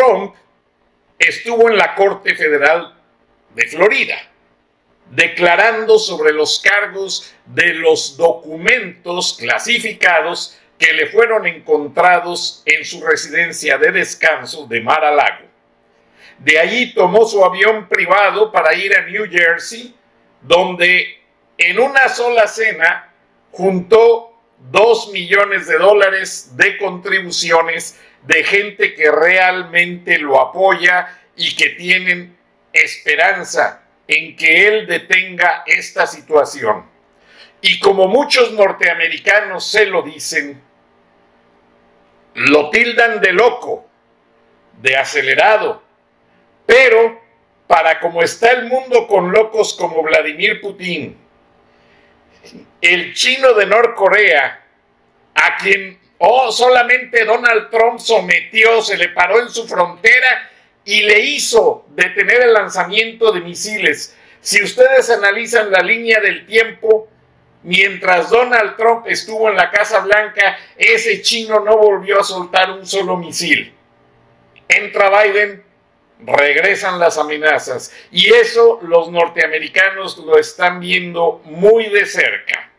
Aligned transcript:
Trump 0.00 0.34
estuvo 1.18 1.68
en 1.68 1.76
la 1.76 1.94
Corte 1.94 2.34
Federal 2.34 2.94
de 3.54 3.68
Florida 3.68 4.16
declarando 5.10 5.98
sobre 5.98 6.32
los 6.32 6.60
cargos 6.60 7.34
de 7.44 7.74
los 7.74 8.16
documentos 8.16 9.36
clasificados 9.38 10.56
que 10.78 10.92
le 10.92 11.08
fueron 11.08 11.46
encontrados 11.46 12.62
en 12.64 12.84
su 12.84 13.04
residencia 13.04 13.76
de 13.76 13.90
descanso 13.90 14.66
de 14.66 14.80
Mar 14.80 15.04
a 15.04 15.10
Lago. 15.10 15.46
De 16.38 16.58
allí 16.58 16.94
tomó 16.94 17.26
su 17.26 17.44
avión 17.44 17.88
privado 17.88 18.50
para 18.52 18.72
ir 18.74 18.96
a 18.96 19.02
New 19.02 19.28
Jersey, 19.28 19.94
donde 20.40 21.18
en 21.58 21.78
una 21.78 22.08
sola 22.08 22.46
cena 22.46 23.12
juntó 23.50 24.40
dos 24.70 25.10
millones 25.12 25.66
de 25.66 25.76
dólares 25.76 26.56
de 26.56 26.78
contribuciones 26.78 27.98
de 28.22 28.44
gente 28.44 28.94
que 28.94 29.10
realmente 29.10 30.18
lo 30.18 30.40
apoya 30.40 31.18
y 31.36 31.54
que 31.56 31.70
tienen 31.70 32.36
esperanza 32.72 33.82
en 34.06 34.36
que 34.36 34.68
él 34.68 34.86
detenga 34.86 35.62
esta 35.66 36.06
situación. 36.06 36.84
Y 37.62 37.78
como 37.78 38.08
muchos 38.08 38.52
norteamericanos 38.52 39.70
se 39.70 39.86
lo 39.86 40.02
dicen, 40.02 40.60
lo 42.34 42.70
tildan 42.70 43.20
de 43.20 43.32
loco, 43.32 43.88
de 44.80 44.96
acelerado, 44.96 45.82
pero 46.66 47.20
para 47.66 48.00
como 48.00 48.22
está 48.22 48.50
el 48.50 48.66
mundo 48.66 49.06
con 49.06 49.30
locos 49.30 49.74
como 49.74 50.02
Vladimir 50.02 50.60
Putin, 50.60 51.16
el 52.80 53.14
chino 53.14 53.54
de 53.54 53.66
Norcorea, 53.66 54.64
a 55.34 55.56
quien 55.58 55.99
oh, 56.20 56.52
solamente 56.52 57.24
Donald 57.24 57.70
Trump 57.70 57.98
sometió, 57.98 58.82
se 58.82 58.96
le 58.96 59.08
paró 59.08 59.40
en 59.40 59.48
su 59.48 59.66
frontera 59.66 60.50
y 60.84 61.02
le 61.02 61.18
hizo 61.20 61.86
detener 61.90 62.42
el 62.42 62.52
lanzamiento 62.52 63.32
de 63.32 63.40
misiles. 63.40 64.16
Si 64.40 64.62
ustedes 64.62 65.10
analizan 65.10 65.70
la 65.70 65.80
línea 65.80 66.20
del 66.20 66.46
tiempo, 66.46 67.08
mientras 67.62 68.30
Donald 68.30 68.76
Trump 68.76 69.06
estuvo 69.06 69.48
en 69.48 69.56
la 69.56 69.70
Casa 69.70 70.00
Blanca, 70.00 70.58
ese 70.76 71.22
chino 71.22 71.60
no 71.60 71.76
volvió 71.76 72.20
a 72.20 72.24
soltar 72.24 72.70
un 72.70 72.86
solo 72.86 73.16
misil. 73.16 73.74
Entra 74.68 75.22
Biden, 75.22 75.64
regresan 76.20 76.98
las 76.98 77.16
amenazas 77.16 77.92
y 78.10 78.32
eso 78.32 78.78
los 78.82 79.10
norteamericanos 79.10 80.18
lo 80.18 80.38
están 80.38 80.80
viendo 80.80 81.40
muy 81.44 81.88
de 81.88 82.04
cerca. 82.04 82.69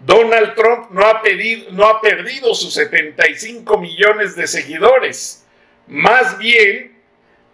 Donald 0.00 0.54
Trump 0.54 0.90
no 0.90 1.06
ha, 1.06 2.00
perdido 2.00 2.54
sus 2.54 2.74
75 2.74 3.78
millones 3.78 4.36
de 4.36 4.46
seguidores 4.46 5.44
más 5.88 6.36
bien, 6.38 6.98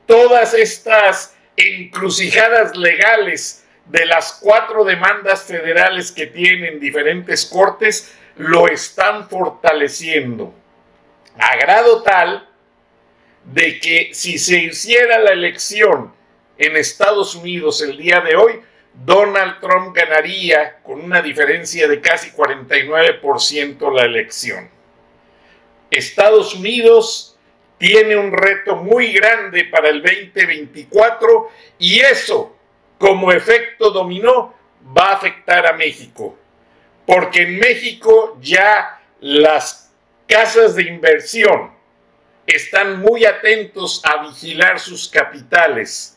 todas 0.06 0.54
estas 0.54 1.36
encrucijadas 1.56 2.76
legales 2.76 3.64
de 3.86 4.06
las 4.06 4.38
cuatro 4.42 4.84
demandas 4.84 5.44
federales 5.44 6.10
que 6.10 6.26
tienen 6.26 6.80
diferentes 6.80 7.46
cortes 7.46 8.12
lo 8.36 8.66
están 8.66 9.28
fortaleciendo. 9.28 10.52
A 11.38 11.56
grado 11.56 12.02
tal 12.02 12.48
de 13.44 13.78
que 13.78 14.10
si 14.12 14.38
se 14.38 14.58
hiciera 14.58 15.18
la 15.18 15.30
elección 15.30 16.12
en 16.58 16.76
Estados 16.76 17.36
Unidos 17.36 17.82
el 17.82 17.96
día 17.96 18.20
de 18.20 18.34
hoy, 18.34 18.60
Donald 18.94 19.60
Trump 19.60 19.94
ganaría 19.94 20.78
con 20.82 21.00
una 21.00 21.20
diferencia 21.20 21.88
de 21.88 22.00
casi 22.00 22.30
49% 22.30 23.92
la 23.92 24.04
elección. 24.04 24.70
Estados 25.90 26.54
Unidos 26.54 27.36
tiene 27.78 28.16
un 28.16 28.32
reto 28.32 28.76
muy 28.76 29.12
grande 29.12 29.64
para 29.64 29.88
el 29.88 30.00
2024 30.00 31.50
y 31.78 32.00
eso, 32.00 32.56
como 32.98 33.32
efecto 33.32 33.90
dominó, 33.90 34.54
va 34.96 35.08
a 35.08 35.14
afectar 35.14 35.66
a 35.66 35.72
México. 35.72 36.38
Porque 37.04 37.42
en 37.42 37.58
México 37.58 38.38
ya 38.40 39.00
las 39.20 39.92
casas 40.26 40.76
de 40.76 40.84
inversión 40.84 41.72
están 42.46 43.00
muy 43.00 43.24
atentos 43.24 44.00
a 44.04 44.22
vigilar 44.22 44.78
sus 44.78 45.08
capitales 45.08 46.13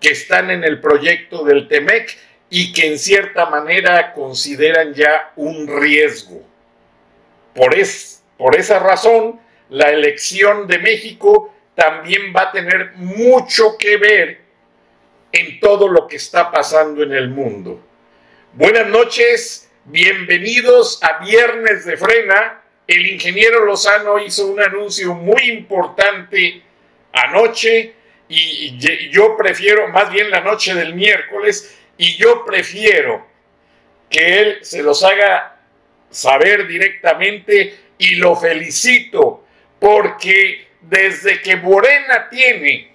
que 0.00 0.10
están 0.10 0.50
en 0.50 0.64
el 0.64 0.80
proyecto 0.80 1.44
del 1.44 1.68
TEMEC 1.68 2.16
y 2.50 2.72
que 2.72 2.86
en 2.86 2.98
cierta 2.98 3.46
manera 3.46 4.12
consideran 4.12 4.94
ya 4.94 5.32
un 5.36 5.66
riesgo. 5.80 6.42
Por, 7.54 7.74
es, 7.74 8.22
por 8.36 8.56
esa 8.56 8.78
razón, 8.78 9.40
la 9.68 9.90
elección 9.90 10.66
de 10.66 10.78
México 10.78 11.54
también 11.74 12.32
va 12.34 12.42
a 12.42 12.52
tener 12.52 12.92
mucho 12.94 13.76
que 13.78 13.96
ver 13.96 14.40
en 15.32 15.60
todo 15.60 15.88
lo 15.88 16.06
que 16.06 16.16
está 16.16 16.50
pasando 16.50 17.02
en 17.02 17.12
el 17.12 17.28
mundo. 17.28 17.80
Buenas 18.54 18.86
noches, 18.88 19.70
bienvenidos 19.84 21.02
a 21.02 21.24
Viernes 21.24 21.84
de 21.84 21.96
Frena. 21.96 22.62
El 22.86 23.06
ingeniero 23.06 23.64
Lozano 23.64 24.18
hizo 24.18 24.46
un 24.46 24.60
anuncio 24.60 25.14
muy 25.14 25.50
importante 25.50 26.62
anoche 27.12 27.94
y 28.28 28.78
yo 29.10 29.36
prefiero, 29.36 29.88
más 29.88 30.10
bien 30.10 30.30
la 30.30 30.40
noche 30.40 30.74
del 30.74 30.94
miércoles, 30.94 31.78
y 31.96 32.16
yo 32.16 32.44
prefiero 32.44 33.26
que 34.08 34.40
él 34.40 34.58
se 34.62 34.82
los 34.82 35.02
haga 35.02 35.56
saber 36.10 36.66
directamente 36.66 37.78
y 37.98 38.14
lo 38.14 38.36
felicito 38.36 39.44
porque 39.78 40.68
desde 40.80 41.40
que 41.42 41.56
Morena 41.56 42.28
tiene 42.30 42.92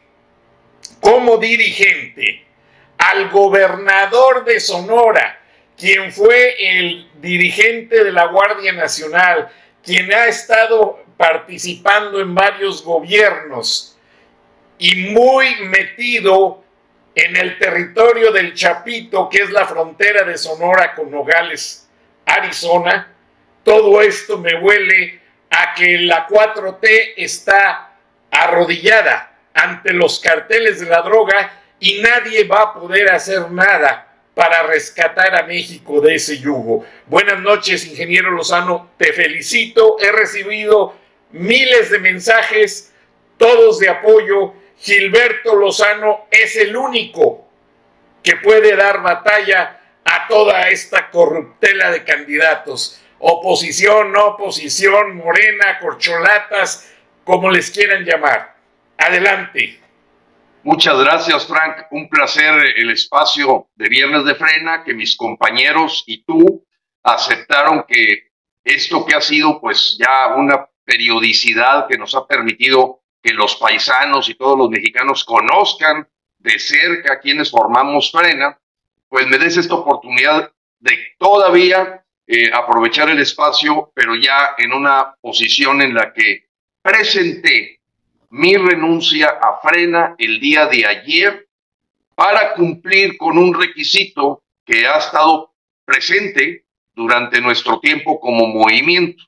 como 0.99 1.37
dirigente 1.37 2.45
al 2.97 3.29
gobernador 3.29 4.45
de 4.45 4.59
Sonora, 4.59 5.39
quien 5.77 6.11
fue 6.11 6.55
el 6.79 7.09
dirigente 7.15 8.03
de 8.03 8.11
la 8.11 8.27
Guardia 8.27 8.71
Nacional, 8.71 9.49
quien 9.83 10.13
ha 10.13 10.27
estado 10.27 11.03
participando 11.17 12.21
en 12.21 12.33
varios 12.33 12.83
gobiernos 12.83 13.92
y 14.83 14.95
muy 15.13 15.55
metido 15.67 16.61
en 17.15 17.37
el 17.37 17.57
territorio 17.57 18.33
del 18.33 18.53
Chapito, 18.53 19.29
que 19.29 19.43
es 19.43 19.49
la 19.49 19.65
frontera 19.65 20.25
de 20.25 20.37
Sonora 20.37 20.93
con 20.93 21.09
Nogales, 21.09 21.87
Arizona, 22.25 23.07
todo 23.63 24.01
esto 24.01 24.39
me 24.39 24.55
huele 24.55 25.21
a 25.49 25.73
que 25.73 25.99
la 25.99 26.27
4T 26.27 27.13
está 27.15 27.93
arrodillada 28.29 29.37
ante 29.53 29.93
los 29.93 30.19
carteles 30.19 30.81
de 30.81 30.87
la 30.87 31.01
droga 31.01 31.61
y 31.79 32.01
nadie 32.01 32.43
va 32.43 32.63
a 32.63 32.73
poder 32.73 33.09
hacer 33.09 33.49
nada 33.51 34.13
para 34.35 34.63
rescatar 34.63 35.33
a 35.33 35.43
México 35.43 36.01
de 36.01 36.15
ese 36.15 36.39
yugo. 36.39 36.85
Buenas 37.07 37.39
noches, 37.39 37.87
ingeniero 37.87 38.31
Lozano, 38.31 38.91
te 38.97 39.13
felicito, 39.13 39.95
he 40.01 40.11
recibido 40.11 40.93
miles 41.31 41.89
de 41.89 41.99
mensajes, 41.99 42.93
todos 43.37 43.79
de 43.79 43.87
apoyo. 43.87 44.55
Gilberto 44.83 45.55
Lozano 45.55 46.27
es 46.29 46.55
el 46.57 46.75
único 46.75 47.47
que 48.21 48.35
puede 48.37 48.75
dar 48.75 49.01
batalla 49.01 49.79
a 50.03 50.27
toda 50.27 50.69
esta 50.69 51.09
corruptela 51.09 51.89
de 51.89 52.03
candidatos 52.03 52.99
oposición, 53.25 54.11
no 54.11 54.25
oposición, 54.27 55.15
morena, 55.15 55.79
corcholatas, 55.79 56.93
como 57.23 57.49
les 57.49 57.71
quieran 57.71 58.03
llamar. 58.03 58.57
Adelante. 58.97 59.79
Muchas 60.63 60.97
gracias, 60.97 61.47
Frank. 61.47 61.87
Un 61.91 62.09
placer 62.09 62.53
el 62.75 62.91
espacio 62.91 63.69
de 63.75 63.87
Viernes 63.87 64.25
de 64.25 64.35
Frena, 64.35 64.83
que 64.83 64.93
mis 64.93 65.15
compañeros 65.15 66.03
y 66.05 66.23
tú 66.25 66.65
aceptaron 67.01 67.85
que 67.87 68.31
esto 68.63 69.05
que 69.05 69.15
ha 69.15 69.21
sido 69.21 69.59
pues 69.61 69.97
ya 69.97 70.35
una 70.35 70.67
periodicidad 70.83 71.87
que 71.87 71.97
nos 71.97 72.15
ha 72.15 72.27
permitido 72.27 73.02
que 73.23 73.33
los 73.33 73.55
paisanos 73.55 74.27
y 74.29 74.35
todos 74.35 74.57
los 74.57 74.69
mexicanos 74.69 75.23
conozcan 75.23 76.07
de 76.39 76.59
cerca 76.59 77.21
quienes 77.21 77.49
formamos 77.49 78.11
Frena, 78.11 78.59
pues 79.07 79.25
me 79.27 79.37
des 79.37 79.55
esta 79.55 79.75
oportunidad 79.75 80.51
de 80.79 80.97
todavía 81.17 82.03
eh, 82.27 82.51
aprovechar 82.53 83.09
el 83.09 83.19
espacio, 83.19 83.91
pero 83.95 84.15
ya 84.15 84.55
en 84.57 84.73
una 84.73 85.15
posición 85.21 85.81
en 85.81 85.93
la 85.93 86.11
que 86.13 86.47
presenté 86.81 87.79
mi 88.29 88.57
renuncia 88.57 89.29
a 89.41 89.59
Frena 89.61 90.15
el 90.17 90.39
día 90.41 90.65
de 90.65 90.85
ayer 90.85 91.47
para 92.15 92.53
cumplir 92.53 93.17
con 93.17 93.37
un 93.37 93.53
requisito 93.53 94.43
que 94.65 94.85
ha 94.85 94.97
estado 94.97 95.53
presente 95.85 96.65
durante 96.93 97.39
nuestro 97.39 97.79
tiempo 97.79 98.19
como 98.19 98.47
movimiento, 98.47 99.23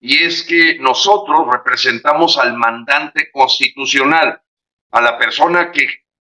y 0.00 0.24
es 0.24 0.42
que 0.44 0.78
nosotros 0.78 1.46
representamos 1.52 2.38
al 2.38 2.56
mandante 2.56 3.30
constitucional, 3.30 4.40
a 4.90 5.00
la 5.00 5.18
persona 5.18 5.70
que 5.70 5.86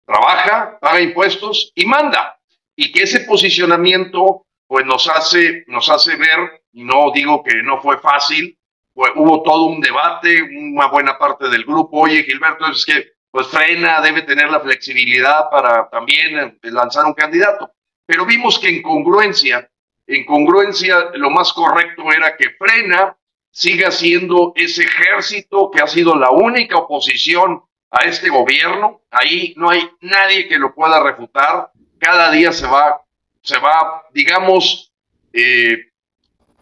trabaja, 0.06 0.78
paga 0.80 1.02
impuestos 1.02 1.72
y 1.76 1.86
manda, 1.86 2.40
y 2.76 2.92
que 2.92 3.04
ese 3.04 3.22
posicionamiento 3.22 4.46
pues 4.68 4.86
nos 4.86 5.08
hace, 5.08 5.64
nos 5.68 5.90
hace 5.90 6.16
ver, 6.16 6.64
y 6.72 6.84
no 6.84 7.12
digo 7.14 7.44
que 7.44 7.64
no 7.64 7.82
fue 7.82 7.98
fácil, 8.00 8.58
pues 8.94 9.12
hubo 9.16 9.44
todo 9.44 9.66
un 9.66 9.82
debate, 9.82 10.42
una 10.42 10.88
buena 10.88 11.18
parte 11.18 11.50
del 11.50 11.66
grupo, 11.66 12.02
oye 12.02 12.24
Gilberto, 12.24 12.68
es 12.68 12.86
que 12.86 13.16
pues 13.32 13.48
frena, 13.48 14.00
debe 14.00 14.22
tener 14.22 14.50
la 14.50 14.62
flexibilidad 14.62 15.50
para 15.52 15.90
también 15.90 16.38
eh, 16.38 16.58
lanzar 16.72 17.04
un 17.06 17.14
candidato. 17.14 17.70
Pero 18.06 18.26
vimos 18.26 18.58
que 18.58 18.70
en 18.70 18.82
congruencia, 18.82 19.70
en 20.08 20.26
congruencia 20.26 21.10
lo 21.16 21.30
más 21.30 21.52
correcto 21.52 22.04
era 22.14 22.38
que 22.38 22.52
frena 22.52 23.14
siga 23.56 23.90
siendo 23.90 24.52
ese 24.57 24.84
ejército 24.84 25.72
que 25.72 25.81
ha 25.81 25.88
sido 25.88 26.13
la 26.16 26.30
única 26.30 26.75
oposición 26.75 27.63
a 27.90 28.04
este 28.04 28.28
gobierno. 28.30 29.02
Ahí 29.10 29.54
no 29.56 29.69
hay 29.69 29.90
nadie 30.02 30.50
que 30.50 30.60
lo 30.60 30.75
pueda 30.75 31.02
refutar. 31.02 31.72
Cada 31.98 32.31
día 32.31 32.52
se 32.52 32.68
va, 32.68 33.02
se 33.42 33.57
va, 33.57 34.04
digamos, 34.13 34.92
eh, 35.31 35.90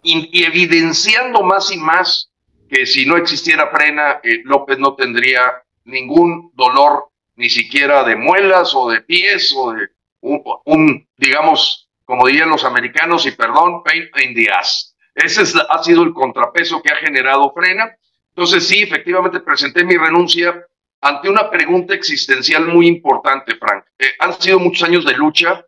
evidenciando 0.03 1.41
más 1.41 1.71
y 1.71 1.77
más 1.77 2.31
que 2.69 2.85
si 2.85 3.07
no 3.07 3.17
existiera 3.17 3.71
frena, 3.71 4.19
eh, 4.23 4.41
López 4.43 4.77
no 4.77 4.93
tendría 4.93 5.63
ningún 5.85 6.51
dolor, 6.53 7.07
ni 7.35 7.49
siquiera 7.49 8.03
de 8.03 8.15
muelas 8.15 8.75
o 8.75 8.91
de 8.91 9.01
pies 9.01 9.51
o 9.57 9.73
de 9.73 9.89
un, 10.21 11.07
digamos, 11.17 11.89
como 12.05 12.27
dirían 12.27 12.49
los 12.49 12.63
americanos, 12.63 13.25
y 13.25 13.31
perdón, 13.31 13.81
pain 13.83 14.09
in 14.23 14.35
the 14.35 14.51
ass. 14.51 14.92
Ese 15.15 15.43
ha 15.69 15.83
sido 15.83 16.03
el 16.03 16.13
contrapeso 16.13 16.81
que 16.81 16.91
ha 16.91 16.97
generado 16.97 17.51
Frena. 17.53 17.95
Entonces, 18.29 18.67
sí, 18.67 18.81
efectivamente 18.81 19.39
presenté 19.41 19.83
mi 19.83 19.95
renuncia 19.95 20.65
ante 21.01 21.29
una 21.29 21.49
pregunta 21.49 21.93
existencial 21.93 22.65
muy 22.67 22.87
importante, 22.87 23.55
Frank. 23.55 23.85
Eh, 23.99 24.13
han 24.19 24.33
sido 24.41 24.59
muchos 24.59 24.87
años 24.87 25.05
de 25.05 25.13
lucha 25.13 25.65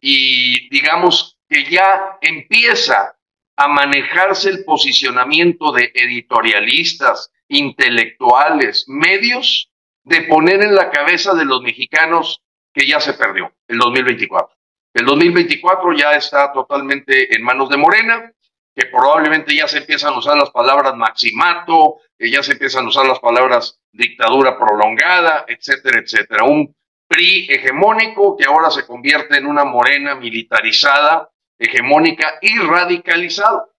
y 0.00 0.68
digamos 0.70 1.38
que 1.48 1.64
ya 1.70 2.18
empieza 2.20 3.16
a 3.56 3.68
manejarse 3.68 4.50
el 4.50 4.64
posicionamiento 4.64 5.72
de 5.72 5.92
editorialistas, 5.94 7.30
intelectuales, 7.48 8.84
medios, 8.88 9.70
de 10.04 10.22
poner 10.22 10.62
en 10.62 10.74
la 10.74 10.90
cabeza 10.90 11.34
de 11.34 11.44
los 11.44 11.60
mexicanos 11.60 12.42
que 12.72 12.86
ya 12.86 13.00
se 13.00 13.14
perdió 13.14 13.52
el 13.66 13.78
2024. 13.78 14.56
El 14.94 15.06
2024 15.06 15.92
ya 15.92 16.12
está 16.12 16.52
totalmente 16.52 17.34
en 17.34 17.42
manos 17.42 17.68
de 17.68 17.76
Morena, 17.76 18.32
que 18.78 18.86
probablemente 18.86 19.56
ya 19.56 19.66
se 19.66 19.78
empiezan 19.78 20.14
a 20.14 20.18
usar 20.18 20.36
las 20.36 20.50
palabras 20.50 20.94
maximato, 20.94 21.96
que 22.16 22.30
ya 22.30 22.44
se 22.44 22.52
empiezan 22.52 22.84
a 22.84 22.88
usar 22.88 23.06
las 23.06 23.18
palabras 23.18 23.80
dictadura 23.90 24.56
prolongada, 24.56 25.44
etcétera, 25.48 25.98
etcétera. 25.98 26.44
Un 26.44 26.72
PRI 27.08 27.48
hegemónico 27.50 28.36
que 28.36 28.44
ahora 28.44 28.70
se 28.70 28.86
convierte 28.86 29.36
en 29.36 29.46
una 29.46 29.64
Morena 29.64 30.14
militarizada, 30.14 31.28
hegemónica 31.58 32.38
y 32.40 32.56
radicalizado. 32.58 33.74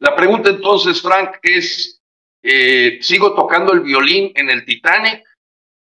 La 0.00 0.14
pregunta 0.14 0.50
entonces, 0.50 1.00
Frank, 1.00 1.38
es, 1.40 2.02
eh, 2.42 2.98
¿sigo 3.00 3.34
tocando 3.34 3.72
el 3.72 3.80
violín 3.80 4.32
en 4.34 4.50
el 4.50 4.66
Titanic 4.66 5.24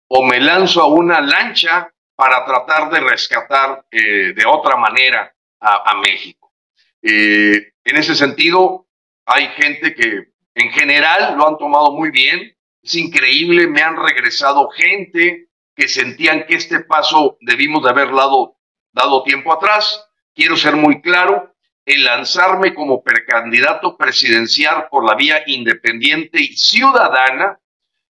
o 0.07 0.25
me 0.25 0.39
lanzo 0.39 0.81
a 0.81 0.87
una 0.87 1.21
lancha 1.21 1.93
para 2.15 2.43
tratar 2.43 2.89
de 2.89 3.01
rescatar 3.01 3.85
eh, 3.91 4.33
de 4.33 4.45
otra 4.47 4.77
manera 4.77 5.31
a, 5.59 5.95
México. 5.95 6.42
Eh, 7.03 7.73
en 7.83 7.97
ese 7.97 8.15
sentido, 8.15 8.87
hay 9.25 9.47
gente 9.49 9.93
que 9.93 10.33
en 10.55 10.69
general 10.71 11.35
lo 11.37 11.47
han 11.47 11.57
tomado 11.57 11.91
muy 11.91 12.09
bien. 12.11 12.55
Es 12.81 12.95
increíble, 12.95 13.67
me 13.67 13.81
han 13.81 13.95
regresado 13.95 14.69
gente 14.69 15.49
que 15.75 15.87
sentían 15.87 16.45
que 16.45 16.55
este 16.55 16.81
paso 16.81 17.37
debimos 17.41 17.83
de 17.83 17.89
haber 17.89 18.11
dado, 18.11 18.57
dado 18.91 19.23
tiempo 19.23 19.53
atrás. 19.53 20.05
Quiero 20.33 20.55
ser 20.55 20.75
muy 20.75 21.01
claro, 21.01 21.53
el 21.85 22.03
lanzarme 22.03 22.73
como 22.73 23.03
precandidato 23.03 23.97
presidencial 23.97 24.87
por 24.89 25.05
la 25.05 25.15
vía 25.15 25.43
independiente 25.47 26.39
y 26.41 26.55
ciudadana 26.55 27.59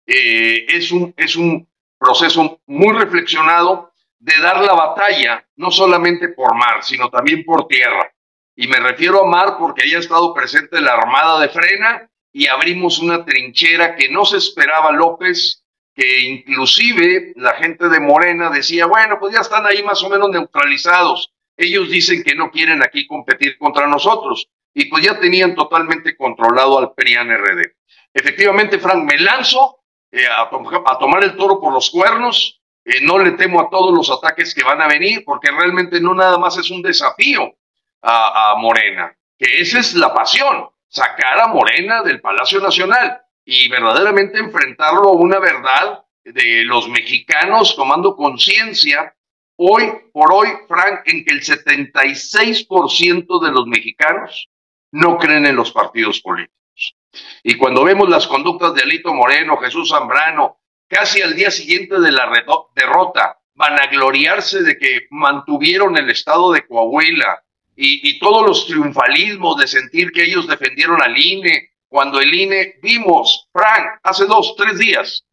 eh, 0.06 0.66
es, 0.68 0.92
un, 0.92 1.14
es 1.16 1.36
un 1.36 1.68
proceso 1.98 2.60
muy 2.66 2.92
reflexionado 2.92 3.92
de 4.18 4.38
dar 4.38 4.60
la 4.60 4.74
batalla, 4.74 5.46
no 5.56 5.70
solamente 5.70 6.28
por 6.28 6.54
mar, 6.54 6.82
sino 6.82 7.08
también 7.10 7.44
por 7.44 7.66
tierra. 7.66 8.11
Y 8.54 8.66
me 8.66 8.78
refiero 8.78 9.24
a 9.24 9.28
mar 9.28 9.56
porque 9.58 9.82
haya 9.82 9.98
estado 9.98 10.34
presente 10.34 10.80
la 10.80 10.94
Armada 10.94 11.40
de 11.40 11.48
Frena 11.48 12.10
y 12.32 12.46
abrimos 12.46 12.98
una 12.98 13.24
trinchera 13.24 13.96
que 13.96 14.10
no 14.10 14.24
se 14.24 14.38
esperaba 14.38 14.92
López, 14.92 15.64
que 15.94 16.20
inclusive 16.20 17.32
la 17.36 17.54
gente 17.54 17.88
de 17.88 18.00
Morena 18.00 18.50
decía, 18.50 18.86
bueno, 18.86 19.18
pues 19.18 19.34
ya 19.34 19.40
están 19.40 19.66
ahí 19.66 19.82
más 19.82 20.02
o 20.02 20.10
menos 20.10 20.30
neutralizados. 20.30 21.32
Ellos 21.56 21.90
dicen 21.90 22.22
que 22.22 22.34
no 22.34 22.50
quieren 22.50 22.82
aquí 22.82 23.06
competir 23.06 23.58
contra 23.58 23.86
nosotros. 23.86 24.48
Y 24.74 24.86
pues 24.86 25.04
ya 25.04 25.20
tenían 25.20 25.54
totalmente 25.54 26.16
controlado 26.16 26.78
al 26.78 26.94
PRIAN 26.94 27.30
RD. 27.30 27.72
Efectivamente, 28.14 28.78
Frank, 28.78 29.04
me 29.04 29.18
lanzo 29.18 29.80
eh, 30.10 30.26
a, 30.26 30.42
a 30.42 30.98
tomar 30.98 31.24
el 31.24 31.36
toro 31.36 31.60
por 31.60 31.72
los 31.72 31.90
cuernos 31.90 32.62
eh, 32.84 33.00
no 33.02 33.18
le 33.18 33.32
temo 33.32 33.60
a 33.60 33.70
todos 33.70 33.94
los 33.94 34.10
ataques 34.10 34.54
que 34.54 34.64
van 34.64 34.80
a 34.82 34.88
venir, 34.88 35.22
porque 35.24 35.50
realmente 35.50 36.00
no 36.00 36.14
nada 36.14 36.36
más 36.38 36.58
es 36.58 36.70
un 36.70 36.82
desafío 36.82 37.54
a, 38.02 38.54
Morena, 38.58 39.16
que 39.38 39.60
esa 39.60 39.80
es 39.80 39.94
la 39.94 40.12
pasión, 40.12 40.68
sacar 40.88 41.40
a 41.40 41.48
Morena 41.48 42.02
del 42.02 42.20
Palacio 42.20 42.60
Nacional 42.60 43.22
y 43.44 43.68
verdaderamente 43.68 44.38
enfrentarlo 44.38 45.10
a 45.10 45.12
una 45.12 45.38
verdad 45.38 46.04
de 46.24 46.64
los 46.64 46.88
mexicanos 46.88 47.74
tomando 47.74 48.16
conciencia 48.16 49.14
hoy 49.56 49.90
por 50.12 50.32
hoy, 50.32 50.48
Frank, 50.68 51.00
en 51.06 51.24
que 51.24 51.32
el 51.32 51.42
76% 51.42 53.44
de 53.44 53.52
los 53.52 53.66
mexicanos 53.66 54.48
no 54.92 55.18
creen 55.18 55.46
en 55.46 55.56
los 55.56 55.72
partidos 55.72 56.20
políticos. 56.20 56.96
Y 57.42 57.56
cuando 57.56 57.84
vemos 57.84 58.08
las 58.08 58.26
conductas 58.26 58.74
de 58.74 58.82
Alito 58.82 59.12
Moreno, 59.12 59.56
Jesús 59.58 59.90
Zambrano, 59.90 60.60
casi 60.88 61.22
al 61.22 61.34
día 61.34 61.50
siguiente 61.50 62.00
de 62.00 62.12
la 62.12 62.30
derrota, 62.74 63.38
van 63.54 63.80
a 63.80 63.86
gloriarse 63.86 64.62
de 64.62 64.78
que 64.78 65.06
mantuvieron 65.10 65.96
el 65.96 66.10
estado 66.10 66.52
de 66.52 66.66
Coahuila 66.66 67.42
y, 67.76 68.18
todos 68.18 68.46
los 68.46 68.66
triunfalismos 68.66 69.56
de 69.56 69.66
sentir 69.66 70.12
que 70.12 70.24
ellos 70.24 70.46
defendieron 70.46 71.02
al 71.02 71.18
INE, 71.18 71.70
cuando 71.88 72.20
el 72.20 72.32
INE 72.32 72.74
vimos, 72.82 73.48
Frank, 73.52 74.00
hace 74.02 74.26
dos, 74.26 74.54
tres 74.56 74.78
días, 74.78 75.24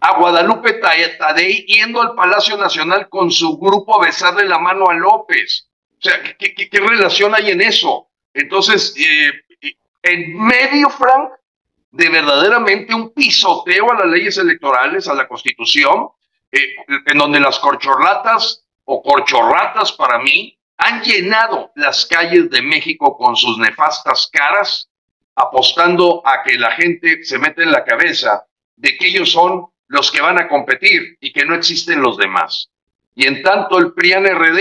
a 0.00 0.18
Guadalupe 0.18 0.74
Tadei 0.74 1.64
yendo 1.66 2.00
al 2.02 2.14
Palacio 2.14 2.56
Nacional 2.56 3.08
con 3.08 3.30
su 3.30 3.58
grupo 3.58 3.96
a 3.96 4.06
besarle 4.06 4.46
la 4.46 4.58
mano 4.58 4.88
a 4.88 4.94
López. 4.94 5.68
O 5.98 6.02
sea, 6.02 6.36
¿qué, 6.38 6.68
relación 6.72 7.34
hay 7.34 7.50
en 7.50 7.62
eso? 7.62 8.08
Entonces, 8.34 8.94
eh, 8.98 9.32
en 10.02 10.38
medio, 10.38 10.90
Frank, 10.90 11.30
de 11.90 12.08
verdaderamente 12.10 12.94
un 12.94 13.12
pisoteo 13.12 13.90
a 13.90 13.94
las 13.94 14.06
leyes 14.06 14.36
electorales, 14.36 15.08
a 15.08 15.14
la 15.14 15.26
constitución, 15.26 16.08
eh, 16.52 16.76
en 17.06 17.18
donde 17.18 17.40
las 17.40 17.58
corchorlatas 17.58 18.64
o 18.84 19.02
corchorratas 19.02 19.92
para 19.92 20.18
mí 20.18 20.55
han 20.78 21.02
llenado 21.02 21.72
las 21.74 22.06
calles 22.06 22.50
de 22.50 22.62
México 22.62 23.16
con 23.16 23.36
sus 23.36 23.58
nefastas 23.58 24.28
caras, 24.32 24.88
apostando 25.34 26.22
a 26.26 26.42
que 26.42 26.58
la 26.58 26.72
gente 26.72 27.22
se 27.24 27.38
mete 27.38 27.62
en 27.62 27.72
la 27.72 27.84
cabeza 27.84 28.46
de 28.76 28.96
que 28.96 29.08
ellos 29.08 29.30
son 29.32 29.66
los 29.88 30.10
que 30.10 30.20
van 30.20 30.38
a 30.38 30.48
competir 30.48 31.16
y 31.20 31.32
que 31.32 31.44
no 31.44 31.54
existen 31.54 32.00
los 32.00 32.16
demás. 32.16 32.70
Y 33.14 33.26
en 33.26 33.42
tanto 33.42 33.78
el 33.78 33.92
PRIAN-RD 33.92 34.58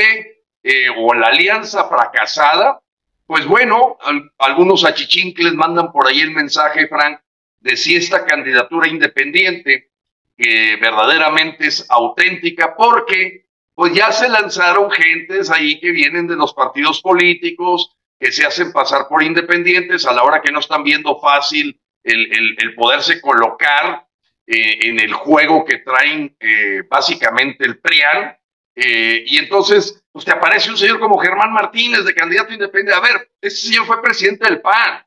eh, 0.63 0.89
o 0.97 1.13
la 1.13 1.27
alianza 1.27 1.87
fracasada, 1.87 2.81
pues 3.25 3.45
bueno, 3.45 3.97
algunos 4.37 4.85
achichincles 4.85 5.53
mandan 5.53 5.91
por 5.91 6.07
ahí 6.07 6.19
el 6.19 6.31
mensaje, 6.31 6.87
Frank, 6.87 7.19
de 7.59 7.75
si 7.75 7.95
esta 7.95 8.25
candidatura 8.25 8.87
independiente 8.87 9.89
que 10.37 10.75
verdaderamente 10.75 11.67
es 11.67 11.85
auténtica, 11.89 12.75
porque 12.75 13.44
pues 13.75 13.93
ya 13.93 14.11
se 14.11 14.29
lanzaron 14.29 14.89
gentes 14.89 15.51
ahí 15.51 15.79
que 15.79 15.91
vienen 15.91 16.27
de 16.27 16.37
los 16.37 16.53
partidos 16.53 17.01
políticos, 17.01 17.95
que 18.17 18.31
se 18.31 18.45
hacen 18.45 18.71
pasar 18.71 19.07
por 19.09 19.21
independientes 19.21 20.05
a 20.05 20.13
la 20.13 20.23
hora 20.23 20.41
que 20.41 20.51
no 20.51 20.59
están 20.59 20.83
viendo 20.83 21.19
fácil 21.19 21.79
el, 22.03 22.55
el, 22.57 22.75
poderse 22.75 23.19
colocar 23.19 24.07
eh, 24.47 24.87
en 24.87 24.99
el 24.99 25.13
juego 25.13 25.65
que 25.65 25.79
traen 25.79 26.35
eh, 26.39 26.83
básicamente 26.89 27.65
el 27.65 27.79
PRIAN. 27.79 28.37
Eh, 28.75 29.23
y 29.25 29.37
entonces, 29.37 30.03
pues 30.11 30.23
te 30.23 30.31
aparece 30.31 30.69
un 30.69 30.77
señor 30.77 30.99
como 30.99 31.17
Germán 31.17 31.51
Martínez, 31.51 32.05
de 32.05 32.15
candidato 32.15 32.53
independiente. 32.53 32.97
A 32.97 33.01
ver, 33.01 33.31
ese 33.41 33.67
señor 33.67 33.85
fue 33.85 34.01
presidente 34.01 34.45
del 34.45 34.61
PAN. 34.61 35.05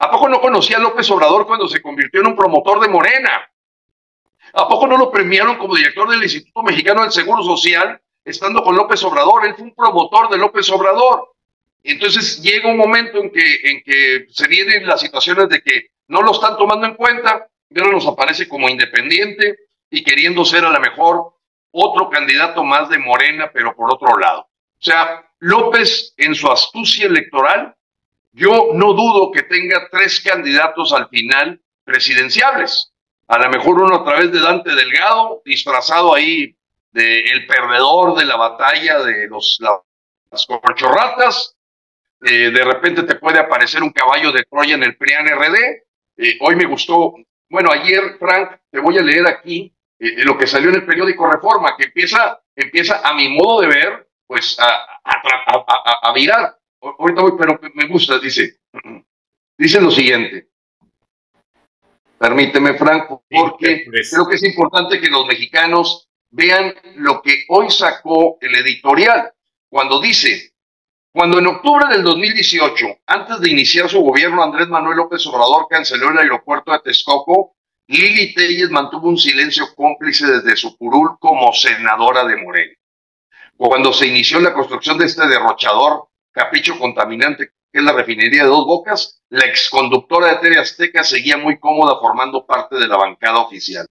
¿A 0.00 0.10
poco 0.10 0.28
no 0.28 0.40
conocía 0.40 0.76
a 0.76 0.80
López 0.80 1.08
Obrador 1.10 1.46
cuando 1.46 1.66
se 1.68 1.80
convirtió 1.80 2.20
en 2.20 2.26
un 2.26 2.36
promotor 2.36 2.80
de 2.80 2.88
Morena? 2.88 3.48
¿A 4.56 4.68
poco 4.68 4.86
no 4.86 4.96
lo 4.96 5.10
premiaron 5.10 5.58
como 5.58 5.74
director 5.74 6.08
del 6.08 6.22
Instituto 6.22 6.62
Mexicano 6.62 7.02
del 7.02 7.10
Seguro 7.10 7.42
Social, 7.42 8.00
estando 8.24 8.62
con 8.62 8.76
López 8.76 9.02
Obrador? 9.02 9.46
Él 9.46 9.54
fue 9.56 9.64
un 9.64 9.74
promotor 9.74 10.30
de 10.30 10.38
López 10.38 10.70
Obrador. 10.70 11.32
Entonces 11.82 12.40
llega 12.40 12.70
un 12.70 12.76
momento 12.76 13.18
en 13.18 13.30
que, 13.30 13.60
en 13.64 13.82
que 13.82 14.26
se 14.30 14.46
vienen 14.46 14.86
las 14.86 15.00
situaciones 15.00 15.48
de 15.48 15.60
que 15.60 15.88
no 16.06 16.22
lo 16.22 16.30
están 16.30 16.56
tomando 16.56 16.86
en 16.86 16.94
cuenta, 16.94 17.48
pero 17.68 17.90
nos 17.90 18.06
aparece 18.06 18.48
como 18.48 18.68
independiente 18.68 19.58
y 19.90 20.04
queriendo 20.04 20.44
ser 20.44 20.64
a 20.64 20.70
lo 20.70 20.80
mejor 20.80 21.34
otro 21.72 22.08
candidato 22.08 22.62
más 22.62 22.88
de 22.88 22.98
Morena, 22.98 23.50
pero 23.52 23.74
por 23.74 23.92
otro 23.92 24.16
lado. 24.16 24.42
O 24.42 24.82
sea, 24.84 25.28
López 25.40 26.14
en 26.16 26.34
su 26.34 26.50
astucia 26.50 27.06
electoral, 27.06 27.74
yo 28.32 28.68
no 28.72 28.92
dudo 28.92 29.32
que 29.32 29.42
tenga 29.42 29.88
tres 29.90 30.20
candidatos 30.20 30.92
al 30.92 31.08
final 31.08 31.60
presidenciables. 31.84 32.93
A 33.26 33.38
lo 33.38 33.50
mejor 33.50 33.80
uno 33.80 33.96
a 33.96 34.04
través 34.04 34.30
de 34.32 34.40
Dante 34.40 34.74
Delgado, 34.74 35.42
disfrazado 35.44 36.14
ahí 36.14 36.56
de 36.92 37.20
el 37.20 37.46
perdedor 37.46 38.16
de 38.16 38.24
la 38.24 38.36
batalla 38.36 39.02
de 39.02 39.26
los, 39.28 39.58
las 40.30 40.46
corchorratas, 40.46 41.56
eh, 42.22 42.50
de 42.50 42.64
repente 42.64 43.02
te 43.02 43.16
puede 43.16 43.38
aparecer 43.38 43.82
un 43.82 43.90
caballo 43.90 44.32
de 44.32 44.44
Troya 44.44 44.74
en 44.74 44.82
el 44.82 44.96
PRIAN 44.96 45.26
RD. 45.26 45.56
Eh, 46.16 46.38
hoy 46.40 46.56
me 46.56 46.64
gustó, 46.64 47.14
bueno, 47.50 47.70
ayer, 47.70 48.16
Frank, 48.18 48.60
te 48.70 48.80
voy 48.80 48.96
a 48.98 49.02
leer 49.02 49.26
aquí 49.26 49.74
eh, 49.98 50.24
lo 50.24 50.38
que 50.38 50.46
salió 50.46 50.70
en 50.70 50.76
el 50.76 50.86
periódico 50.86 51.30
Reforma, 51.30 51.76
que 51.76 51.84
empieza, 51.84 52.40
empieza 52.54 53.00
a 53.06 53.14
mi 53.14 53.28
modo 53.28 53.62
de 53.62 53.68
ver, 53.68 54.08
pues 54.26 54.58
a, 54.58 54.66
a, 55.04 56.08
a, 56.08 56.12
mirar. 56.14 56.58
Ahorita 56.80 57.22
voy, 57.22 57.32
pero 57.38 57.60
me 57.74 57.86
gusta, 57.86 58.18
dice, 58.18 58.58
dice 59.58 59.80
lo 59.80 59.90
siguiente. 59.90 60.48
Permíteme, 62.24 62.72
Frank, 62.78 63.04
porque 63.28 63.84
creo 63.84 64.26
que 64.26 64.36
es 64.36 64.42
importante 64.44 64.98
que 64.98 65.10
los 65.10 65.26
mexicanos 65.26 66.08
vean 66.30 66.74
lo 66.94 67.20
que 67.20 67.44
hoy 67.48 67.70
sacó 67.70 68.38
el 68.40 68.54
editorial, 68.54 69.30
cuando 69.68 70.00
dice, 70.00 70.54
cuando 71.12 71.38
en 71.38 71.48
octubre 71.48 71.84
del 71.90 72.02
2018, 72.02 72.86
antes 73.06 73.40
de 73.40 73.50
iniciar 73.50 73.90
su 73.90 74.00
gobierno, 74.00 74.42
Andrés 74.42 74.68
Manuel 74.68 74.96
López 74.96 75.26
Obrador 75.26 75.66
canceló 75.68 76.12
el 76.12 76.18
aeropuerto 76.18 76.72
de 76.72 76.78
Texcoco, 76.78 77.56
Lili 77.88 78.32
Telles 78.32 78.70
mantuvo 78.70 79.10
un 79.10 79.18
silencio 79.18 79.74
cómplice 79.74 80.26
desde 80.26 80.56
su 80.56 80.78
curul 80.78 81.18
como 81.20 81.52
senadora 81.52 82.24
de 82.24 82.38
Morena. 82.38 82.72
Cuando 83.54 83.92
se 83.92 84.06
inició 84.06 84.40
la 84.40 84.54
construcción 84.54 84.96
de 84.96 85.04
este 85.04 85.28
derrochador, 85.28 86.08
capricho 86.32 86.78
contaminante 86.78 87.50
que 87.74 87.80
es 87.80 87.84
la 87.84 87.92
refinería 87.92 88.44
de 88.44 88.48
Dos 88.48 88.66
Bocas, 88.66 89.20
la 89.30 89.46
exconductora 89.46 90.28
de 90.28 90.36
TV 90.36 90.60
Azteca 90.60 91.02
seguía 91.02 91.36
muy 91.36 91.58
cómoda 91.58 91.98
formando 91.98 92.46
parte 92.46 92.76
de 92.76 92.86
la 92.86 92.96
bancada 92.96 93.40
oficial. 93.40 93.84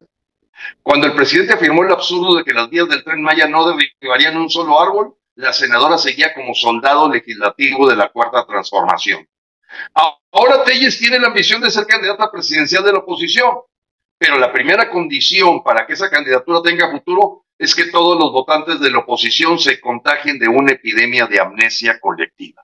Cuando 0.82 1.06
el 1.06 1.13
presidente 1.13 1.56
afirmó 1.56 1.84
el 1.84 1.92
absurdo 1.92 2.34
de 2.34 2.46
que 2.46 2.54
las 2.54 2.70
vías 2.70 2.88
del 2.88 3.04
tren 3.04 3.22
Maya 3.22 3.46
no 3.46 3.68
derribarían 3.68 4.38
un 4.38 4.50
solo 4.50 4.80
árbol, 4.80 5.16
la 5.36 5.52
senadora 5.52 5.98
seguía 5.98 6.34
como 6.34 6.56
soldado 6.56 7.12
legislativo 7.12 7.90
de 7.90 7.98
la 7.98 8.08
Cuarta 8.08 8.46
Transformación. 8.46 9.28
Ahora 10.32 10.63
Telles 10.63 10.98
tiene 10.98 11.20
la 11.20 11.28
ambición 11.28 11.60
de 11.60 11.70
ser 11.70 11.86
candidata 11.86 12.32
presidencial 12.32 12.86
de 12.86 12.94
la 12.94 13.00
oposición, 13.00 13.52
pero 14.18 14.38
la 14.38 14.54
primera 14.54 14.90
condición 14.90 15.62
para 15.62 15.86
que 15.86 15.92
esa 15.92 16.10
candidatura 16.10 16.62
tenga 16.62 16.90
futuro 16.90 17.44
es 17.58 17.75
que 17.75 17.92
todos 17.92 18.18
los 18.18 18.32
votantes 18.32 18.80
de 18.80 18.92
la 18.92 19.00
oposición 19.00 19.60
se 19.60 19.82
contagien 19.82 20.40
de 20.40 20.48
una 20.48 20.72
epidemia 20.72 21.28
de 21.28 21.42
amnesia 21.42 22.00
colectiva. 22.00 22.63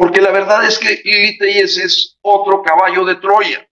Porque 0.00 0.22
la 0.22 0.30
verdad 0.30 0.64
es 0.64 0.78
que 0.78 1.02
Lili 1.04 1.36
Telles 1.36 1.76
es 1.76 2.16
otro 2.22 2.62
caballo 2.62 3.04
de 3.04 3.16
Troya. 3.16 3.68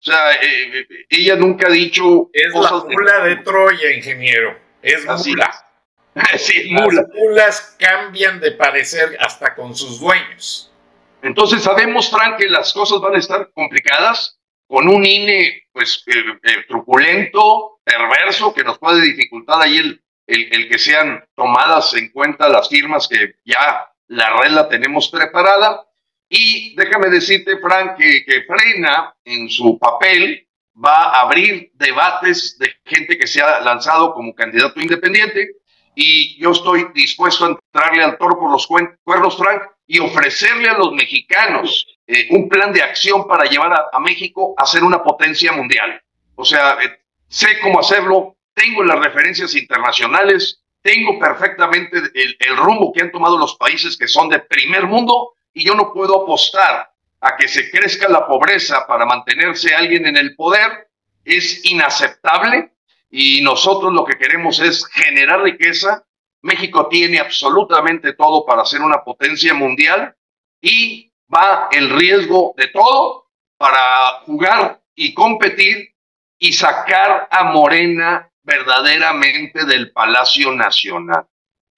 O 0.00 0.02
sea, 0.02 0.32
eh, 0.32 0.86
ella 1.10 1.36
nunca 1.36 1.66
ha 1.66 1.70
dicho... 1.70 2.30
Es 2.32 2.54
la 2.54 2.70
mula 2.88 3.24
de... 3.24 3.36
Troya, 3.36 3.92
ingeniero. 3.92 4.58
Es 4.80 5.04
mula. 5.04 5.66
sí, 6.38 6.70
Las 6.70 7.08
mulas 7.14 7.76
cambian 7.78 8.40
de 8.40 8.52
parecer 8.52 9.14
hasta 9.20 9.54
con 9.54 9.76
sus 9.76 10.00
dueños. 10.00 10.72
Entonces 11.20 11.62
sabemos, 11.62 12.10
Frank, 12.10 12.38
que 12.38 12.48
las 12.48 12.72
cosas 12.72 13.02
van 13.02 13.16
a 13.16 13.18
estar 13.18 13.50
complicadas 13.52 14.40
con 14.66 14.88
un 14.88 15.04
INE 15.04 15.64
pues 15.70 16.02
eh, 16.06 16.14
eh, 16.44 16.64
truculento, 16.66 17.80
perverso, 17.84 18.54
que 18.54 18.64
nos 18.64 18.78
puede 18.78 19.02
dificultar 19.02 19.60
ahí 19.60 19.76
el, 19.76 20.02
el, 20.26 20.70
que 20.70 20.78
sean 20.78 21.22
tomadas 21.34 21.92
en 21.92 22.08
cuenta 22.08 22.48
las 22.48 22.70
firmas 22.70 23.06
que 23.06 23.34
ya 23.44 23.86
la 24.08 24.38
red 24.40 24.50
la 24.50 24.68
tenemos 24.68 25.08
preparada. 25.08 25.84
Y 26.28 26.74
déjame 26.74 27.08
decirte, 27.08 27.58
Frank, 27.58 27.96
que, 27.96 28.24
que 28.24 28.42
frena 28.42 29.14
en 29.24 29.48
su 29.48 29.78
papel 29.78 30.46
va 30.76 31.10
a 31.10 31.20
abrir 31.22 31.70
debates 31.74 32.58
de 32.58 32.70
gente 32.84 33.18
que 33.18 33.26
se 33.26 33.40
ha 33.40 33.60
lanzado 33.60 34.12
como 34.12 34.34
candidato 34.34 34.80
independiente 34.80 35.58
y 36.00 36.40
yo 36.40 36.52
estoy 36.52 36.86
dispuesto 36.94 37.44
a 37.44 37.48
entrarle 37.48 38.04
al 38.04 38.16
toro 38.18 38.38
por 38.38 38.52
los 38.52 38.68
cuernos, 38.68 39.36
Frank, 39.36 39.62
y 39.84 39.98
ofrecerle 39.98 40.68
a 40.68 40.78
los 40.78 40.92
mexicanos 40.92 41.84
eh, 42.06 42.28
un 42.30 42.48
plan 42.48 42.72
de 42.72 42.82
acción 42.82 43.26
para 43.26 43.46
llevar 43.46 43.72
a, 43.92 43.98
México 43.98 44.54
a 44.56 44.64
ser 44.64 44.84
una 44.84 45.02
potencia 45.02 45.50
mundial. 45.50 46.00
O 46.36 46.44
sea, 46.44 46.78
eh, 46.80 47.00
sé 47.26 47.58
cómo 47.60 47.80
hacerlo, 47.80 48.36
tengo 48.54 48.84
las 48.84 49.00
referencias 49.00 49.56
internacionales, 49.56 50.62
tengo 50.88 51.18
perfectamente 51.18 51.98
el, 52.14 52.56
rumbo 52.56 52.94
que 52.94 53.02
han 53.02 53.12
tomado 53.12 53.36
los 53.36 53.56
países 53.56 53.94
que 53.94 54.08
son 54.08 54.30
de 54.30 54.38
primer 54.38 54.86
mundo 54.86 55.34
y 55.52 55.62
yo 55.62 55.74
no 55.74 55.92
puedo 55.92 56.22
apostar 56.22 56.90
a 57.20 57.36
que 57.36 57.46
se 57.46 57.70
crezca 57.70 58.08
la 58.08 58.26
pobreza 58.26 58.86
para 58.86 59.04
mantenerse 59.04 59.74
alguien 59.74 60.06
en 60.06 60.16
el 60.16 60.34
poder. 60.34 60.88
Es 61.26 61.62
inaceptable 61.66 62.72
y 63.10 63.42
nosotros 63.42 63.92
lo 63.92 64.02
que 64.06 64.16
queremos 64.16 64.60
es 64.60 64.86
generar 64.86 65.42
riqueza. 65.42 66.06
México 66.40 66.88
tiene 66.88 67.18
absolutamente 67.18 68.14
todo 68.14 68.46
para 68.46 68.64
ser 68.64 68.80
una 68.80 69.04
potencia 69.04 69.52
mundial 69.52 70.16
y 70.62 71.12
va 71.30 71.68
el 71.70 71.90
riesgo 71.90 72.54
de 72.56 72.68
todo 72.68 73.26
para 73.58 74.22
jugar 74.24 74.80
y 74.94 75.12
competir 75.12 75.94
y 76.38 76.54
sacar 76.54 77.28
a 77.30 77.44
Morena 77.44 78.27
verdaderamente 78.48 79.64
del 79.64 79.92
Palacio 79.92 80.52
Nacional 80.52 81.26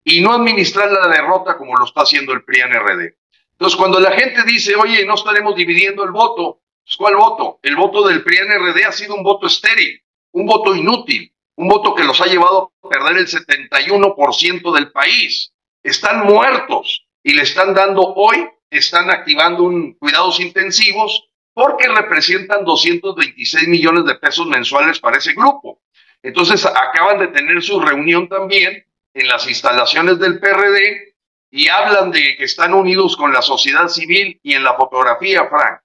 y 0.04 0.20
no 0.20 0.32
administrar 0.32 0.90
la 0.90 1.08
derrota 1.08 1.58
como 1.58 1.76
lo 1.76 1.84
está 1.84 2.02
haciendo 2.02 2.32
el 2.32 2.44
PRI-NRD. 2.44 3.16
Entonces, 3.52 3.76
cuando 3.76 4.00
la 4.00 4.12
gente 4.12 4.42
dice, 4.44 4.74
oye, 4.76 5.04
no 5.04 5.14
estaremos 5.14 5.54
dividiendo 5.54 6.04
el 6.04 6.12
voto, 6.12 6.60
pues, 6.84 6.96
¿cuál 6.96 7.16
voto? 7.16 7.58
El 7.62 7.76
voto 7.76 8.06
del 8.06 8.22
PRI-NRD 8.22 8.84
ha 8.86 8.92
sido 8.92 9.14
un 9.14 9.22
voto 9.22 9.46
estéril 9.46 10.00
un 10.32 10.46
voto 10.46 10.74
inútil, 10.74 11.32
un 11.56 11.68
voto 11.68 11.94
que 11.94 12.04
los 12.04 12.20
ha 12.20 12.26
llevado 12.26 12.72
a 12.82 12.88
perder 12.88 13.18
el 13.18 13.26
71% 13.26 14.74
del 14.74 14.92
país. 14.92 15.52
Están 15.82 16.26
muertos 16.26 17.06
y 17.22 17.32
le 17.32 17.42
están 17.42 17.74
dando 17.74 18.02
hoy, 18.14 18.46
están 18.70 19.10
activando 19.10 19.64
un 19.64 19.94
cuidados 19.94 20.40
intensivos 20.40 21.26
porque 21.52 21.88
representan 21.88 22.64
226 22.64 23.68
millones 23.68 24.04
de 24.04 24.14
pesos 24.14 24.46
mensuales 24.46 25.00
para 25.00 25.18
ese 25.18 25.34
grupo. 25.34 25.80
Entonces 26.22 26.64
acaban 26.66 27.18
de 27.18 27.28
tener 27.28 27.62
su 27.62 27.80
reunión 27.80 28.28
también 28.28 28.84
en 29.14 29.28
las 29.28 29.48
instalaciones 29.48 30.18
del 30.18 30.38
PRD 30.38 31.14
y 31.50 31.68
hablan 31.68 32.10
de 32.10 32.36
que 32.36 32.44
están 32.44 32.74
unidos 32.74 33.16
con 33.16 33.32
la 33.32 33.42
sociedad 33.42 33.88
civil 33.88 34.38
y 34.42 34.54
en 34.54 34.62
la 34.62 34.74
fotografía, 34.74 35.48
Frank, 35.48 35.80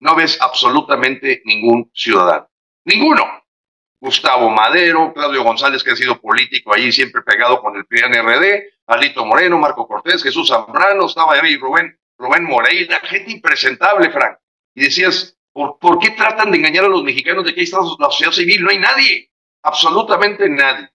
no 0.00 0.14
ves 0.14 0.40
absolutamente 0.40 1.42
ningún 1.44 1.90
ciudadano. 1.94 2.48
Ninguno. 2.84 3.42
Gustavo 4.00 4.50
Madero, 4.50 5.12
Claudio 5.14 5.44
González, 5.44 5.84
que 5.84 5.92
ha 5.92 5.96
sido 5.96 6.20
político 6.20 6.74
ahí, 6.74 6.90
siempre 6.90 7.22
pegado 7.22 7.60
con 7.60 7.76
el 7.76 7.86
PRI-NRD, 7.86 8.64
Alito 8.88 9.24
Moreno, 9.24 9.58
Marco 9.58 9.86
Cortés, 9.86 10.24
Jesús 10.24 10.48
Zambrano, 10.48 11.06
estaba 11.06 11.34
ahí 11.34 11.56
Rubén, 11.56 11.96
Rubén 12.18 12.42
Moreira, 12.42 12.98
gente 13.04 13.30
impresentable, 13.30 14.10
Frank. 14.10 14.38
Y 14.74 14.82
decías, 14.86 15.38
¿por, 15.52 15.78
¿por 15.78 16.00
qué 16.00 16.10
tratan 16.10 16.50
de 16.50 16.58
engañar 16.58 16.84
a 16.84 16.88
los 16.88 17.04
mexicanos 17.04 17.44
de 17.44 17.54
que 17.54 17.60
ahí 17.60 17.64
está 17.64 17.78
la 17.78 18.06
sociedad 18.06 18.32
civil? 18.32 18.62
No 18.64 18.70
hay 18.70 18.78
nadie, 18.78 19.30
absolutamente 19.62 20.48
nadie. 20.48 20.88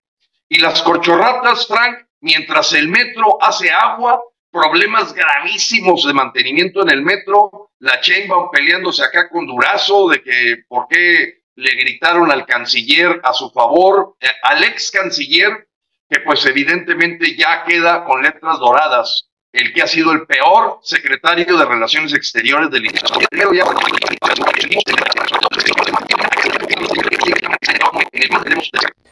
Y 0.50 0.60
las 0.60 0.82
corchorratas, 0.82 1.68
Frank, 1.68 2.00
mientras 2.22 2.74
el 2.74 2.88
metro 2.88 3.38
hace 3.42 3.70
agua, 3.72 4.22
problemas 4.52 5.14
gravísimos 5.14 6.06
de 6.06 6.14
mantenimiento 6.14 6.82
en 6.82 6.90
el 6.90 7.02
metro, 7.02 7.72
la 7.80 8.00
Chainbaum 8.00 8.50
peleándose 8.50 9.04
acá 9.04 9.30
con 9.30 9.46
Durazo 9.46 10.10
de 10.10 10.22
que 10.24 10.64
por 10.68 10.88
qué 10.88 11.42
le 11.56 11.72
gritaron 11.72 12.32
al 12.32 12.46
canciller 12.46 13.20
a 13.24 13.34
su 13.34 13.50
favor, 13.52 14.16
eh, 14.20 14.28
al 14.44 14.64
ex 14.64 14.92
canciller, 14.92 15.68
que 16.10 16.22
pues 16.22 16.46
evidentemente 16.46 17.36
ya 17.36 17.64
queda 17.66 18.06
con 18.06 18.22
letras 18.22 18.60
doradas 18.60 19.28
el 19.52 19.74
que 19.74 19.82
ha 19.82 19.88
sido 19.88 20.12
el 20.12 20.26
peor 20.26 20.80
secretario 20.84 21.58
de 21.58 21.66
Relaciones 21.66 22.14
Exteriores 22.14 22.70
del 22.70 22.86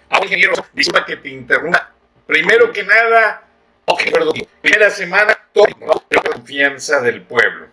Ahora, 0.10 0.26
ingeniero, 0.26 0.54
disculpa 0.74 1.06
que 1.06 1.18
te 1.18 1.30
interrumpa. 1.30 1.92
Primero 2.26 2.72
que 2.72 2.84
nada, 2.84 3.44
okay, 3.86 4.12
perdón, 4.12 4.34
primera 4.62 4.90
semana, 4.90 5.38
toda 5.54 5.70
la 6.10 6.22
confianza 6.22 7.02
del 7.02 7.22
pueblo. 7.22 7.68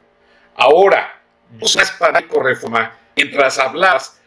Ahora, 0.56 1.20
más 1.50 1.92
para 1.92 2.20
reforma, 2.20 2.96
mientras 3.16 3.58
hablas, 3.58 4.20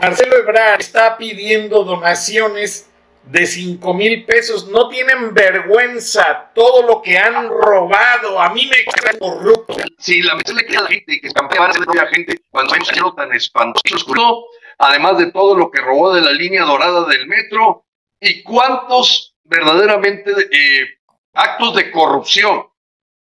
Marcelo 0.00 0.36
Ebrard 0.38 0.80
está 0.80 1.16
pidiendo 1.16 1.84
donaciones 1.84 2.90
de 3.24 3.46
5 3.46 3.94
mil 3.94 4.24
pesos. 4.24 4.68
No 4.68 4.88
tienen 4.88 5.34
vergüenza 5.34 6.50
todo 6.54 6.86
lo 6.86 7.02
que 7.02 7.18
han 7.18 7.48
robado. 7.48 8.40
A 8.40 8.50
mí 8.50 8.66
me 8.66 8.84
queda 8.84 9.18
corrupto. 9.18 9.76
Sí, 9.98 10.22
la 10.22 10.34
le 10.34 10.66
queda 10.66 10.80
a 10.80 10.82
la 10.84 10.88
gente 10.88 11.20
que 11.20 11.28
campea 11.30 11.66
a 11.66 11.94
la 11.94 12.06
gente 12.06 12.40
cuando 12.50 12.74
un 12.74 12.84
cielo 12.84 13.14
tan 13.14 13.32
espantoso. 13.32 14.46
Además 14.82 15.18
de 15.18 15.30
todo 15.30 15.54
lo 15.54 15.70
que 15.70 15.82
robó 15.82 16.14
de 16.14 16.22
la 16.22 16.32
línea 16.32 16.64
dorada 16.64 17.04
del 17.04 17.26
metro. 17.26 17.84
¿Y 18.18 18.42
cuántos 18.42 19.36
verdaderamente 19.44 20.32
eh, 20.50 21.00
actos 21.34 21.74
de 21.74 21.90
corrupción 21.90 22.66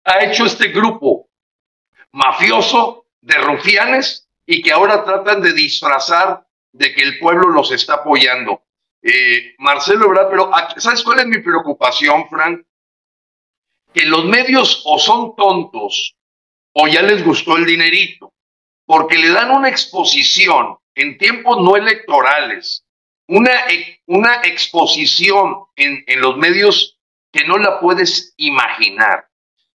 ha 0.03 0.23
hecho 0.23 0.45
este 0.45 0.67
grupo 0.67 1.29
mafioso 2.11 3.07
de 3.21 3.35
rufianes 3.39 4.29
y 4.45 4.61
que 4.61 4.71
ahora 4.71 5.03
tratan 5.03 5.41
de 5.41 5.53
disfrazar 5.53 6.45
de 6.73 6.93
que 6.93 7.01
el 7.01 7.17
pueblo 7.17 7.49
los 7.49 7.71
está 7.71 7.95
apoyando? 7.95 8.61
Eh, 9.01 9.55
Marcelo 9.57 10.05
Ebrard, 10.05 10.29
pero 10.29 10.51
¿sabes 10.77 11.03
cuál 11.03 11.21
es 11.21 11.25
mi 11.25 11.39
preocupación, 11.39 12.29
Frank? 12.29 12.61
Que 13.91 14.05
los 14.05 14.25
medios 14.25 14.83
o 14.85 14.99
son 14.99 15.35
tontos 15.35 16.15
o 16.73 16.87
ya 16.87 17.01
les 17.01 17.25
gustó 17.25 17.57
el 17.57 17.65
dinerito, 17.65 18.31
porque 18.85 19.17
le 19.17 19.29
dan 19.29 19.49
una 19.49 19.69
exposición 19.69 20.77
en 20.95 21.17
tiempos 21.17 21.57
no 21.61 21.75
electorales, 21.75 22.85
una, 23.27 23.51
una 24.07 24.41
exposición 24.43 25.65
en, 25.75 26.03
en 26.07 26.21
los 26.21 26.37
medios 26.37 26.99
que 27.31 27.45
no 27.45 27.57
la 27.57 27.79
puedes 27.79 28.33
imaginar. 28.37 29.27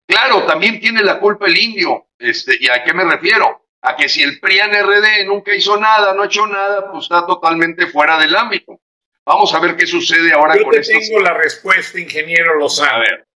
Claro, 0.07 0.45
también 0.45 0.81
tiene 0.81 1.03
la 1.03 1.19
culpa 1.19 1.47
el 1.47 1.57
indio, 1.57 2.09
este, 2.19 2.57
¿y 2.61 2.69
a 2.69 2.85
qué 2.85 2.93
me 2.93 3.05
refiero? 3.05 3.67
A 3.83 3.97
que 3.97 4.09
si 4.09 4.23
el 4.23 4.41
PRIAN 4.41 4.73
RD 4.73 5.27
nunca 5.27 5.55
hizo 5.55 5.77
nada, 5.77 6.15
no 6.15 6.23
ha 6.23 6.27
hecho 6.27 6.47
nada, 6.47 6.91
pues 6.91 7.05
está 7.05 7.27
totalmente 7.27 7.87
fuera 7.87 8.19
del 8.19 8.35
ámbito. 8.35 8.81
Vamos 9.25 9.55
a 9.55 9.61
ver 9.61 9.77
qué 9.77 9.87
sucede 9.87 10.33
ahora 10.33 10.57
Yo 10.57 10.65
con 10.65 10.73
te 10.73 10.81
tengo 10.81 11.21
la 11.21 11.35
respuesta, 11.35 11.99
ingeniero 11.99 12.59
Lozano. 12.59 12.93
A 12.93 12.99
ver. 12.99 13.27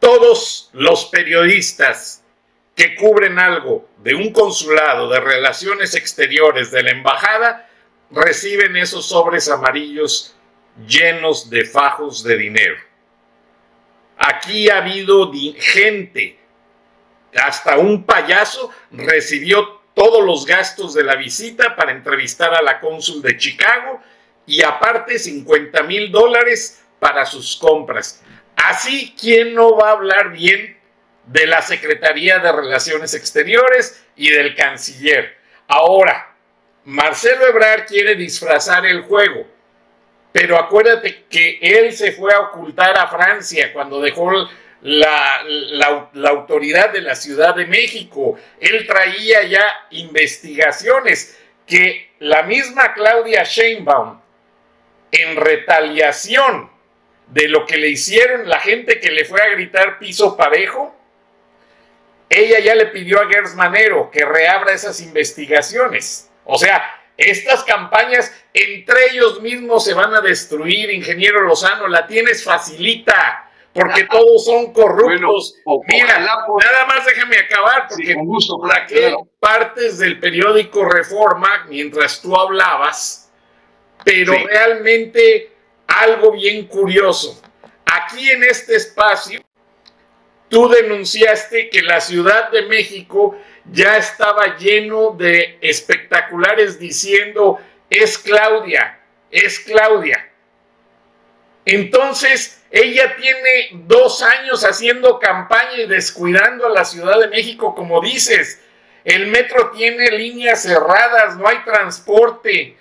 Todos 0.00 0.70
los 0.72 1.06
periodistas 1.06 2.24
que 2.74 2.96
cubren 2.96 3.38
algo 3.38 3.88
de 4.02 4.14
un 4.14 4.32
consulado, 4.32 5.08
de 5.08 5.20
relaciones 5.20 5.94
exteriores, 5.94 6.70
de 6.70 6.82
la 6.82 6.90
embajada, 6.90 7.68
reciben 8.10 8.76
esos 8.76 9.06
sobres 9.06 9.48
amarillos 9.48 10.34
llenos 10.86 11.50
de 11.50 11.64
fajos 11.64 12.22
de 12.24 12.36
dinero. 12.36 12.76
Aquí 14.16 14.68
ha 14.70 14.78
habido 14.78 15.30
gente, 15.58 16.38
hasta 17.34 17.78
un 17.78 18.04
payaso 18.04 18.70
recibió 18.90 19.80
todos 19.94 20.24
los 20.24 20.46
gastos 20.46 20.94
de 20.94 21.04
la 21.04 21.16
visita 21.16 21.76
para 21.76 21.92
entrevistar 21.92 22.54
a 22.54 22.62
la 22.62 22.80
cónsul 22.80 23.22
de 23.22 23.36
Chicago 23.36 24.00
y 24.46 24.62
aparte 24.62 25.18
50 25.18 25.82
mil 25.82 26.10
dólares 26.10 26.82
para 26.98 27.24
sus 27.26 27.56
compras. 27.56 28.22
Así, 28.56 29.14
¿quién 29.18 29.54
no 29.54 29.76
va 29.76 29.90
a 29.90 29.92
hablar 29.92 30.32
bien 30.32 30.79
de 31.26 31.46
la 31.46 31.62
Secretaría 31.62 32.38
de 32.38 32.52
Relaciones 32.52 33.14
Exteriores 33.14 34.04
y 34.16 34.30
del 34.30 34.54
canciller? 34.54 35.36
Ahora, 35.68 36.34
Marcelo 36.84 37.46
Ebrard 37.46 37.86
quiere 37.86 38.14
disfrazar 38.14 38.86
el 38.86 39.02
juego, 39.02 39.46
pero 40.32 40.58
acuérdate 40.58 41.24
que 41.28 41.58
él 41.60 41.92
se 41.92 42.12
fue 42.12 42.32
a 42.32 42.40
ocultar 42.40 42.98
a 42.98 43.08
Francia 43.08 43.72
cuando 43.72 44.00
dejó 44.00 44.48
la, 44.82 45.42
la, 45.44 46.28
autoridad 46.30 46.90
de 46.90 47.02
la 47.02 47.14
Ciudad 47.14 47.54
de 47.54 47.66
México. 47.66 48.38
Él 48.58 48.86
traía 48.86 49.42
ya 49.44 49.64
investigaciones 49.90 51.38
que 51.66 52.12
la 52.18 52.42
misma 52.42 52.94
Claudia 52.94 53.44
Sheinbaum 53.44 54.20
en 55.12 55.36
retaliación 55.36 56.70
de 57.28 57.48
lo 57.48 57.66
que 57.66 57.76
le 57.76 57.88
hicieron 57.88 58.48
la 58.48 58.60
gente 58.60 59.00
que 59.00 59.10
le 59.10 59.24
fue 59.24 59.40
a 59.40 59.50
gritar 59.50 59.98
piso 59.98 60.36
parejo, 60.36 60.96
ella 62.30 62.60
ya 62.60 62.74
le 62.76 62.86
pidió 62.86 63.20
a 63.20 63.26
Gers 63.26 63.56
Manero 63.56 64.08
que 64.10 64.24
reabra 64.24 64.72
esas 64.72 65.00
investigaciones. 65.00 66.30
O 66.44 66.56
sea, 66.56 66.82
estas 67.16 67.64
campañas 67.64 68.32
entre 68.54 69.10
ellos 69.10 69.42
mismos 69.42 69.84
se 69.84 69.94
van 69.94 70.14
a 70.14 70.20
destruir, 70.20 70.90
ingeniero 70.90 71.42
Lozano, 71.42 71.88
la 71.88 72.06
tienes 72.06 72.44
facilita, 72.44 73.50
porque 73.72 74.04
todos 74.10 74.44
son 74.44 74.72
corruptos. 74.72 75.56
Mira, 75.88 76.20
nada 76.20 76.86
más 76.86 77.04
déjame 77.04 77.36
acabar, 77.38 77.88
porque 77.88 78.16
partes 79.40 79.98
del 79.98 80.20
periódico 80.20 80.84
Reforma, 80.84 81.66
mientras 81.68 82.22
tú 82.22 82.34
hablabas, 82.36 83.30
pero 84.04 84.32
realmente 84.46 85.52
algo 85.88 86.32
bien 86.32 86.66
curioso. 86.66 87.42
Aquí 87.84 88.30
en 88.30 88.44
este 88.44 88.76
espacio, 88.76 89.40
tú 90.50 90.68
denunciaste 90.68 91.70
que 91.70 91.80
la 91.80 92.00
Ciudad 92.00 92.50
de 92.50 92.62
México 92.62 93.38
ya 93.72 93.96
estaba 93.96 94.58
lleno 94.58 95.12
de 95.12 95.58
espectaculares 95.62 96.78
diciendo, 96.78 97.58
es 97.88 98.18
Claudia, 98.18 99.00
es 99.30 99.60
Claudia. 99.60 100.28
Entonces, 101.64 102.62
ella 102.70 103.16
tiene 103.16 103.84
dos 103.86 104.22
años 104.22 104.64
haciendo 104.64 105.20
campaña 105.20 105.76
y 105.78 105.86
descuidando 105.86 106.66
a 106.66 106.70
la 106.70 106.84
Ciudad 106.84 107.18
de 107.20 107.28
México, 107.28 107.74
como 107.74 108.00
dices. 108.00 108.60
El 109.04 109.28
metro 109.28 109.70
tiene 109.70 110.10
líneas 110.10 110.62
cerradas, 110.62 111.36
no 111.36 111.46
hay 111.46 111.58
transporte 111.64 112.76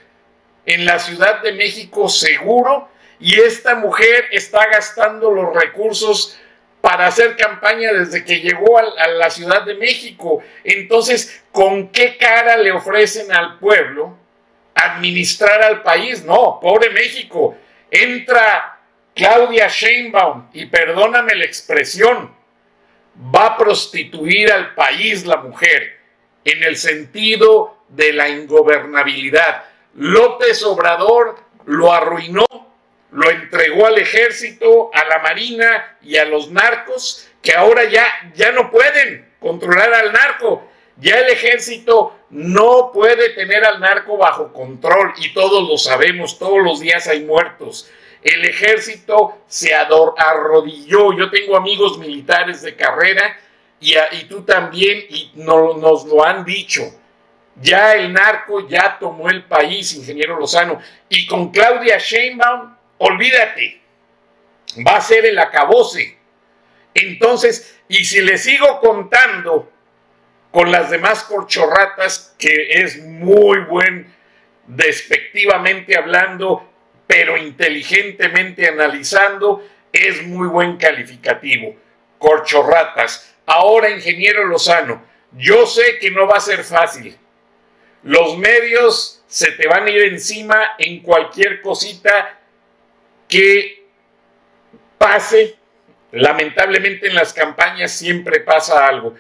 en 0.66 0.86
la 0.86 1.00
Ciudad 1.00 1.42
de 1.42 1.54
México 1.54 2.10
seguro 2.10 2.90
y 3.20 3.40
esta 3.40 3.76
mujer 3.76 4.26
está 4.32 4.68
gastando 4.68 5.32
los 5.32 5.54
recursos 5.54 6.40
para 6.82 7.08
hacer 7.08 7.36
campaña 7.36 7.92
desde 7.92 8.24
que 8.24 8.40
llegó 8.40 8.78
a, 8.78 9.08
la 9.08 9.30
Ciudad 9.30 9.64
de 9.64 9.76
México. 9.76 10.42
Entonces, 10.64 11.44
¿con 11.52 11.90
qué 11.90 12.18
cara 12.18 12.58
le 12.58 12.72
ofrecen 12.72 13.32
al 13.32 13.60
pueblo 13.60 14.18
administrar 14.74 15.62
al 15.62 15.82
país? 15.84 16.24
No, 16.24 16.60
pobre 16.62 16.90
México. 16.90 17.58
Entra 17.92 18.80
Claudia 19.14 19.68
Sheinbaum 19.68 20.48
y 20.54 20.68
perdóname 20.68 21.36
la 21.36 21.46
expresión, 21.46 22.34
va 23.36 23.48
a 23.48 23.58
prostituir 23.58 24.52
al 24.52 24.74
país 24.76 25.26
la 25.26 25.38
mujer 25.38 26.00
en 26.46 26.64
el 26.64 26.78
sentido 26.78 27.84
de 27.90 28.14
la 28.14 28.30
ingobernabilidad. 28.30 29.66
López 29.96 30.64
Obrador 30.64 31.38
lo 31.66 31.92
arruinó, 31.92 32.46
lo 33.12 33.30
entregó 33.30 33.86
al 33.86 33.98
ejército, 33.98 34.92
a 34.94 35.06
la 35.06 35.20
marina 35.20 35.98
y 36.02 36.18
a 36.18 36.26
los 36.26 36.52
narcos, 36.52 37.28
que 37.42 37.54
ahora 37.54 37.86
ya, 37.86 38.06
ya 38.36 38.52
no 38.52 38.70
pueden 38.70 39.28
controlar 39.40 39.94
al 39.94 40.12
narco. 40.12 40.68
Ya 40.98 41.20
el 41.20 41.30
ejército 41.30 42.20
no 42.30 42.92
puede 42.94 43.30
tener 43.30 43.64
al 43.64 43.80
narco 43.80 44.18
bajo 44.18 44.52
control 44.52 45.14
y 45.18 45.34
todos 45.34 45.68
lo 45.68 45.78
sabemos, 45.78 46.38
todos 46.38 46.62
los 46.62 46.82
días 46.82 47.08
hay 47.08 47.22
muertos. 47.22 47.90
El 48.22 48.44
ejército 48.46 49.38
se 49.48 49.74
arrodilló. 49.74 51.18
Yo 51.18 51.30
tengo 51.30 51.56
amigos 51.56 51.98
militares 51.98 52.62
de 52.62 52.76
carrera 52.76 53.38
y, 53.80 53.94
y 54.12 54.24
tú 54.26 54.42
también 54.42 55.06
y 55.10 55.32
nos 55.36 56.06
lo 56.06 56.26
han 56.26 56.44
dicho 56.44 56.84
ya 57.62 57.94
el 57.94 58.14
narco 58.14 58.68
ya 58.68 58.98
tomó 59.00 59.30
el 59.30 59.44
país, 59.44 59.94
ingeniero 59.94 60.40
Lozano. 60.40 60.80
Y 61.10 61.26
con 61.28 61.52
Claudia 61.52 61.98
Sheinbaum, 61.98 62.76
olvídate, 63.00 63.82
va 64.88 64.98
a 64.98 65.02
ser 65.02 65.26
el 65.26 65.38
acabose. 65.40 66.18
Entonces, 66.94 67.80
y 67.88 68.06
si 68.06 68.22
le 68.22 68.38
sigo 68.38 68.80
contando 68.80 69.72
con 70.52 70.72
las 70.72 70.90
demás 70.90 71.24
corchorratas, 71.24 72.36
que 72.38 72.84
es 72.84 73.04
muy 73.04 73.60
buen, 73.62 74.14
despectivamente 74.68 75.98
hablando, 75.98 76.72
pero 77.08 77.36
inteligentemente 77.36 78.68
analizando, 78.68 79.68
es 79.92 80.24
muy 80.24 80.48
buen 80.48 80.78
calificativo. 80.78 81.76
Corchorratas. 82.18 83.36
Ahora, 83.46 83.90
ingeniero 83.90 84.46
Lozano, 84.46 85.04
yo 85.32 85.66
sé 85.66 85.98
que 86.00 86.12
no 86.12 86.28
va 86.28 86.38
a 86.38 86.42
ser 86.42 86.64
fácil 86.64 87.18
los 88.04 88.38
medios 88.38 89.24
se 89.28 89.52
te 89.52 89.68
van 89.68 89.86
a 89.86 89.90
ir 89.90 90.02
encima 90.04 90.76
en 90.78 91.02
cualquier 91.02 91.62
cosita 91.62 92.39
que 93.30 93.88
pase 94.98 95.60
Lamentablemente 96.12 97.08
en 97.08 97.16
las 97.16 97.34
campañas 97.34 97.92
siempre 97.92 98.40
pasa 98.40 98.88
algo. 98.88 99.14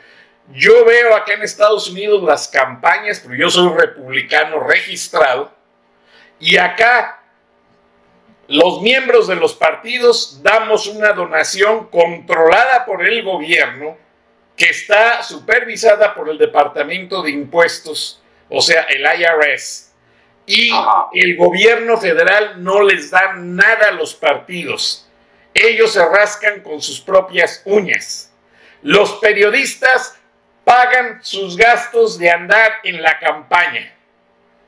Yo 0.51 0.83
veo 0.85 1.15
acá 1.15 1.33
en 1.33 1.43
Estados 1.43 1.89
Unidos 1.89 2.23
las 2.23 2.47
campañas, 2.47 3.19
pero 3.19 3.35
yo 3.35 3.49
soy 3.49 3.71
republicano 3.77 4.59
registrado, 4.61 5.53
y 6.39 6.57
acá 6.57 7.21
los 8.47 8.81
miembros 8.81 9.27
de 9.27 9.35
los 9.35 9.53
partidos 9.53 10.41
damos 10.41 10.87
una 10.87 11.13
donación 11.13 11.87
controlada 11.89 12.85
por 12.85 13.05
el 13.05 13.21
gobierno 13.21 13.95
que 14.55 14.69
está 14.69 15.21
supervisada 15.21 16.15
por 16.15 16.29
el 16.29 16.39
Departamento 16.39 17.21
de 17.21 17.29
Impuestos, 17.29 18.23
o 18.49 18.61
sea, 18.61 18.83
el 18.83 19.01
IRS. 19.01 19.88
Y 20.49 20.71
el 21.13 21.37
gobierno 21.37 21.95
federal 21.97 22.63
no 22.63 22.81
les 22.81 23.11
da 23.11 23.33
nada 23.35 23.89
a 23.89 23.91
los 23.91 24.15
partidos. 24.15 25.07
Ellos 25.53 25.93
se 25.93 26.03
rascan 26.03 26.61
con 26.61 26.81
sus 26.81 26.99
propias 26.99 27.61
uñas. 27.65 28.33
Los 28.81 29.13
periodistas 29.17 30.19
pagan 30.63 31.19
sus 31.21 31.55
gastos 31.55 32.17
de 32.17 32.31
andar 32.31 32.79
en 32.83 32.99
la 33.03 33.19
campaña. 33.19 33.93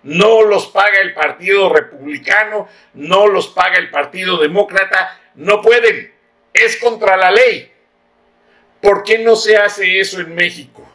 No 0.03 0.43
los 0.43 0.67
paga 0.67 0.99
el 1.01 1.15
Partido 1.15 1.73
Republicano, 1.73 2.67
no 2.93 3.25
los 3.25 3.47
paga 3.47 3.77
el 3.79 3.89
Partido 3.89 4.37
Demócrata, 4.37 5.19
no 5.33 5.63
pueden. 5.63 6.13
Es 6.53 6.77
contra 6.77 7.17
la 7.17 7.31
ley. 7.31 7.71
¿Por 8.79 9.01
qué 9.01 9.17
no 9.17 9.35
se 9.35 9.57
hace 9.57 9.99
eso 9.99 10.19
en 10.19 10.35
México? 10.35 10.87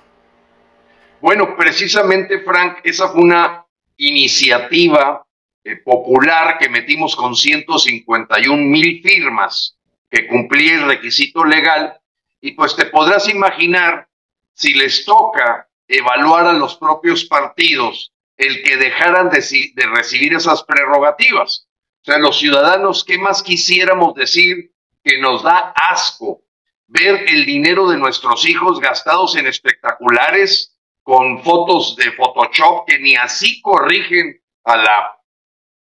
Bueno, 1.21 1.57
precisamente, 1.57 2.39
Frank, 2.39 2.79
esa 2.85 3.09
fue 3.09 3.23
una 3.23 3.66
iniciativa 3.97 5.27
eh, 5.65 5.77
popular 5.77 6.59
que 6.59 6.69
metimos 6.69 7.17
con 7.17 7.35
151 7.35 8.57
mil 8.63 9.03
firmas 9.03 9.77
que 10.11 10.27
cumplía 10.29 10.75
el 10.75 10.87
requisito 10.87 11.45
legal 11.45 11.99
y 12.41 12.53
pues 12.53 12.77
te 12.77 12.87
podrás 12.87 13.29
imaginar 13.29 14.09
si 14.55 14.75
les 14.75 15.05
toca 15.05 15.69
evaluar 15.89 16.47
a 16.47 16.53
los 16.53 16.77
propios 16.77 17.25
partidos 17.25 18.13
el 18.37 18.63
que 18.63 18.77
dejaran 18.77 19.31
de, 19.31 19.41
de 19.75 19.87
recibir 19.87 20.35
esas 20.35 20.63
prerrogativas. 20.65 21.67
O 22.03 22.05
sea, 22.05 22.19
los 22.19 22.39
ciudadanos, 22.39 23.05
¿qué 23.05 23.19
más 23.19 23.43
quisiéramos 23.43 24.15
decir 24.15 24.73
que 25.03 25.19
nos 25.19 25.43
da 25.43 25.73
asco 25.75 26.43
ver 26.87 27.25
el 27.29 27.45
dinero 27.47 27.89
de 27.89 27.99
nuestros 27.99 28.47
hijos 28.49 28.81
gastados 28.81 29.37
en 29.37 29.47
espectaculares 29.47 30.76
con 31.07 31.41
fotos 31.45 31.95
de 31.95 32.11
Photoshop 32.11 32.85
que 32.85 32.99
ni 32.99 33.15
así 33.15 33.63
corrigen 33.63 34.43
a 34.65 34.77
la 34.77 35.17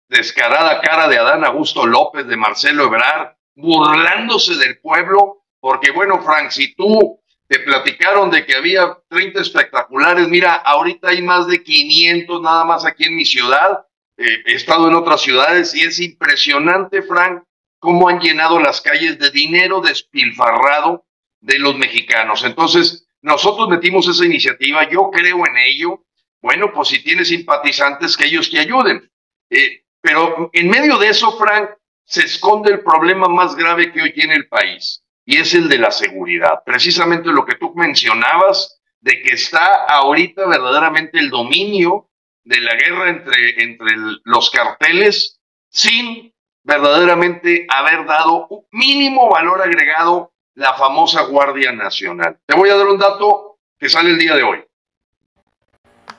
descarada 0.07 0.83
cara 0.83 1.09
de 1.09 1.17
Adán 1.17 1.47
Augusto 1.47 1.87
López, 1.87 2.27
de 2.27 2.37
Marcelo 2.37 2.85
Ebrard, 2.85 3.35
burlándose 3.55 4.55
del 4.57 4.79
pueblo, 4.81 5.47
porque 5.61 5.93
bueno, 5.93 6.23
Frank, 6.23 6.51
si 6.51 6.75
tú 6.75 7.23
te 7.49 7.61
platicaron 7.61 8.31
de 8.31 8.45
que 8.45 8.55
había 8.55 8.99
30 9.09 9.41
espectaculares, 9.41 10.29
mira, 10.29 10.57
ahorita 10.57 11.09
hay 11.09 11.23
más 11.23 11.47
de 11.47 11.63
500 11.63 12.43
nada 12.43 12.67
más 12.67 12.85
aquí 12.85 13.05
en 13.05 13.17
mi 13.17 13.25
ciudad, 13.25 13.87
eh, 14.19 14.43
he 14.45 14.53
estado 14.53 14.89
en 14.89 14.95
otras 14.95 15.23
ciudades 15.23 15.75
y 15.75 15.87
es 15.87 16.01
impresionante, 16.01 17.01
Frank, 17.01 17.45
cómo 17.79 18.11
han 18.11 18.21
llenado 18.21 18.61
las 18.61 18.83
calles 18.83 19.19
de 19.19 19.31
dinero 19.31 19.81
despilfarrado 19.81 21.07
de 21.41 21.59
los 21.61 21.79
mexicanos. 21.79 22.45
Entonces, 22.45 23.05
nosotros 23.25 23.71
metimos 23.71 24.07
esa 24.07 24.27
iniciativa, 24.27 24.87
yo 24.91 25.11
creo 25.11 25.47
en 25.47 25.57
ello. 25.57 26.05
Bueno, 26.43 26.71
pues 26.75 26.89
si 26.89 27.03
tienes 27.03 27.29
simpatizantes, 27.29 28.19
que 28.19 28.27
ellos 28.27 28.51
te 28.51 28.61
ayuden. 28.61 29.11
Eh, 29.49 29.85
pero 30.03 30.51
en 30.53 30.69
medio 30.69 30.99
de 30.99 31.09
eso, 31.09 31.33
Frank, 31.39 31.71
se 32.05 32.21
esconde 32.21 32.71
el 32.71 32.81
problema 32.81 33.27
más 33.29 33.57
grave 33.57 33.91
que 33.91 34.03
hoy 34.03 34.13
tiene 34.13 34.35
el 34.35 34.47
país, 34.47 35.03
y 35.25 35.39
es 35.39 35.55
el 35.55 35.71
de 35.71 35.79
la 35.79 35.91
seguridad. 35.91 36.63
Precisamente 36.67 37.31
lo 37.31 37.47
que 37.47 37.55
tú 37.55 37.73
mencionabas, 37.75 38.83
de 39.01 39.23
que 39.23 39.33
está 39.33 39.85
ahorita 39.85 40.47
verdaderamente 40.47 41.19
el 41.19 41.31
dominio 41.31 42.11
de 42.45 42.61
la 42.61 42.75
guerra 42.75 43.09
entre, 43.09 43.63
entre 43.63 43.97
los 44.25 44.51
carteles 44.51 45.41
sin 45.71 46.35
verdaderamente 46.63 47.67
haber 47.71 48.05
dado 48.05 48.49
un 48.49 48.67
mínimo 48.71 49.31
valor 49.31 49.63
agregado 49.63 50.34
la 50.55 50.75
famosa 50.75 51.23
Guardia 51.23 51.73
Nacional. 51.73 52.39
Te 52.47 52.57
voy 52.57 52.71
a 52.71 52.77
dar 52.77 52.87
un 52.87 52.99
dato 52.99 53.59
que 53.79 53.89
sale 53.89 54.11
el 54.11 54.19
día 54.19 54.37
de 54.37 54.43
hoy. 54.43 54.65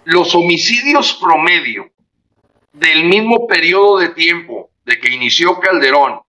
Los 0.06 0.36
homicidios 0.36 1.14
promedio 1.14 1.90
del 2.74 3.06
mismo 3.06 3.48
periodo 3.48 4.00
de 4.00 4.10
tiempo 4.10 4.72
de 4.84 5.00
que 5.00 5.14
inició 5.14 5.60
Calderón 5.60 6.22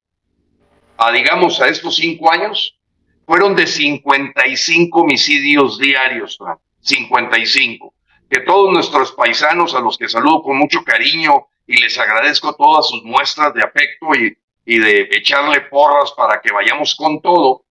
a, 0.97 1.13
digamos, 1.13 1.61
a 1.61 1.69
estos 1.69 1.97
cinco 1.97 2.33
años, 2.33 2.79
fueron 3.27 3.55
de 3.55 3.67
55 3.67 5.01
homicidios 5.01 5.79
diarios, 5.79 6.39
55. 6.81 7.95
Que 8.31 8.41
todos 8.41 8.73
nuestros 8.73 9.13
paisanos, 9.13 9.75
a 9.75 9.81
los 9.81 9.99
que 9.99 10.09
saludo 10.09 10.43
con 10.43 10.57
mucho 10.57 10.83
cariño 10.85 11.49
y 11.67 11.77
les 11.81 11.99
agradezco 11.99 12.55
todas 12.55 12.89
sus 12.89 13.03
muestras 13.03 13.53
de 13.53 13.63
afecto 13.63 14.15
y, 14.15 14.37
y 14.65 14.79
de 14.79 15.09
echarle 15.13 15.61
porras 15.63 16.13
para 16.17 16.41
que 16.41 16.53
vayamos 16.53 16.95
con 16.95 17.21
todo, 17.21 17.66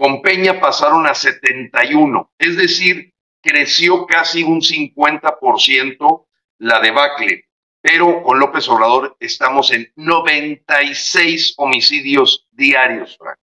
con 0.00 0.22
Peña 0.22 0.58
pasaron 0.58 1.06
a 1.06 1.14
71, 1.14 2.32
es 2.38 2.56
decir, 2.56 3.12
creció 3.42 4.06
casi 4.06 4.42
un 4.42 4.62
50% 4.62 6.26
la 6.56 6.80
debacle, 6.80 7.50
pero 7.82 8.22
con 8.22 8.40
López 8.40 8.66
Obrador 8.70 9.14
estamos 9.20 9.70
en 9.72 9.92
96 9.96 11.52
homicidios 11.58 12.46
diarios, 12.50 13.14
Frank. 13.18 13.36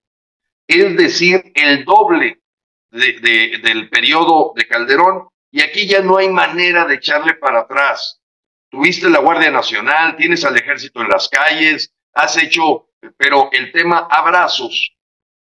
Es 0.65 0.97
decir, 0.97 1.51
el 1.53 1.85
doble 1.85 2.41
del 2.89 3.89
periodo 3.91 4.53
de 4.55 4.67
Calderón, 4.67 5.27
y 5.51 5.61
aquí 5.61 5.85
ya 5.85 6.01
no 6.01 6.17
hay 6.17 6.29
manera 6.29 6.85
de 6.85 6.95
echarle 6.95 7.35
para 7.35 7.59
atrás. 7.59 8.19
Tuviste 8.71 9.11
la 9.11 9.19
Guardia 9.19 9.51
Nacional, 9.51 10.15
tienes 10.15 10.43
al 10.43 10.57
ejército 10.57 11.03
en 11.03 11.09
las 11.09 11.29
calles, 11.29 11.93
has 12.13 12.35
hecho, 12.35 12.89
pero 13.15 13.47
el 13.51 13.71
tema 13.71 14.07
abrazos, 14.09 14.95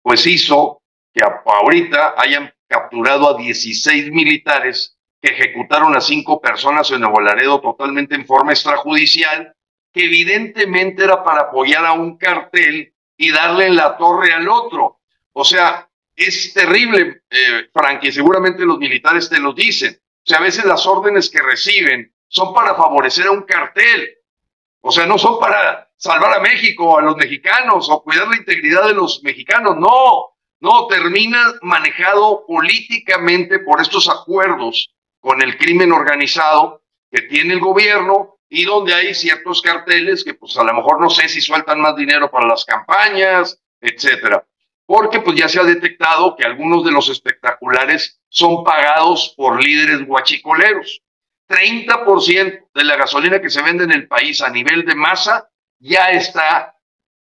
pues 0.01 0.25
hizo 0.25 0.82
que 1.13 1.23
ahorita 1.23 2.15
hayan 2.17 2.53
capturado 2.67 3.29
a 3.29 3.37
16 3.37 4.11
militares 4.11 4.97
que 5.21 5.29
ejecutaron 5.29 5.95
a 5.95 6.01
cinco 6.01 6.41
personas 6.41 6.91
en 6.91 7.01
Nuevo 7.01 7.21
Laredo 7.21 7.61
totalmente 7.61 8.15
en 8.15 8.25
forma 8.25 8.51
extrajudicial, 8.51 9.55
que 9.93 10.05
evidentemente 10.05 11.03
era 11.03 11.23
para 11.23 11.43
apoyar 11.43 11.85
a 11.85 11.93
un 11.93 12.17
cartel 12.17 12.93
y 13.15 13.31
darle 13.31 13.69
la 13.69 13.95
torre 13.95 14.33
al 14.33 14.49
otro. 14.49 14.99
O 15.31 15.45
sea, 15.45 15.87
es 16.15 16.53
terrible, 16.53 17.21
eh, 17.29 17.69
Frank, 17.71 18.03
y 18.03 18.11
seguramente 18.11 18.65
los 18.65 18.79
militares 18.79 19.29
te 19.29 19.39
lo 19.39 19.53
dicen. 19.53 19.93
O 19.95 20.25
sea, 20.25 20.39
a 20.39 20.41
veces 20.41 20.65
las 20.65 20.85
órdenes 20.85 21.29
que 21.29 21.41
reciben 21.41 22.13
son 22.27 22.53
para 22.53 22.75
favorecer 22.75 23.27
a 23.27 23.31
un 23.31 23.43
cartel. 23.43 24.17
O 24.81 24.91
sea, 24.91 25.05
no 25.05 25.17
son 25.17 25.39
para 25.39 25.89
salvar 25.95 26.37
a 26.37 26.41
México, 26.41 26.97
a 26.97 27.01
los 27.01 27.15
mexicanos 27.15 27.89
o 27.89 28.03
cuidar 28.03 28.27
la 28.27 28.35
integridad 28.35 28.87
de 28.87 28.93
los 28.93 29.23
mexicanos. 29.23 29.77
No, 29.77 30.32
no, 30.63 30.87
termina 30.87 31.55
manejado 31.61 32.45
políticamente 32.47 33.59
por 33.59 33.81
estos 33.81 34.09
acuerdos 34.09 34.93
con 35.19 35.41
el 35.41 35.57
crimen 35.57 35.91
organizado 35.91 36.81
que 37.11 37.23
tiene 37.23 37.55
el 37.55 37.59
gobierno 37.59 38.37
y 38.47 38.63
donde 38.63 38.93
hay 38.93 39.13
ciertos 39.13 39.61
carteles 39.61 40.23
que 40.23 40.35
pues 40.35 40.55
a 40.55 40.63
lo 40.63 40.73
mejor 40.73 41.01
no 41.01 41.09
sé 41.09 41.27
si 41.27 41.41
sueltan 41.41 41.81
más 41.81 41.97
dinero 41.97 42.31
para 42.31 42.47
las 42.47 42.63
campañas, 42.63 43.61
etcétera. 43.81 44.47
Porque 44.85 45.19
pues 45.19 45.37
ya 45.37 45.49
se 45.49 45.59
ha 45.59 45.65
detectado 45.65 46.33
que 46.37 46.45
algunos 46.45 46.85
de 46.85 46.91
los 46.91 47.09
espectaculares 47.09 48.21
son 48.29 48.63
pagados 48.63 49.33
por 49.35 49.61
líderes 49.61 50.07
guachicoleros. 50.07 51.01
30% 51.49 52.69
de 52.73 52.83
la 52.85 52.95
gasolina 52.95 53.41
que 53.41 53.49
se 53.49 53.61
vende 53.61 53.83
en 53.83 53.91
el 53.91 54.07
país 54.07 54.41
a 54.41 54.49
nivel 54.49 54.85
de 54.85 54.95
masa 54.95 55.49
ya 55.77 56.11
está 56.11 56.73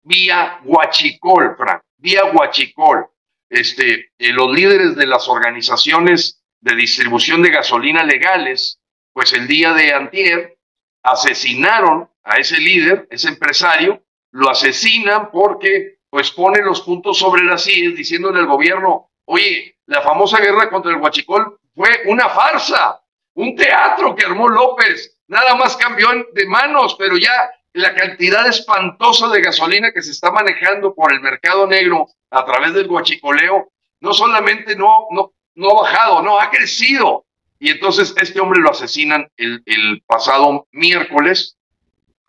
vía 0.04 0.60
Huachicol, 0.66 1.56
Frank, 1.56 1.82
vía 1.96 2.26
Huachicol. 2.26 3.11
Este, 3.52 4.14
eh, 4.18 4.32
los 4.32 4.50
líderes 4.50 4.96
de 4.96 5.06
las 5.06 5.28
organizaciones 5.28 6.42
de 6.62 6.74
distribución 6.74 7.42
de 7.42 7.50
gasolina 7.50 8.02
legales, 8.02 8.80
pues 9.12 9.34
el 9.34 9.46
día 9.46 9.74
de 9.74 9.94
antier 9.94 10.58
asesinaron 11.04 12.10
a 12.24 12.38
ese 12.38 12.58
líder, 12.62 13.10
ese 13.12 13.28
empresario, 13.28 14.06
lo 14.32 14.50
asesinan 14.50 15.32
porque 15.32 16.00
pues 16.10 16.32
pone 16.32 16.62
los 16.62 16.80
puntos 16.82 17.20
sobre 17.20 17.44
las 17.44 17.64
sillas 17.64 17.94
diciéndole 17.94 18.40
al 18.40 18.48
gobierno, 18.48 19.12
oye, 19.26 19.76
la 19.86 20.02
famosa 20.02 20.40
guerra 20.40 20.70
contra 20.70 20.92
el 20.92 21.02
Huachicol 21.02 21.60
fue 21.76 22.04
una 22.06 22.30
farsa, 22.30 23.02
un 23.34 23.54
teatro 23.54 24.16
que 24.16 24.26
armó 24.26 24.48
López, 24.48 25.20
nada 25.28 25.56
más 25.56 25.76
cambió 25.76 26.08
de 26.34 26.46
manos, 26.46 26.96
pero 26.98 27.18
ya 27.18 27.52
la 27.74 27.96
cantidad 27.96 28.48
espantosa 28.48 29.30
de 29.30 29.42
gasolina 29.42 29.92
que 29.92 30.02
se 30.02 30.12
está 30.12 30.32
manejando 30.32 30.94
por 30.94 31.14
el 31.14 31.22
mercado 31.22 31.68
negro 31.68 32.08
a 32.30 32.46
través 32.46 32.74
del 32.74 32.88
guachicoleo, 32.88 33.72
no 34.02 34.14
solamente 34.14 34.76
no, 34.76 35.08
no, 35.12 35.34
no 35.56 35.70
ha 35.72 35.82
bajado, 35.84 36.22
no, 36.22 36.40
ha 36.40 36.50
crecido. 36.50 37.26
Y 37.60 37.70
entonces 37.70 38.14
este 38.20 38.40
hombre 38.40 38.60
lo 38.60 38.72
asesinan 38.72 39.28
el, 39.38 40.02
pasado 40.06 40.68
miércoles. 40.72 41.56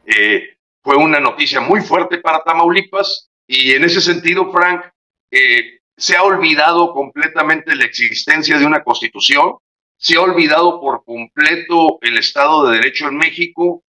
Eh, 0.04 0.56
fue 0.82 0.96
una 0.96 1.20
noticia 1.20 1.60
muy 1.60 1.80
fuerte 1.80 2.18
para 2.18 2.44
Tamaulipas 2.44 3.30
y 3.46 3.72
en 3.72 3.84
ese 3.84 4.00
sentido, 4.00 4.52
Frank, 4.52 4.84
eh, 5.30 5.80
se 5.96 6.16
ha 6.16 6.22
olvidado 6.22 6.92
completamente 6.92 7.74
la 7.74 7.84
existencia 7.84 8.58
de 8.58 8.66
una 8.66 8.82
constitución, 8.82 9.56
se 9.96 10.16
ha 10.16 10.20
olvidado 10.20 10.80
por 10.80 11.04
completo 11.04 11.98
el 12.02 12.18
Estado 12.18 12.66
de 12.66 12.78
Derecho 12.78 13.08
en 13.08 13.16
México 13.16 13.82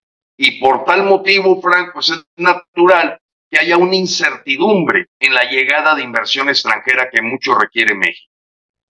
y 0.45 0.59
por 0.59 0.85
tal 0.85 1.05
motivo, 1.05 1.61
pues 1.61 2.11
es 2.11 2.21
natural 2.35 3.17
que 3.49 3.61
haya 3.61 3.77
una 3.77 3.95
incertidumbre 3.95 5.07
en 5.21 5.35
la 5.35 5.45
llegada 5.45 5.95
de 5.95 6.03
inversión 6.03 6.49
extranjera 6.49 7.11
que 7.11 7.23
mucho 7.23 7.55
requiere 7.55 7.95
México. 7.95 8.33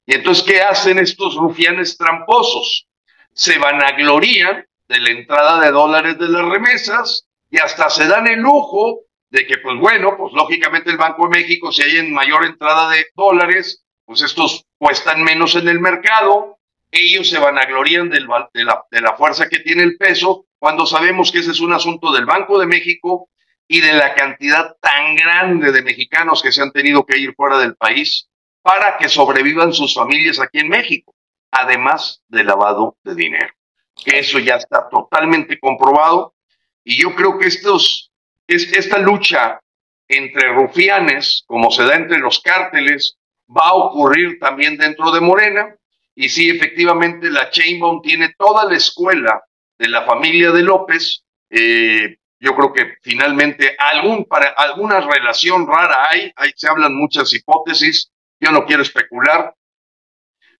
Y 0.06 0.14
entonces, 0.14 0.44
¿qué 0.44 0.62
hacen 0.62 0.98
estos 0.98 1.36
rufianes 1.36 1.98
tramposos? 1.98 2.86
Se 3.34 3.58
vanaglorían 3.58 4.64
de 4.88 4.98
la 4.98 5.10
entrada 5.10 5.60
de 5.60 5.72
dólares 5.72 6.18
de 6.18 6.30
las 6.30 6.42
remesas 6.46 7.26
y 7.50 7.58
hasta 7.58 7.90
se 7.90 8.06
dan 8.06 8.28
el 8.28 8.40
lujo 8.40 9.00
de 9.28 9.46
que, 9.46 9.58
pues 9.58 9.78
bueno, 9.78 10.16
pues 10.16 10.32
lógicamente 10.32 10.88
el 10.88 10.96
Banco 10.96 11.24
de 11.24 11.38
México, 11.38 11.70
si 11.70 11.82
hay 11.82 12.10
mayor 12.10 12.46
entrada 12.46 12.88
de 12.88 13.08
dólares, 13.14 13.84
pues 14.06 14.22
estos 14.22 14.64
cuestan 14.78 15.22
menos 15.22 15.54
en 15.54 15.68
el 15.68 15.80
mercado, 15.80 16.56
ellos 16.90 17.28
se 17.28 17.38
vanaglorían 17.38 18.08
del, 18.08 18.26
de, 18.54 18.64
de 18.90 19.00
la 19.02 19.16
fuerza 19.18 19.50
que 19.50 19.58
tiene 19.58 19.82
el 19.82 19.98
peso, 19.98 20.46
cuando 20.62 20.86
sabemos 20.86 21.32
que 21.32 21.40
ese 21.40 21.50
es 21.50 21.58
un 21.58 21.72
asunto 21.72 22.12
del 22.12 22.24
Banco 22.24 22.56
de 22.56 22.66
México 22.66 23.28
y 23.66 23.80
de 23.80 23.94
la 23.94 24.14
cantidad 24.14 24.76
tan 24.80 25.16
grande 25.16 25.72
de 25.72 25.82
mexicanos 25.82 26.40
que 26.40 26.52
se 26.52 26.62
han 26.62 26.70
tenido 26.70 27.04
que 27.04 27.18
ir 27.18 27.34
fuera 27.34 27.58
del 27.58 27.74
país 27.74 28.28
para 28.62 28.96
que 28.96 29.08
sobrevivan 29.08 29.72
sus 29.72 29.92
familias 29.92 30.38
aquí 30.38 30.60
en 30.60 30.68
México, 30.68 31.16
además 31.50 32.22
de 32.28 32.44
lavado 32.44 32.96
de 33.02 33.16
dinero. 33.16 33.52
Que 34.04 34.20
eso 34.20 34.38
ya 34.38 34.54
está 34.54 34.88
totalmente 34.88 35.58
comprobado 35.58 36.36
y 36.84 37.02
yo 37.02 37.12
creo 37.16 37.40
que 37.40 37.48
estos, 37.48 38.12
esta 38.46 38.98
lucha 38.98 39.58
entre 40.06 40.52
rufianes, 40.52 41.42
como 41.44 41.72
se 41.72 41.82
da 41.82 41.96
entre 41.96 42.20
los 42.20 42.38
cárteles, 42.38 43.16
va 43.50 43.70
a 43.70 43.74
ocurrir 43.74 44.38
también 44.38 44.76
dentro 44.76 45.10
de 45.10 45.22
Morena. 45.22 45.74
Y 46.14 46.28
sí, 46.28 46.50
efectivamente, 46.50 47.30
la 47.30 47.50
Chainbaum 47.50 48.00
tiene 48.00 48.32
toda 48.38 48.64
la 48.64 48.76
escuela 48.76 49.42
de 49.82 49.88
la 49.88 50.06
familia 50.06 50.52
de 50.52 50.62
López. 50.62 51.24
Eh, 51.50 52.16
yo 52.38 52.54
creo 52.54 52.72
que 52.72 52.94
finalmente 53.02 53.76
algún, 53.78 54.24
para, 54.24 54.50
alguna 54.50 55.00
relación 55.00 55.66
rara 55.66 56.08
hay, 56.08 56.32
ahí 56.36 56.52
se 56.56 56.68
hablan 56.68 56.94
muchas 56.94 57.32
hipótesis, 57.34 58.10
yo 58.40 58.50
no 58.50 58.64
quiero 58.64 58.82
especular, 58.82 59.54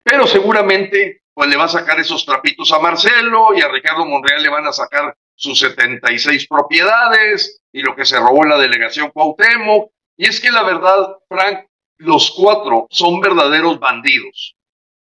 pero 0.03 0.27
seguramente 0.27 1.21
pues 1.33 1.49
le 1.49 1.57
va 1.57 1.65
a 1.65 1.69
sacar 1.69 1.99
esos 1.99 2.25
trapitos 2.25 2.71
a 2.71 2.79
Marcelo 2.79 3.53
y 3.55 3.61
a 3.61 3.69
Ricardo 3.69 4.05
Monreal 4.05 4.43
le 4.43 4.49
van 4.49 4.67
a 4.67 4.73
sacar 4.73 5.15
sus 5.35 5.59
76 5.59 6.47
propiedades 6.47 7.61
y 7.71 7.81
lo 7.81 7.95
que 7.95 8.05
se 8.05 8.19
robó 8.19 8.43
en 8.43 8.49
la 8.49 8.59
delegación 8.59 9.09
Cuauhtémoc. 9.09 9.91
Y 10.15 10.27
es 10.27 10.39
que 10.39 10.51
la 10.51 10.63
verdad, 10.63 11.17
Frank, 11.27 11.65
los 11.97 12.31
cuatro 12.31 12.87
son 12.91 13.19
verdaderos 13.19 13.79
bandidos, 13.79 14.55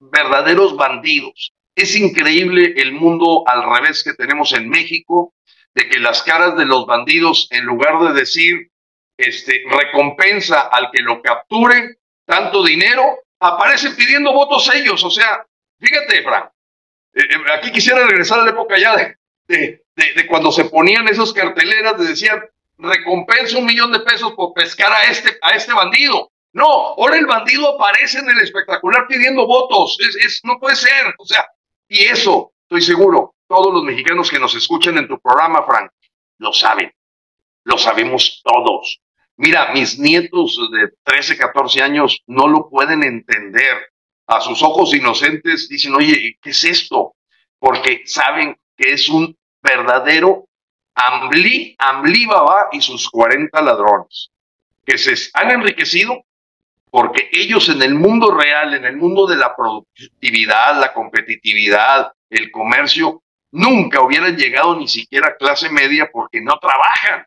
verdaderos 0.00 0.76
bandidos. 0.76 1.52
Es 1.76 1.94
increíble 1.94 2.72
el 2.78 2.92
mundo 2.92 3.44
al 3.46 3.62
revés 3.62 4.02
que 4.02 4.14
tenemos 4.14 4.54
en 4.54 4.68
México 4.70 5.34
de 5.74 5.88
que 5.90 5.98
las 5.98 6.22
caras 6.22 6.56
de 6.56 6.64
los 6.64 6.86
bandidos, 6.86 7.48
en 7.50 7.64
lugar 7.64 8.02
de 8.02 8.18
decir 8.18 8.70
este, 9.18 9.62
recompensa 9.70 10.62
al 10.62 10.90
que 10.90 11.02
lo 11.02 11.20
capture, 11.20 11.98
tanto 12.24 12.64
dinero, 12.64 13.18
aparecen 13.40 13.94
pidiendo 13.94 14.32
votos 14.32 14.70
ellos. 14.74 15.04
O 15.04 15.10
sea, 15.10 15.46
fíjate, 15.78 16.22
Frank, 16.22 16.50
eh, 17.12 17.20
eh, 17.22 17.52
aquí 17.52 17.70
quisiera 17.70 18.06
regresar 18.06 18.40
a 18.40 18.44
la 18.44 18.50
época 18.52 18.78
ya 18.78 18.96
de, 18.96 19.16
de, 19.46 19.84
de, 19.94 20.26
cuando 20.26 20.50
se 20.52 20.64
ponían 20.64 21.06
esos 21.08 21.34
carteleras, 21.34 21.98
de 21.98 22.06
decían, 22.06 22.42
recompensa 22.78 23.58
un 23.58 23.66
millón 23.66 23.92
de 23.92 24.00
pesos 24.00 24.32
por 24.32 24.54
pescar 24.54 24.90
a 24.90 25.04
este, 25.04 25.36
a 25.42 25.50
este 25.50 25.74
bandido. 25.74 26.32
No, 26.54 26.64
ahora 26.64 27.18
el 27.18 27.26
bandido 27.26 27.74
aparece 27.74 28.18
en 28.18 28.30
el 28.30 28.40
espectacular 28.40 29.06
pidiendo 29.06 29.46
votos. 29.46 29.98
Es, 30.00 30.16
es, 30.24 30.40
no 30.42 30.58
puede 30.58 30.76
ser. 30.76 31.14
O 31.18 31.26
sea, 31.26 31.46
y 31.88 32.04
eso, 32.04 32.52
estoy 32.62 32.82
seguro, 32.82 33.34
todos 33.48 33.72
los 33.72 33.84
mexicanos 33.84 34.30
que 34.30 34.38
nos 34.38 34.54
escuchan 34.54 34.98
en 34.98 35.08
tu 35.08 35.18
programa, 35.20 35.64
Frank, 35.64 35.90
lo 36.38 36.52
saben. 36.52 36.92
Lo 37.64 37.78
sabemos 37.78 38.42
todos. 38.44 39.00
Mira, 39.36 39.72
mis 39.72 39.98
nietos 39.98 40.58
de 40.72 40.92
13, 41.02 41.36
14 41.36 41.82
años 41.82 42.22
no 42.26 42.48
lo 42.48 42.68
pueden 42.68 43.02
entender. 43.02 43.92
A 44.28 44.40
sus 44.40 44.62
ojos 44.62 44.92
inocentes 44.94 45.68
dicen, 45.68 45.94
oye, 45.94 46.36
¿qué 46.42 46.50
es 46.50 46.64
esto? 46.64 47.14
Porque 47.58 48.02
saben 48.06 48.58
que 48.76 48.92
es 48.92 49.08
un 49.08 49.36
verdadero 49.62 50.46
Ambli, 50.94 51.76
Baba 52.26 52.68
y 52.72 52.80
sus 52.80 53.08
40 53.10 53.60
ladrones, 53.60 54.30
que 54.84 54.96
se 54.96 55.14
han 55.34 55.50
enriquecido 55.50 56.24
porque 56.90 57.28
ellos 57.32 57.68
en 57.68 57.82
el 57.82 57.94
mundo 57.94 58.30
real, 58.32 58.74
en 58.74 58.84
el 58.84 58.96
mundo 58.96 59.26
de 59.26 59.36
la 59.36 59.54
productividad, 59.54 60.80
la 60.80 60.92
competitividad, 60.92 62.12
el 62.30 62.50
comercio, 62.50 63.22
nunca 63.50 64.00
hubieran 64.02 64.36
llegado 64.36 64.76
ni 64.76 64.88
siquiera 64.88 65.28
a 65.28 65.36
clase 65.36 65.70
media 65.70 66.10
porque 66.12 66.40
no 66.40 66.58
trabajan. 66.58 67.26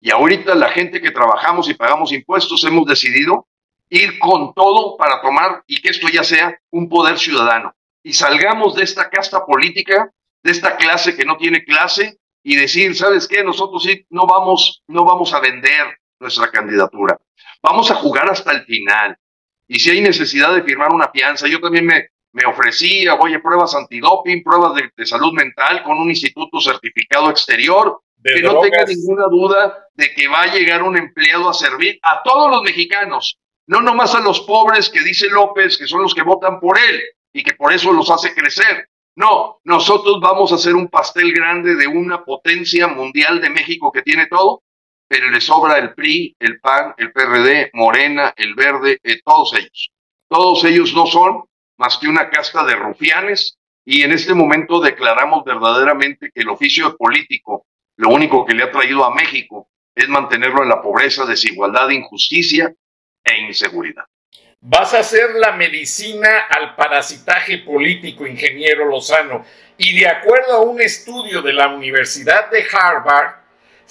Y 0.00 0.10
ahorita 0.10 0.54
la 0.54 0.68
gente 0.68 1.00
que 1.00 1.10
trabajamos 1.10 1.68
y 1.68 1.74
pagamos 1.74 2.12
impuestos 2.12 2.64
hemos 2.64 2.86
decidido 2.86 3.46
ir 3.88 4.18
con 4.18 4.54
todo 4.54 4.96
para 4.96 5.20
tomar 5.20 5.62
y 5.66 5.80
que 5.80 5.90
esto 5.90 6.08
ya 6.08 6.24
sea 6.24 6.58
un 6.70 6.88
poder 6.88 7.18
ciudadano. 7.18 7.74
Y 8.02 8.14
salgamos 8.14 8.74
de 8.74 8.84
esta 8.84 9.10
casta 9.10 9.44
política, 9.44 10.10
de 10.42 10.50
esta 10.50 10.76
clase 10.76 11.14
que 11.14 11.24
no 11.24 11.36
tiene 11.36 11.64
clase 11.64 12.18
y 12.42 12.56
decir, 12.56 12.96
¿sabes 12.96 13.28
qué? 13.28 13.44
Nosotros 13.44 13.82
sí 13.84 14.04
no 14.10 14.26
vamos, 14.26 14.82
no 14.88 15.04
vamos 15.04 15.32
a 15.34 15.40
vender 15.40 15.98
nuestra 16.18 16.50
candidatura. 16.50 17.18
Vamos 17.62 17.90
a 17.90 17.96
jugar 17.96 18.30
hasta 18.30 18.52
el 18.52 18.64
final. 18.64 19.16
Y 19.68 19.78
si 19.78 19.90
hay 19.90 20.00
necesidad 20.00 20.54
de 20.54 20.62
firmar 20.62 20.92
una 20.92 21.10
fianza, 21.10 21.46
yo 21.48 21.60
también 21.60 21.86
me, 21.86 22.08
me 22.32 22.44
ofrecía, 22.46 23.14
oye, 23.14 23.38
pruebas 23.40 23.74
antidoping, 23.74 24.42
pruebas 24.42 24.82
de, 24.96 25.06
salud 25.06 25.32
mental 25.32 25.82
con 25.82 25.98
un 25.98 26.08
instituto 26.08 26.60
certificado 26.60 27.30
exterior, 27.30 28.00
que 28.22 28.42
no 28.42 28.60
tenga 28.60 28.84
ninguna 28.84 29.26
duda 29.26 29.88
de 29.94 30.12
que 30.14 30.28
va 30.28 30.42
a 30.42 30.54
llegar 30.54 30.82
un 30.82 30.96
empleado 30.96 31.48
a 31.48 31.54
servir 31.54 31.98
a 32.02 32.22
todos 32.22 32.50
los 32.50 32.62
mexicanos, 32.62 33.38
no 33.66 33.80
nomás 33.80 34.14
a 34.14 34.20
los 34.20 34.40
pobres 34.40 34.88
que 34.88 35.02
dice 35.02 35.28
López, 35.28 35.76
que 35.76 35.86
son 35.86 36.02
los 36.02 36.14
que 36.14 36.22
votan 36.22 36.58
por 36.60 36.78
él 36.78 37.02
y 37.32 37.42
que 37.42 37.54
por 37.54 37.72
eso 37.72 37.92
los 37.92 38.10
hace 38.10 38.34
crecer. 38.34 38.88
No, 39.14 39.60
nosotros 39.64 40.20
vamos 40.20 40.52
a 40.52 40.54
hacer 40.54 40.74
un 40.74 40.88
pastel 40.88 41.32
grande 41.32 41.74
de 41.74 41.86
una 41.86 42.24
potencia 42.24 42.88
mundial 42.88 43.40
de 43.40 43.50
México 43.50 43.92
que 43.92 44.02
tiene 44.02 44.26
todo, 44.26 44.62
pero 45.12 45.28
le 45.28 45.42
sobra 45.42 45.76
el 45.76 45.92
PRI, 45.92 46.34
el 46.38 46.58
PAN, 46.58 46.94
el 46.96 47.12
PRD, 47.12 47.68
Morena, 47.74 48.32
el 48.34 48.54
Verde, 48.54 48.98
eh, 49.02 49.20
todos 49.22 49.52
ellos. 49.52 49.92
Todos 50.26 50.64
ellos 50.64 50.94
no 50.94 51.04
son 51.04 51.42
más 51.76 51.98
que 51.98 52.08
una 52.08 52.30
casta 52.30 52.64
de 52.64 52.76
rufianes 52.76 53.58
y 53.84 54.04
en 54.04 54.12
este 54.12 54.32
momento 54.32 54.80
declaramos 54.80 55.44
verdaderamente 55.44 56.30
que 56.34 56.40
el 56.40 56.48
oficio 56.48 56.96
político 56.96 57.66
lo 57.98 58.08
único 58.08 58.46
que 58.46 58.54
le 58.54 58.62
ha 58.62 58.70
traído 58.70 59.04
a 59.04 59.14
México 59.14 59.68
es 59.94 60.08
mantenerlo 60.08 60.62
en 60.62 60.70
la 60.70 60.80
pobreza, 60.80 61.26
desigualdad, 61.26 61.90
injusticia 61.90 62.72
e 63.22 63.38
inseguridad. 63.42 64.04
Vas 64.62 64.94
a 64.94 65.00
hacer 65.00 65.34
la 65.34 65.52
medicina 65.52 66.46
al 66.48 66.74
parasitaje 66.74 67.58
político, 67.58 68.26
ingeniero 68.26 68.86
Lozano. 68.86 69.44
Y 69.76 70.00
de 70.00 70.08
acuerdo 70.08 70.54
a 70.54 70.62
un 70.62 70.80
estudio 70.80 71.42
de 71.42 71.52
la 71.52 71.68
Universidad 71.68 72.50
de 72.50 72.64
Harvard, 72.72 73.41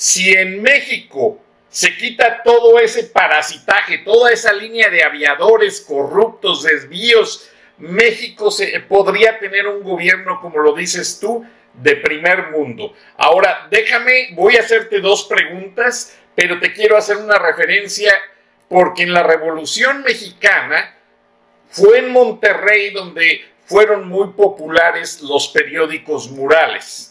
si 0.01 0.33
en 0.33 0.63
México 0.63 1.39
se 1.69 1.95
quita 1.95 2.41
todo 2.41 2.79
ese 2.79 3.03
parasitaje, 3.03 3.99
toda 3.99 4.31
esa 4.31 4.51
línea 4.51 4.89
de 4.89 5.03
aviadores 5.03 5.79
corruptos, 5.79 6.63
desvíos, 6.63 7.47
México 7.77 8.49
se, 8.49 8.79
podría 8.79 9.37
tener 9.37 9.67
un 9.67 9.83
gobierno, 9.83 10.41
como 10.41 10.57
lo 10.57 10.73
dices 10.73 11.19
tú, 11.19 11.45
de 11.75 11.97
primer 11.97 12.49
mundo. 12.49 12.95
Ahora, 13.15 13.67
déjame, 13.69 14.29
voy 14.33 14.57
a 14.57 14.61
hacerte 14.61 15.01
dos 15.01 15.25
preguntas, 15.25 16.17
pero 16.33 16.59
te 16.59 16.73
quiero 16.73 16.97
hacer 16.97 17.17
una 17.17 17.37
referencia 17.37 18.11
porque 18.69 19.03
en 19.03 19.13
la 19.13 19.21
Revolución 19.21 20.01
Mexicana 20.01 20.97
fue 21.69 21.99
en 21.99 22.09
Monterrey 22.09 22.89
donde 22.89 23.45
fueron 23.65 24.07
muy 24.07 24.29
populares 24.29 25.21
los 25.21 25.49
periódicos 25.49 26.31
murales. 26.31 27.10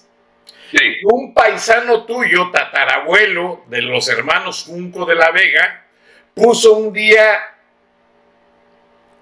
Un 1.04 1.34
paisano 1.34 2.04
tuyo, 2.04 2.50
tatarabuelo 2.50 3.64
de 3.66 3.82
los 3.82 4.08
hermanos 4.08 4.64
Junco 4.66 5.04
de 5.04 5.16
la 5.16 5.30
Vega, 5.30 5.86
puso 6.34 6.74
un 6.74 6.92
día 6.92 7.40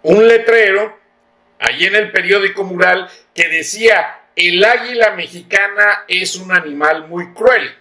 un 0.03 0.29
letrero 0.29 0.99
allí 1.59 1.87
en 1.87 1.97
el 1.97 2.13
periódico 2.13 2.65
mural 2.65 3.09
que 3.35 3.49
decía, 3.49 4.21
el 4.37 4.63
águila 4.63 5.13
mexicana 5.13 6.05
es 6.07 6.37
un 6.37 6.53
animal 6.53 7.09
muy 7.09 7.33
cruel, 7.33 7.75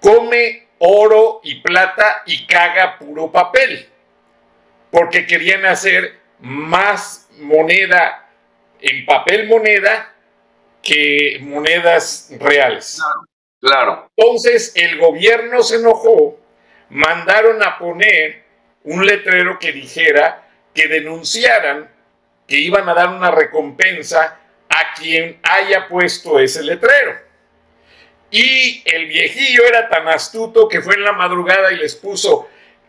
come 0.00 0.68
oro 0.78 1.40
y 1.42 1.60
plata 1.60 2.22
y 2.24 2.46
caga 2.46 2.98
puro 2.98 3.30
papel, 3.30 3.88
porque 4.90 5.26
querían 5.26 5.66
hacer 5.66 6.18
más 6.38 7.28
moneda 7.38 8.28
en 8.80 9.04
papel 9.04 9.46
moneda 9.46 10.14
que 10.82 11.38
monedas 11.42 12.30
reales. 12.38 13.00
Claro. 13.60 14.10
Entonces 14.16 14.72
el 14.74 14.98
gobierno 14.98 15.62
se 15.62 15.76
enojó, 15.76 16.38
mandaron 16.88 17.62
a 17.62 17.78
poner 17.78 18.42
un 18.84 19.04
letrero 19.04 19.58
que 19.58 19.72
dijera 19.72 20.48
que 20.74 20.88
denunciaran 20.88 21.90
que 22.46 22.56
iban 22.56 22.88
a 22.88 22.94
dar 22.94 23.08
una 23.10 23.30
recompensa 23.30 24.38
a 24.68 24.94
quien 24.94 25.38
haya 25.42 25.86
puesto 25.88 26.38
ese 26.38 26.62
letrero. 26.62 27.16
Y 28.30 28.82
el 28.84 29.06
viejillo 29.06 29.64
era 29.66 29.88
tan 29.88 30.08
astuto 30.08 30.68
que 30.68 30.80
fue 30.80 30.94
en 30.94 31.04
la 31.04 31.12
madrugada 31.12 31.72
y 31.72 31.76
les 31.76 31.94
puso, 31.94 32.48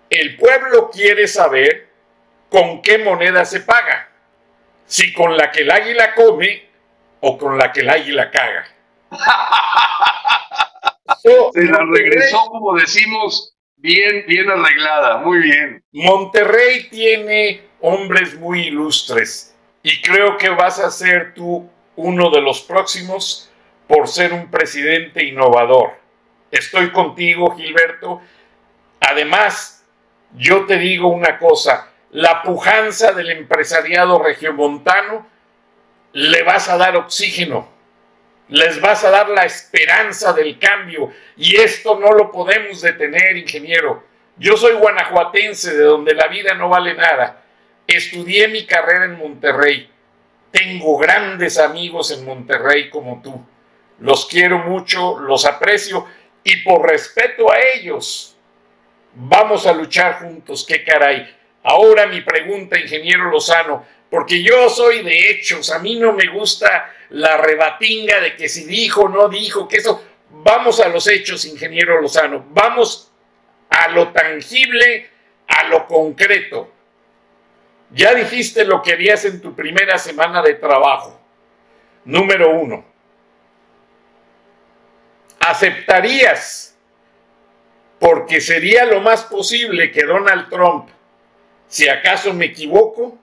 el 0.10 0.36
pueblo 0.36 0.90
quiere 0.90 1.28
saber 1.28 1.88
con 2.50 2.82
qué 2.82 2.98
moneda 2.98 3.46
se 3.46 3.62
paga, 3.62 4.10
si 4.86 5.14
con 5.14 5.38
la 5.38 5.52
que 5.52 5.62
el 5.62 5.72
águila 5.72 6.14
come 6.16 6.71
o 7.22 7.38
con 7.38 7.58
la 7.58 7.72
que 7.72 7.82
el 7.82 7.90
águila 7.90 8.30
caga. 8.30 8.68
se 11.54 11.64
la 11.64 11.86
regresó, 11.86 12.40
como 12.50 12.76
decimos, 12.76 13.56
bien, 13.78 14.26
bien 14.28 14.50
arreglada, 14.50 15.18
muy 15.18 15.40
bien. 15.40 15.84
Monterrey 15.92 16.90
tiene 16.90 17.62
hombres 17.82 18.38
muy 18.38 18.68
ilustres 18.68 19.56
y 19.84 20.02
creo 20.02 20.38
que 20.38 20.50
vas 20.50 20.80
a 20.80 20.92
ser 20.92 21.34
tú 21.34 21.70
uno 21.96 22.30
de 22.30 22.42
los 22.42 22.62
próximos 22.62 23.50
por 23.88 24.08
ser 24.08 24.34
un 24.34 24.50
presidente 24.50 25.24
innovador. 25.24 25.92
Estoy 26.50 26.92
contigo, 26.92 27.56
Gilberto. 27.56 28.22
Además, 29.00 29.86
yo 30.34 30.66
te 30.66 30.78
digo 30.78 31.10
una 31.10 31.38
cosa, 31.38 31.90
la 32.12 32.42
pujanza 32.44 33.14
del 33.14 33.32
empresariado 33.32 34.22
regiomontano 34.22 35.28
le 36.14 36.44
vas 36.44 36.70
a 36.70 36.78
dar 36.78 36.96
oxígeno, 36.96 37.70
les 38.50 38.82
vas 38.82 39.04
a 39.04 39.10
dar 39.10 39.30
la 39.30 39.46
esperanza 39.46 40.34
del 40.34 40.60
cambio 40.60 41.12
y 41.38 41.56
esto 41.56 42.00
no 42.00 42.12
lo 42.12 42.32
podemos 42.32 42.82
detener, 42.82 43.38
ingeniero. 43.38 44.04
Yo 44.38 44.58
soy 44.58 44.74
guanajuatense, 44.74 45.76
de 45.76 45.84
donde 45.84 46.14
la 46.14 46.28
vida 46.28 46.54
no 46.54 46.68
vale 46.68 46.94
nada. 46.94 47.44
Estudié 47.88 48.48
mi 48.48 48.66
carrera 48.66 49.06
en 49.06 49.18
Monterrey. 49.18 49.90
Tengo 50.52 50.98
grandes 50.98 51.58
amigos 51.58 52.12
en 52.12 52.26
Monterrey 52.26 52.90
como 52.90 53.22
tú. 53.22 53.46
Los 54.00 54.26
quiero 54.26 54.60
mucho, 54.60 55.20
los 55.20 55.46
aprecio 55.46 56.08
y 56.44 56.58
por 56.64 56.90
respeto 56.90 57.52
a 57.52 57.60
ellos 57.76 58.36
vamos 59.14 59.68
a 59.68 59.74
luchar 59.74 60.20
juntos. 60.20 60.66
¿Qué 60.68 60.84
caray? 60.84 61.36
Ahora 61.64 62.08
mi 62.08 62.22
pregunta, 62.22 62.80
ingeniero 62.80 63.30
Lozano, 63.30 63.86
porque 64.12 64.44
yo 64.44 64.70
soy 64.70 65.04
de 65.04 65.32
hechos, 65.32 65.72
a 65.72 65.80
mí 65.80 65.96
no 65.96 66.12
me 66.12 66.28
gusta 66.28 66.94
la 67.12 67.38
rebatinga 67.38 68.20
de 68.20 68.36
que 68.36 68.50
si 68.50 68.66
dijo, 68.66 69.08
no 69.08 69.30
dijo, 69.30 69.70
que 69.70 69.78
eso. 69.78 70.06
Vamos 70.30 70.82
a 70.82 70.90
los 70.90 71.08
hechos, 71.08 71.46
ingeniero 71.46 72.02
Lozano, 72.02 72.46
vamos 72.50 73.10
a 73.70 73.88
lo 73.88 74.10
tangible, 74.10 75.10
a 75.48 75.64
lo 75.70 75.88
concreto. 75.88 76.74
Ya 77.92 78.14
dijiste 78.14 78.66
lo 78.66 78.82
que 78.82 78.92
harías 78.92 79.24
en 79.24 79.42
tu 79.42 79.56
primera 79.56 79.98
semana 79.98 80.42
de 80.42 80.56
trabajo. 80.56 81.18
Número 82.04 82.50
uno. 82.50 82.84
¿Aceptarías, 85.40 86.78
porque 87.98 88.42
sería 88.42 88.84
lo 88.84 89.00
más 89.00 89.24
posible 89.24 89.90
que 89.90 90.04
Donald 90.04 90.50
Trump, 90.50 90.90
si 91.68 91.88
acaso 91.88 92.34
me 92.34 92.46
equivoco, 92.46 93.18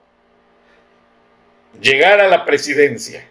llegara 1.79 2.25
a 2.25 2.27
la 2.27 2.45
presidencia? 2.45 3.27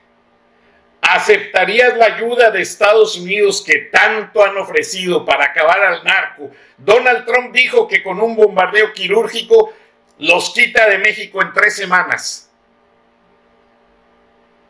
¿Aceptarías 1.01 1.97
la 1.97 2.07
ayuda 2.17 2.51
de 2.51 2.61
Estados 2.61 3.17
Unidos 3.17 3.63
que 3.65 3.89
tanto 3.91 4.45
han 4.45 4.57
ofrecido 4.59 5.25
para 5.25 5.47
acabar 5.47 5.81
al 5.81 6.05
narco? 6.05 6.51
Donald 6.77 7.25
Trump 7.25 7.55
dijo 7.55 7.89
que 7.89 8.03
con 8.03 8.21
un 8.21 8.37
bombardeo 8.37 8.93
quirúrgico 8.93 9.73
los 10.19 10.53
quita 10.53 10.89
de 10.89 10.99
México 10.99 11.41
en 11.41 11.53
tres 11.53 11.77
semanas? 11.77 12.53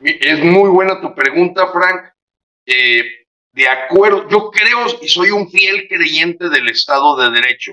Es 0.00 0.38
muy 0.38 0.70
buena 0.70 1.00
tu 1.00 1.14
pregunta, 1.14 1.66
Frank. 1.72 2.12
Eh, 2.66 3.26
de 3.52 3.68
acuerdo, 3.68 4.28
yo 4.28 4.50
creo 4.50 4.86
y 5.00 5.08
soy 5.08 5.30
un 5.30 5.50
fiel 5.50 5.88
creyente 5.88 6.48
del 6.48 6.68
Estado 6.68 7.16
de 7.16 7.30
Derecho 7.30 7.72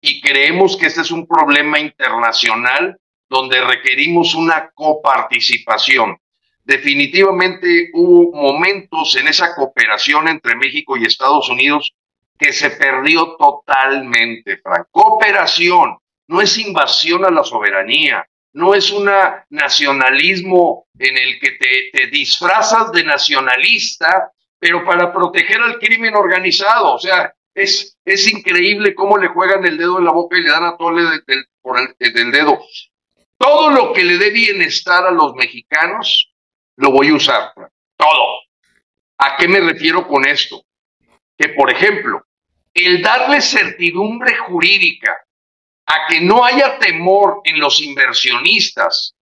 y 0.00 0.20
creemos 0.20 0.76
que 0.76 0.86
este 0.86 1.02
es 1.02 1.10
un 1.10 1.26
problema 1.26 1.78
internacional 1.78 2.98
donde 3.28 3.60
requerimos 3.64 4.34
una 4.34 4.70
coparticipación. 4.74 6.18
Definitivamente 6.64 7.90
hubo 7.94 8.32
momentos 8.32 9.14
en 9.16 9.28
esa 9.28 9.54
cooperación 9.54 10.28
entre 10.28 10.56
México 10.56 10.96
y 10.96 11.04
Estados 11.04 11.48
Unidos 11.48 11.94
que 12.38 12.52
se 12.52 12.70
perdió 12.70 13.36
totalmente, 13.36 14.58
Frank. 14.58 14.88
Cooperación, 14.90 15.96
no 16.28 16.40
es 16.40 16.58
invasión 16.58 17.24
a 17.24 17.30
la 17.30 17.44
soberanía, 17.44 18.26
no 18.52 18.74
es 18.74 18.90
un 18.90 19.08
nacionalismo 19.50 20.86
en 20.98 21.16
el 21.16 21.38
que 21.38 21.52
te, 21.92 22.06
disfrazas 22.08 22.90
de 22.92 23.04
nacionalista, 23.04 24.32
pero 24.58 24.84
para 24.84 25.12
proteger 25.12 25.60
al 25.60 25.78
crimen 25.78 26.14
organizado. 26.14 26.94
O 26.94 26.98
sea, 26.98 27.32
es, 27.54 27.98
es 28.04 28.32
increíble 28.32 28.94
cómo 28.94 29.18
le 29.18 29.28
juegan 29.28 29.64
el 29.66 29.76
dedo 29.76 29.98
en 29.98 30.04
la 30.04 30.12
boca 30.12 30.38
y 30.38 30.42
le 30.42 30.50
dan 30.50 30.64
a 30.64 30.76
tole 30.76 31.02
del 31.98 32.32
dedo. 32.32 32.58
Todo 33.46 33.70
lo 33.70 33.92
que 33.92 34.02
le 34.02 34.18
dé 34.18 34.30
bienestar 34.30 35.06
a 35.06 35.12
los 35.12 35.32
mexicanos, 35.34 36.32
lo 36.74 36.90
voy 36.90 37.10
a 37.10 37.14
usar. 37.14 37.52
Todo. 37.96 38.40
¿A 39.18 39.36
qué 39.36 39.46
me 39.46 39.60
refiero 39.60 40.08
con 40.08 40.26
esto? 40.26 40.64
Que, 41.38 41.50
por 41.50 41.70
ejemplo, 41.70 42.26
el 42.74 43.00
darle 43.00 43.40
certidumbre 43.40 44.36
jurídica 44.36 45.16
a 45.86 46.08
que 46.08 46.22
no 46.22 46.44
haya 46.44 46.76
temor 46.80 47.42
en 47.44 47.60
los 47.60 47.80
inversionistas. 47.80 49.14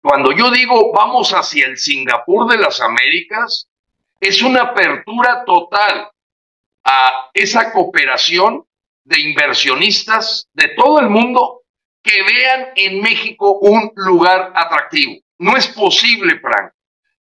Cuando 0.00 0.30
yo 0.30 0.52
digo 0.52 0.92
vamos 0.92 1.32
hacia 1.32 1.66
el 1.66 1.76
Singapur 1.76 2.48
de 2.48 2.58
las 2.58 2.80
Américas, 2.80 3.66
es 4.20 4.40
una 4.40 4.62
apertura 4.62 5.44
total 5.44 6.12
a 6.84 7.28
esa 7.34 7.72
cooperación 7.72 8.64
de 9.02 9.20
inversionistas 9.20 10.46
de 10.52 10.68
todo 10.76 11.00
el 11.00 11.10
mundo 11.10 11.63
que 12.04 12.22
vean 12.22 12.66
en 12.76 13.00
México 13.00 13.58
un 13.60 13.90
lugar 13.96 14.52
atractivo. 14.54 15.14
No 15.38 15.56
es 15.56 15.66
posible, 15.68 16.38
Frank, 16.38 16.72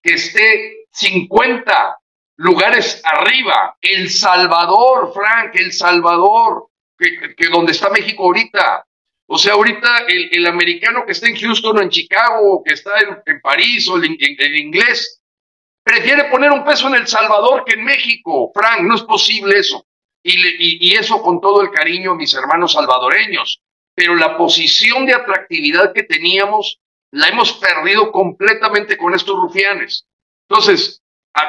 que 0.02 0.13
esté 0.13 0.88
50 0.92 1.98
lugares 2.38 3.02
arriba. 3.04 3.78
El 3.82 4.10
Salvador, 4.10 5.12
Frank, 5.13 5.52
El 5.56 5.74
Salvador, 5.74 6.70
que, 6.98 7.48
donde 7.50 7.74
está 7.74 7.89
México 7.89 8.24
ahorita. 8.24 8.86
O 9.28 9.38
sea, 9.38 9.54
ahorita 9.54 10.06
el, 10.08 10.48
americano 10.48 11.06
que 11.06 11.12
está 11.12 11.28
en 11.28 11.36
Houston 11.36 11.78
o 11.78 11.82
en 11.82 11.89
Chicago, 11.89 12.63
que 12.65 12.74
está 12.74 12.94
en, 13.26 13.42
París 13.42 13.88
o 13.89 13.98
el, 13.98 14.06
inglés, 14.06 15.22
prefiere 15.84 16.26
poner 16.26 16.52
un 16.52 16.63
peso 16.63 16.88
en 16.88 16.96
El 16.96 17.08
Salvador 17.08 17.63
que 17.65 17.76
en 17.76 17.84
México. 17.84 18.52
Frank, 18.56 18.82
no 18.82 18.96
es 18.96 19.04
posible 19.04 19.60
eso. 19.60 19.86
Y, 20.24 20.96
eso 20.96 21.22
con 21.22 21.39
todo 21.39 21.62
el 21.62 21.70
cariño 21.70 22.12
a 22.12 22.15
mis 22.15 22.34
hermanos 22.34 22.74
salvadoreños. 22.74 23.62
Pero 24.00 24.16
la 24.16 24.38
posición 24.38 25.06
de 25.06 25.14
atractividad 25.14 25.92
que 25.92 26.04
teníamos 26.04 26.80
la 27.12 27.28
hemos 27.28 27.52
perdido 27.52 28.14
completamente 28.14 28.96
con 28.96 29.14
estos 29.14 29.36
rufianes. 29.36 30.08
Entonces, 30.48 31.04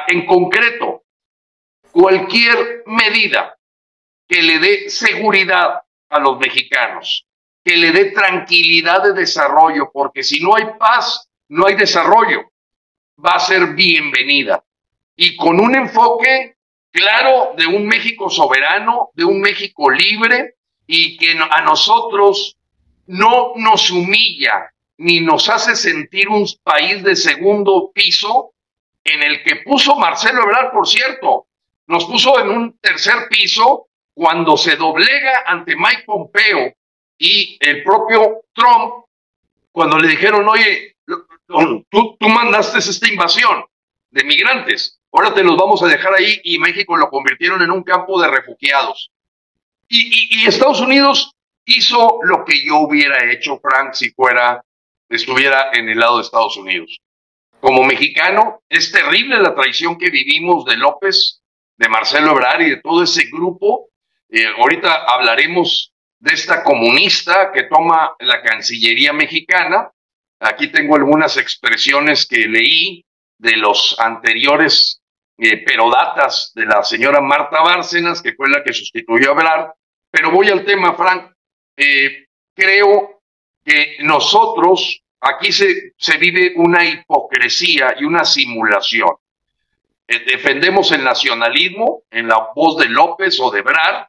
en 0.09 0.25
concreto, 0.25 1.05
cualquier 1.93 2.83
medida 2.87 3.55
que 4.27 4.41
le 4.41 4.59
dé 4.59 4.89
seguridad 4.89 5.81
a 6.09 6.19
los 6.19 6.39
mexicanos, 6.39 7.25
que 7.63 7.77
le 7.77 7.93
dé 7.93 8.11
tranquilidad 8.11 9.01
de 9.01 9.13
desarrollo, 9.13 9.89
porque 9.93 10.21
si 10.21 10.43
no 10.43 10.53
hay 10.53 10.65
paz, 10.77 11.29
no 11.47 11.67
hay 11.67 11.75
desarrollo, 11.75 12.51
va 13.25 13.35
a 13.35 13.39
ser 13.39 13.67
bienvenida. 13.75 14.61
Y 15.15 15.37
con 15.37 15.57
un 15.57 15.73
enfoque 15.73 16.57
claro 16.91 17.53
de 17.55 17.65
un 17.65 17.85
México 17.85 18.29
soberano, 18.29 19.11
de 19.13 19.23
un 19.23 19.39
México 19.39 19.89
libre 19.89 20.55
y 20.93 21.15
que 21.15 21.31
a 21.39 21.61
nosotros 21.61 22.57
no 23.07 23.53
nos 23.55 23.89
humilla 23.91 24.73
ni 24.97 25.21
nos 25.21 25.47
hace 25.47 25.77
sentir 25.77 26.27
un 26.27 26.45
país 26.63 27.01
de 27.01 27.15
segundo 27.15 27.91
piso 27.93 28.51
en 29.01 29.23
el 29.23 29.41
que 29.41 29.55
puso 29.63 29.95
Marcelo 29.95 30.43
Ebrard, 30.43 30.73
por 30.73 30.85
cierto, 30.85 31.47
nos 31.87 32.03
puso 32.03 32.37
en 32.41 32.49
un 32.49 32.77
tercer 32.79 33.29
piso 33.29 33.87
cuando 34.13 34.57
se 34.57 34.75
doblega 34.75 35.43
ante 35.47 35.77
Mike 35.77 36.03
Pompeo 36.05 36.73
y 37.17 37.57
el 37.61 37.83
propio 37.83 38.41
Trump, 38.53 39.05
cuando 39.71 39.97
le 39.97 40.09
dijeron, 40.09 40.45
oye, 40.49 40.97
tú, 41.07 42.17
tú 42.19 42.27
mandaste 42.27 42.79
esta 42.79 43.07
invasión 43.07 43.63
de 44.09 44.25
migrantes, 44.25 44.99
ahora 45.13 45.33
te 45.33 45.41
los 45.41 45.55
vamos 45.55 45.81
a 45.83 45.87
dejar 45.87 46.13
ahí 46.15 46.41
y 46.43 46.59
México 46.59 46.97
lo 46.97 47.09
convirtieron 47.09 47.61
en 47.61 47.71
un 47.71 47.81
campo 47.81 48.21
de 48.21 48.27
refugiados. 48.27 49.10
Y, 49.93 50.47
Estados 50.47 50.79
Unidos 50.79 51.33
hizo 51.65 52.19
lo 52.23 52.45
que 52.45 52.65
yo 52.65 52.79
hubiera 52.79 53.29
hecho, 53.31 53.59
Frank, 53.59 53.93
si 53.93 54.11
fuera, 54.11 54.63
estuviera 55.09 55.71
en 55.73 55.89
el 55.89 55.99
lado 55.99 56.17
de 56.17 56.23
Estados 56.23 56.55
Unidos. 56.55 56.97
Como 57.59 57.83
mexicano, 57.83 58.61
es 58.69 58.91
terrible 58.91 59.37
la 59.39 59.53
traición 59.53 59.97
que 59.97 60.09
vivimos 60.09 60.65
de 60.65 60.77
López, 60.77 61.41
de 61.77 61.89
Marcelo 61.89 62.31
Ebrard 62.31 62.61
y 62.61 62.69
de 62.69 62.77
todo 62.77 63.03
ese 63.03 63.25
grupo 63.25 63.91
eh, 64.33 64.47
ahorita 64.57 65.03
hablaremos 65.09 65.93
de 66.19 66.33
esta 66.33 66.63
comunista 66.63 67.51
que 67.51 67.63
toma 67.63 68.15
la 68.19 68.41
Cancillería 68.41 69.11
mexicana. 69.11 69.91
Aquí 70.39 70.71
tengo 70.71 70.95
algunas 70.95 71.35
expresiones 71.35 72.25
que 72.25 72.47
leí 72.47 73.03
de 73.37 73.57
los 73.57 73.99
anteriores 73.99 75.01
eh, 75.37 75.57
perodatas 75.65 76.53
de 76.55 76.65
la 76.65 76.81
señora 76.83 77.19
Marta 77.19 77.61
Bárcenas, 77.61 78.21
que 78.21 78.33
fue 78.33 78.49
la 78.49 78.63
que 78.63 78.71
sustituyó 78.71 79.31
a 79.31 79.33
Ebrard. 79.33 79.71
Pero 80.11 80.31
voy 80.31 80.49
al 80.49 80.65
tema, 80.65 80.93
Frank. 80.93 81.31
Eh, 81.77 82.27
creo 82.53 83.21
que 83.63 83.97
nosotros, 84.01 85.01
aquí 85.21 85.51
se, 85.51 85.93
se 85.97 86.17
vive 86.17 86.53
una 86.57 86.85
hipocresía 86.85 87.95
y 87.97 88.03
una 88.03 88.25
simulación. 88.25 89.11
Eh, 90.07 90.25
defendemos 90.25 90.91
el 90.91 91.03
nacionalismo 91.03 92.03
en 92.11 92.27
la 92.27 92.49
voz 92.53 92.77
de 92.77 92.89
López 92.89 93.39
o 93.39 93.49
de 93.49 93.59
Ebrard, 93.59 94.07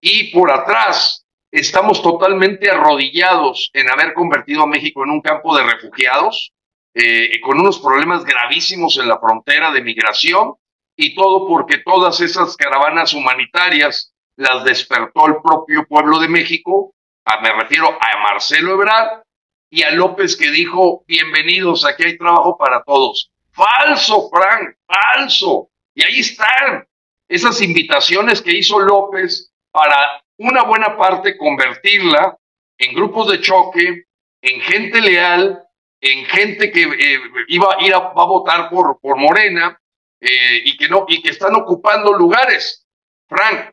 y 0.00 0.32
por 0.32 0.50
atrás 0.50 1.26
estamos 1.50 2.02
totalmente 2.02 2.70
arrodillados 2.70 3.70
en 3.74 3.90
haber 3.90 4.14
convertido 4.14 4.62
a 4.62 4.66
México 4.66 5.04
en 5.04 5.10
un 5.10 5.20
campo 5.20 5.56
de 5.56 5.64
refugiados, 5.64 6.52
eh, 6.94 7.40
con 7.42 7.60
unos 7.60 7.78
problemas 7.78 8.24
gravísimos 8.24 8.98
en 8.98 9.08
la 9.08 9.18
frontera 9.18 9.70
de 9.70 9.82
migración, 9.82 10.54
y 10.96 11.14
todo 11.14 11.46
porque 11.46 11.78
todas 11.78 12.20
esas 12.20 12.56
caravanas 12.56 13.12
humanitarias 13.12 14.14
las 14.38 14.62
despertó 14.62 15.26
el 15.26 15.42
propio 15.42 15.84
pueblo 15.86 16.20
de 16.20 16.28
México, 16.28 16.94
me 17.42 17.52
refiero 17.52 17.88
a 17.88 18.22
Marcelo 18.22 18.74
Ebrard 18.74 19.22
y 19.68 19.82
a 19.82 19.90
López 19.90 20.36
que 20.36 20.50
dijo, 20.50 21.04
bienvenidos, 21.08 21.84
aquí 21.84 22.04
hay 22.04 22.16
trabajo 22.16 22.56
para 22.56 22.82
todos. 22.84 23.30
Falso, 23.50 24.30
Frank, 24.30 24.76
falso. 24.86 25.68
Y 25.92 26.04
ahí 26.04 26.20
están 26.20 26.86
esas 27.28 27.60
invitaciones 27.60 28.40
que 28.40 28.56
hizo 28.56 28.78
López 28.78 29.52
para 29.72 30.22
una 30.38 30.62
buena 30.62 30.96
parte 30.96 31.36
convertirla 31.36 32.38
en 32.78 32.94
grupos 32.94 33.32
de 33.32 33.40
choque, 33.40 34.04
en 34.40 34.60
gente 34.60 35.00
leal, 35.00 35.64
en 36.00 36.24
gente 36.26 36.70
que 36.70 36.82
eh, 36.84 37.20
iba 37.48 37.74
a 37.74 37.84
ir 37.84 37.92
a, 37.92 37.98
a 37.98 38.24
votar 38.24 38.70
por, 38.70 39.00
por 39.00 39.16
Morena 39.16 39.78
eh, 40.20 40.62
y, 40.64 40.76
que 40.76 40.88
no, 40.88 41.06
y 41.08 41.20
que 41.22 41.30
están 41.30 41.56
ocupando 41.56 42.12
lugares. 42.12 42.86
Frank, 43.28 43.72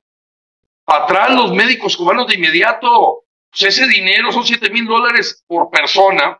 para 0.85 1.03
atrás 1.03 1.31
los 1.31 1.51
médicos 1.51 1.97
cubanos 1.97 2.27
de 2.27 2.35
inmediato. 2.35 3.23
Pues 3.49 3.63
ese 3.63 3.87
dinero 3.87 4.31
son 4.31 4.45
7 4.45 4.69
mil 4.69 4.85
dólares 4.85 5.43
por 5.47 5.69
persona 5.69 6.39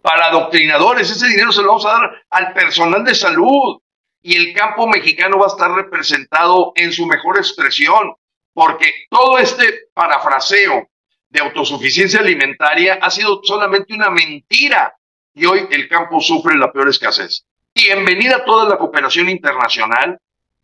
para 0.00 0.26
adoctrinadores. 0.26 1.10
Ese 1.10 1.26
dinero 1.26 1.52
se 1.52 1.62
lo 1.62 1.68
vamos 1.68 1.86
a 1.86 1.92
dar 1.92 2.22
al 2.30 2.52
personal 2.52 3.04
de 3.04 3.14
salud. 3.14 3.80
Y 4.22 4.36
el 4.36 4.54
campo 4.54 4.86
mexicano 4.86 5.38
va 5.38 5.46
a 5.46 5.48
estar 5.48 5.70
representado 5.70 6.72
en 6.74 6.92
su 6.92 7.06
mejor 7.06 7.38
expresión 7.38 8.14
porque 8.52 9.06
todo 9.08 9.38
este 9.38 9.88
parafraseo 9.94 10.88
de 11.30 11.40
autosuficiencia 11.40 12.20
alimentaria 12.20 12.98
ha 13.00 13.10
sido 13.10 13.40
solamente 13.42 13.94
una 13.94 14.10
mentira 14.10 14.94
y 15.32 15.46
hoy 15.46 15.66
el 15.70 15.88
campo 15.88 16.20
sufre 16.20 16.56
la 16.58 16.72
peor 16.72 16.88
escasez. 16.88 17.46
Bienvenida 17.74 18.36
a 18.36 18.44
toda 18.44 18.68
la 18.68 18.76
cooperación 18.76 19.28
internacional. 19.28 20.18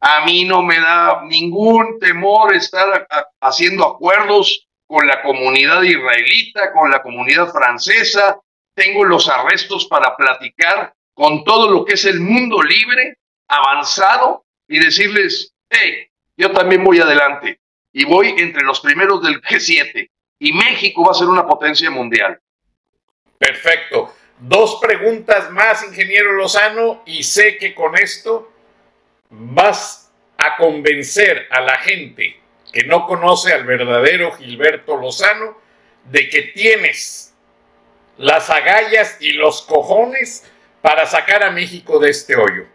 A 0.08 0.24
mí 0.24 0.44
no 0.44 0.62
me 0.62 0.78
da 0.78 1.22
ningún 1.24 1.98
temor 1.98 2.54
estar 2.54 3.08
haciendo 3.40 3.84
acuerdos 3.84 4.68
con 4.86 5.04
la 5.04 5.20
comunidad 5.20 5.82
israelita, 5.82 6.72
con 6.72 6.92
la 6.92 7.02
comunidad 7.02 7.50
francesa. 7.50 8.38
Tengo 8.72 9.02
los 9.02 9.28
arrestos 9.28 9.86
para 9.86 10.16
platicar 10.16 10.94
con 11.12 11.42
todo 11.42 11.68
lo 11.68 11.84
que 11.84 11.94
es 11.94 12.04
el 12.04 12.20
mundo 12.20 12.62
libre, 12.62 13.18
avanzado, 13.48 14.44
y 14.68 14.78
decirles, 14.78 15.52
hey, 15.68 16.06
yo 16.36 16.52
también 16.52 16.84
voy 16.84 17.00
adelante 17.00 17.58
y 17.92 18.04
voy 18.04 18.28
entre 18.38 18.62
los 18.62 18.78
primeros 18.78 19.20
del 19.24 19.42
G7 19.42 20.08
y 20.38 20.52
México 20.52 21.04
va 21.04 21.10
a 21.10 21.14
ser 21.14 21.26
una 21.26 21.48
potencia 21.48 21.90
mundial. 21.90 22.38
Perfecto. 23.38 24.14
Dos 24.38 24.78
preguntas 24.80 25.50
más, 25.50 25.82
ingeniero 25.82 26.34
Lozano, 26.34 27.02
y 27.06 27.24
sé 27.24 27.56
que 27.56 27.74
con 27.74 27.96
esto 27.96 28.52
vas 29.30 30.12
a 30.38 30.56
convencer 30.56 31.46
a 31.50 31.60
la 31.60 31.78
gente 31.78 32.40
que 32.72 32.84
no 32.84 33.06
conoce 33.06 33.52
al 33.52 33.64
verdadero 33.64 34.32
Gilberto 34.32 34.96
Lozano 34.96 35.58
de 36.04 36.28
que 36.28 36.42
tienes 36.42 37.34
las 38.18 38.50
agallas 38.50 39.16
y 39.20 39.32
los 39.32 39.62
cojones 39.62 40.50
para 40.82 41.06
sacar 41.06 41.42
a 41.42 41.50
México 41.50 41.98
de 41.98 42.10
este 42.10 42.36
hoyo. 42.36 42.66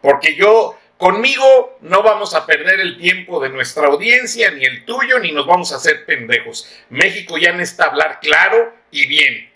Porque 0.00 0.34
yo 0.34 0.76
Conmigo 0.96 1.76
no 1.82 2.02
vamos 2.02 2.34
a 2.34 2.46
perder 2.46 2.80
el 2.80 2.96
tiempo 2.96 3.38
de 3.38 3.50
nuestra 3.50 3.86
audiencia, 3.86 4.50
ni 4.50 4.64
el 4.64 4.86
tuyo, 4.86 5.18
ni 5.18 5.30
nos 5.30 5.46
vamos 5.46 5.70
a 5.72 5.76
hacer 5.76 6.06
pendejos. 6.06 6.66
México 6.88 7.36
ya 7.36 7.52
necesita 7.52 7.84
hablar 7.84 8.18
claro 8.20 8.72
y 8.90 9.06
bien. 9.06 9.50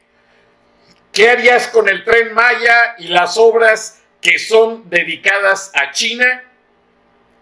¿Qué 1.13 1.31
harías 1.31 1.69
con 1.69 1.89
el 1.89 2.05
tren 2.05 2.35
Maya 2.35 2.95
y 2.99 3.09
las 3.09 3.39
obras 3.39 4.00
que 4.21 4.39
son 4.39 4.89
dedicadas 4.91 5.73
a 5.75 5.93
China? 5.93 6.45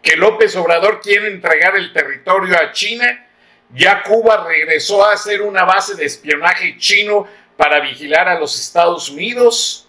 Que 0.02 0.16
López 0.16 0.54
Obrador 0.56 1.00
quiere 1.00 1.28
entregar 1.28 1.76
el 1.76 1.92
territorio 1.92 2.56
a 2.56 2.72
China. 2.72 3.26
Ya 3.74 4.02
Cuba 4.02 4.46
regresó 4.46 5.04
a 5.04 5.12
hacer 5.12 5.42
una 5.42 5.64
base 5.64 5.94
de 5.94 6.06
espionaje 6.06 6.76
chino 6.78 7.26
para 7.56 7.80
vigilar 7.80 8.28
a 8.28 8.38
los 8.38 8.58
Estados 8.58 9.08
Unidos. 9.08 9.88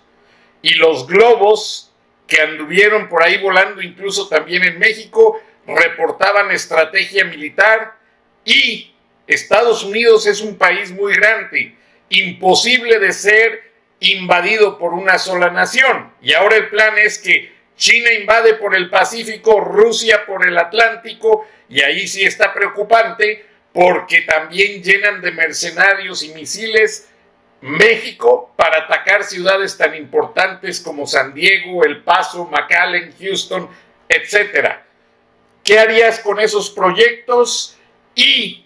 Y 0.62 0.76
los 0.76 1.08
globos 1.08 1.90
que 2.30 2.42
anduvieron 2.42 3.10
por 3.10 3.24
ahí 3.24 3.38
volando 3.40 3.82
incluso 3.82 4.30
también 4.30 4.64
en 4.64 4.78
México, 4.78 5.42
reportaban 5.66 6.52
estrategia 6.52 7.26
militar 7.26 7.98
y 8.46 8.94
Estados 9.28 9.84
Unidos 9.84 10.26
es 10.28 10.42
un 10.42 10.58
país 10.58 10.92
muy 10.92 11.14
grande, 11.16 11.76
imposible 12.10 13.00
de 13.00 13.12
ser 13.14 13.69
invadido 14.00 14.78
por 14.78 14.94
una 14.94 15.18
sola 15.18 15.50
nación. 15.50 16.12
Y 16.22 16.34
ahora 16.34 16.56
el 16.56 16.70
plan 16.70 16.98
es 16.98 17.20
que 17.20 17.54
China 17.76 18.12
invade 18.14 18.56
por 18.56 18.76
el 18.76 18.90
Pacífico, 18.90 19.60
Rusia 19.60 20.26
por 20.26 20.46
el 20.46 20.58
Atlántico, 20.58 21.48
y 21.70 21.82
ahí 21.82 22.08
sí 22.08 22.24
está 22.24 22.54
preocupante 22.54 23.46
porque 23.74 24.22
también 24.22 24.84
llenan 24.84 25.22
de 25.22 25.32
mercenarios 25.32 26.24
y 26.24 26.30
misiles 26.34 27.10
México 27.62 28.54
para 28.56 28.80
atacar 28.80 29.24
ciudades 29.24 29.78
tan 29.78 29.96
importantes 29.96 30.80
como 30.80 31.06
San 31.06 31.34
Diego, 31.34 31.84
El 31.84 32.04
Paso, 32.04 32.46
McAllen, 32.46 33.14
Houston, 33.20 33.70
etcétera. 34.08 34.86
¿Qué 35.64 35.78
harías 35.78 36.20
con 36.20 36.40
esos 36.40 36.70
proyectos 36.72 37.78
y 38.16 38.66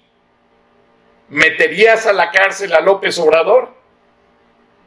meterías 1.30 2.06
a 2.06 2.14
la 2.14 2.32
cárcel 2.32 2.74
a 2.74 2.82
López 2.82 3.18
Obrador? 3.18 3.76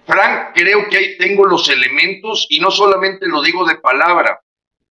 Frank, 0.07 0.53
creo 0.55 0.89
que 0.89 0.97
ahí 0.97 1.19
tengo 1.19 1.45
los 1.45 1.69
elementos 1.69 2.47
y 2.49 2.61
no 2.61 2.71
solamente 2.71 3.27
lo 3.27 3.43
digo 3.43 3.65
de 3.65 3.77
palabra. 3.77 4.41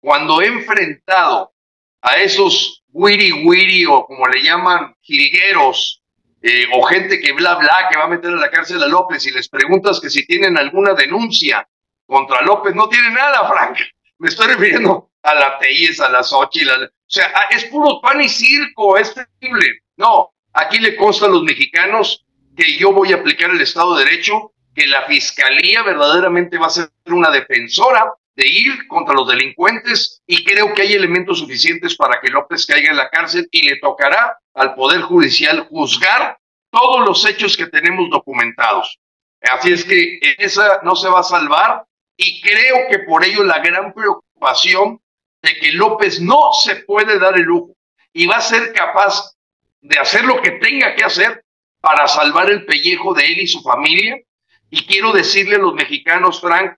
Cuando 0.01 0.41
he 0.41 0.47
enfrentado 0.47 1.53
a 2.01 2.17
esos 2.17 2.83
wiri 2.91 3.31
wiri 3.31 3.85
o 3.85 4.05
como 4.05 4.27
le 4.27 4.41
llaman 4.41 4.95
jirigueros 5.01 6.01
eh, 6.41 6.65
o 6.73 6.83
gente 6.83 7.19
que 7.19 7.31
bla 7.33 7.55
bla 7.55 7.87
que 7.89 7.97
va 7.97 8.05
a 8.05 8.09
meter 8.09 8.31
a 8.31 8.37
la 8.37 8.51
cárcel 8.51 8.83
a 8.83 8.87
López 8.87 9.25
y 9.25 9.31
les 9.31 9.49
preguntas 9.49 9.99
que 9.99 10.09
si 10.09 10.25
tienen 10.25 10.57
alguna 10.57 10.93
denuncia 10.93 11.67
contra 12.05 12.41
López, 12.41 12.75
no 12.75 12.87
tienen 12.89 13.13
nada, 13.13 13.47
Frank. 13.49 13.79
Me 14.19 14.29
estoy 14.29 14.47
refiriendo 14.47 15.11
a 15.23 15.35
la 15.35 15.59
TIES, 15.59 15.99
a 15.99 16.09
la 16.09 16.23
Xochitl, 16.23 16.69
o 16.69 16.89
sea, 17.05 17.31
es 17.49 17.65
puro 17.65 18.01
pan 18.01 18.19
y 18.21 18.29
circo, 18.29 18.97
es 18.97 19.13
terrible. 19.13 19.83
No, 19.95 20.31
aquí 20.53 20.79
le 20.79 20.95
consta 20.95 21.25
a 21.25 21.29
los 21.29 21.43
mexicanos 21.43 22.25
que 22.55 22.77
yo 22.77 22.91
voy 22.91 23.13
a 23.13 23.17
aplicar 23.17 23.51
el 23.51 23.61
Estado 23.61 23.95
de 23.95 24.05
Derecho, 24.05 24.53
que 24.78 24.86
la 24.86 25.07
Fiscalía 25.07 25.82
verdaderamente 25.82 26.59
va 26.59 26.67
a 26.67 26.69
ser 26.69 26.91
una 27.07 27.32
defensora 27.32 28.13
de 28.36 28.47
ir 28.47 28.88
contra 28.88 29.15
los 29.15 29.28
delincuentes 29.28 30.21
y 30.28 30.43
creo 30.43 30.71
que 30.75 30.84
hay 30.84 30.93
elementos 30.93 31.39
suficientes 31.39 31.95
para 31.95 32.21
que 32.21 32.30
López 32.30 32.63
caiga 32.67 32.91
en 32.91 32.97
la 32.97 33.09
cárcel 33.09 33.49
y 33.51 33.67
le 33.67 33.78
tocará 33.78 34.38
al 34.53 34.75
Poder 34.75 35.01
Judicial 35.01 35.65
juzgar 35.67 36.38
todos 36.69 37.03
los 37.07 37.25
hechos 37.25 37.57
que 37.57 37.65
tenemos 37.65 38.07
documentados. 38.11 38.99
Así 39.41 39.73
es 39.73 39.84
que 39.84 40.19
esa 40.38 40.82
no 40.84 40.95
se 40.95 41.09
va 41.09 41.21
a 41.21 41.23
salvar 41.23 41.84
y 42.15 42.39
creo 42.41 42.88
que 42.88 42.99
por 42.99 43.25
ello 43.25 43.43
la 43.43 43.57
gran 43.57 43.91
preocupación 43.95 45.01
de 45.41 45.55
que 45.55 45.71
López 45.71 46.21
no 46.21 46.53
se 46.63 46.75
puede 46.84 47.17
dar 47.17 47.36
el 47.36 47.45
lujo 47.45 47.75
y 48.13 48.28
va 48.28 48.36
a 48.36 48.41
ser 48.41 48.73
capaz 48.73 49.34
de 49.82 49.97
hacer 49.97 50.23
lo 50.25 50.39
que 50.39 50.51
tenga 50.51 50.93
que 50.93 51.03
hacer 51.03 51.43
para 51.82 52.07
salvar 52.07 52.51
el 52.51 52.63
pellejo 52.63 53.15
de 53.15 53.25
él 53.25 53.39
y 53.39 53.47
su 53.47 53.63
familia. 53.63 54.21
Y 54.70 54.86
quiero 54.86 55.11
decirle 55.13 55.55
a 55.55 55.59
los 55.59 55.74
mexicanos, 55.74 56.41
Frank, 56.41 56.76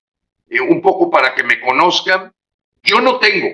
eh, 0.49 0.61
un 0.61 0.81
poco 0.81 1.09
para 1.09 1.33
que 1.33 1.43
me 1.43 1.59
conozcan. 1.59 2.31
Yo 2.83 3.01
no 3.01 3.19
tengo 3.19 3.49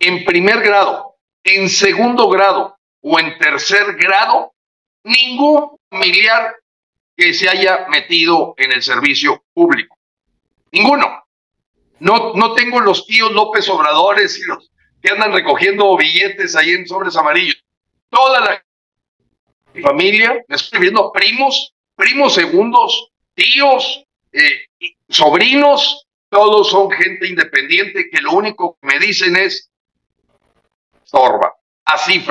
en 0.00 0.24
primer 0.24 0.60
grado, 0.60 1.16
en 1.44 1.68
segundo 1.68 2.28
grado 2.28 2.78
o 3.00 3.18
en 3.18 3.38
tercer 3.38 3.96
grado 3.96 4.52
ningún 5.04 5.76
familiar 5.90 6.54
que 7.16 7.34
se 7.34 7.48
haya 7.48 7.86
metido 7.88 8.54
en 8.56 8.72
el 8.72 8.82
servicio 8.82 9.44
público. 9.52 9.96
Ninguno. 10.70 11.24
No, 12.00 12.32
no 12.34 12.54
tengo 12.54 12.80
los 12.80 13.06
tíos 13.06 13.32
López 13.32 13.68
Obradores 13.68 14.38
y 14.38 14.44
los 14.44 14.70
que 15.02 15.10
andan 15.10 15.32
recogiendo 15.32 15.96
billetes 15.96 16.54
ahí 16.54 16.70
en 16.70 16.86
sobres 16.86 17.16
amarillos. 17.16 17.62
toda 18.08 18.40
la 18.40 18.64
familia, 19.82 20.44
me 20.48 20.56
estoy 20.56 20.80
viendo 20.80 21.12
primos, 21.12 21.74
primos 21.98 22.34
segundos, 22.34 23.10
tíos, 23.34 24.04
eh, 24.32 24.66
sobrinos, 25.08 26.06
todos 26.28 26.70
son 26.70 26.90
gente 26.92 27.26
independiente 27.26 28.08
que 28.08 28.20
lo 28.20 28.32
único 28.32 28.78
que 28.80 28.86
me 28.86 28.98
dicen 29.00 29.36
es, 29.36 29.68
sorba, 31.02 31.54
así. 31.84 32.24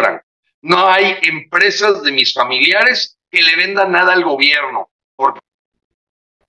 No 0.62 0.88
hay 0.88 1.18
empresas 1.24 2.02
de 2.02 2.12
mis 2.14 2.34
familiares 2.34 3.18
que 3.30 3.42
le 3.42 3.58
vendan 3.58 3.92
nada 3.92 4.14
al 4.14 4.24
gobierno, 4.24 4.90
porque 5.16 5.42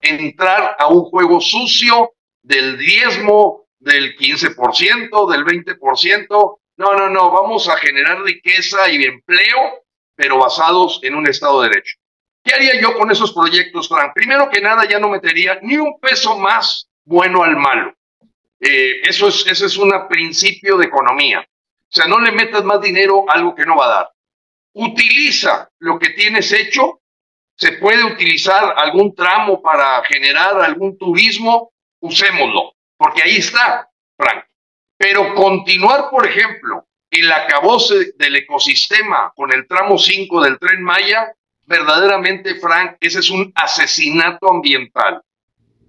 entrar 0.01 0.77
a 0.79 0.87
un 0.87 1.03
juego 1.05 1.41
sucio 1.41 2.13
del 2.43 2.79
diezmo, 2.79 3.67
del 3.81 4.17
15%, 4.17 5.31
del 5.31 5.45
20%, 5.45 6.59
no, 6.77 6.93
no, 6.93 7.11
no, 7.11 7.31
vamos 7.33 7.69
a 7.69 7.77
generar 7.79 8.23
riqueza 8.23 8.89
y 8.89 9.03
empleo, 9.03 9.83
pero 10.15 10.39
basados 10.39 11.01
en 11.03 11.17
un 11.17 11.29
Estado 11.29 11.63
de 11.63 11.71
Derecho. 11.71 11.97
¿Qué 12.43 12.55
haría 12.55 12.81
yo 12.81 12.95
con 12.95 13.11
esos 13.11 13.33
proyectos, 13.33 13.89
Frank? 13.89 14.13
Primero 14.15 14.49
que 14.51 14.61
nada, 14.61 14.89
ya 14.89 14.99
no 14.99 15.09
metería 15.09 15.59
ni 15.63 15.77
un 15.77 15.99
peso 16.01 16.39
más 16.39 16.89
bueno 17.05 17.43
al 17.43 17.57
malo. 17.57 17.95
Eh, 18.61 19.01
eso 19.05 19.29
es, 19.29 19.47
ese 19.47 19.67
es 19.67 19.77
un 19.77 19.93
principio 20.09 20.77
de 20.77 20.87
economía. 20.87 21.41
O 21.41 21.91
sea, 21.91 22.07
no 22.07 22.19
le 22.21 22.33
metas 22.33 22.65
más 22.65 22.81
dinero 22.81 23.25
a 23.29 23.35
algo 23.35 23.55
que 23.55 23.65
no 23.65 23.77
va 23.77 23.87
a 23.87 23.95
dar. 23.97 24.11
Utiliza 24.75 25.69
lo 25.79 25.99
que 25.99 26.11
tienes 26.11 26.53
hecho. 26.53 27.01
Se 27.57 27.73
puede 27.73 28.05
utilizar 28.05 28.75
algún 28.77 29.15
tramo 29.15 29.61
para 29.61 30.05
generar 30.05 30.61
algún 30.61 30.97
turismo, 30.97 31.73
usémoslo, 32.01 32.75
porque 32.97 33.23
ahí 33.23 33.37
está, 33.39 33.91
Frank. 34.17 34.45
Pero 34.97 35.35
continuar, 35.35 36.09
por 36.11 36.27
ejemplo, 36.27 36.87
el 37.11 37.33
acabose 37.33 38.13
del 38.17 38.37
ecosistema 38.37 39.33
con 39.35 39.53
el 39.53 39.67
tramo 39.67 39.99
5 39.99 40.43
del 40.43 40.59
tren 40.59 40.83
Maya, 40.83 41.33
verdaderamente, 41.69 42.55
Frank, 42.57 42.97
ese 43.01 43.21
es 43.21 43.31
un 43.31 43.53
asesinato 43.55 44.51
ambiental. 44.51 45.21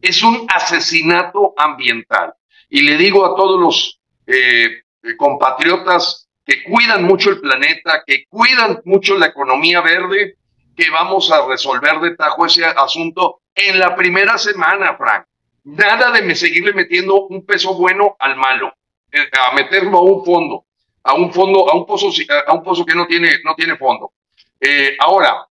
Es 0.02 0.22
un 0.22 0.46
asesinato 0.54 1.54
ambiental. 1.58 2.34
Y 2.70 2.82
le 2.82 2.98
digo 2.98 3.26
a 3.26 3.36
todos 3.36 3.60
los 3.60 4.00
eh, 4.28 4.84
compatriotas 5.18 6.28
que 6.46 6.64
cuidan 6.64 7.04
mucho 7.04 7.30
el 7.30 7.40
planeta, 7.40 8.04
que 8.06 8.26
cuidan 8.28 8.82
mucho 8.86 9.18
la 9.18 9.28
economía 9.28 9.82
verde, 9.82 10.36
que 10.76 10.90
vamos 10.90 11.32
a 11.32 11.46
resolver 11.48 12.00
de 12.00 12.16
tajo 12.16 12.46
ese 12.46 12.66
asunto 12.66 13.42
en 13.56 13.80
la 13.80 13.96
primera 13.96 14.38
semana, 14.38 14.96
Frank. 14.98 15.26
Nada 15.64 16.12
de 16.12 16.22
me 16.22 16.36
seguirle 16.36 16.74
metiendo 16.74 17.28
un 17.28 17.46
peso 17.46 17.74
bueno 17.74 18.16
al 18.20 18.36
malo, 18.36 18.74
eh, 19.12 19.30
a 19.40 19.54
meterlo 19.54 19.98
a 19.98 20.02
un 20.02 20.26
fondo, 20.26 20.66
a 21.04 21.14
un 21.14 21.32
fondo, 21.32 21.70
a 21.70 21.76
un 21.76 21.86
pozo, 21.86 22.10
a 22.48 22.54
un 22.54 22.64
pozo 22.64 22.86
que 22.86 22.96
no 22.96 23.08
tiene, 23.08 23.40
no 23.44 23.56
tiene 23.56 23.78
fondo. 23.78 24.14
Eh, 24.60 24.96
ahora, 25.00 25.46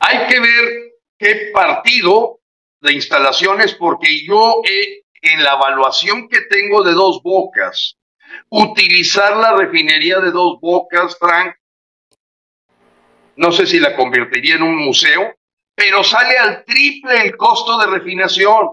hay 0.00 0.26
que 0.26 0.40
ver 0.40 0.64
qué 1.18 1.50
partido 1.52 2.40
de 2.80 2.92
instalaciones, 2.92 3.74
porque 3.74 4.24
yo 4.24 4.62
en 5.22 5.42
la 5.42 5.54
evaluación 5.54 6.28
que 6.28 6.42
tengo 6.42 6.82
de 6.82 6.92
dos 6.92 7.22
bocas, 7.22 7.96
utilizar 8.50 9.36
la 9.36 9.54
refinería 9.54 10.20
de 10.20 10.30
dos 10.30 10.58
bocas, 10.60 11.16
Frank, 11.18 11.54
no 13.36 13.52
sé 13.52 13.66
si 13.66 13.78
la 13.78 13.96
convertiría 13.96 14.56
en 14.56 14.62
un 14.62 14.76
museo, 14.76 15.34
pero 15.74 16.02
sale 16.02 16.38
al 16.38 16.64
triple 16.64 17.22
el 17.22 17.36
costo 17.36 17.78
de 17.78 17.86
refinación 17.86 18.70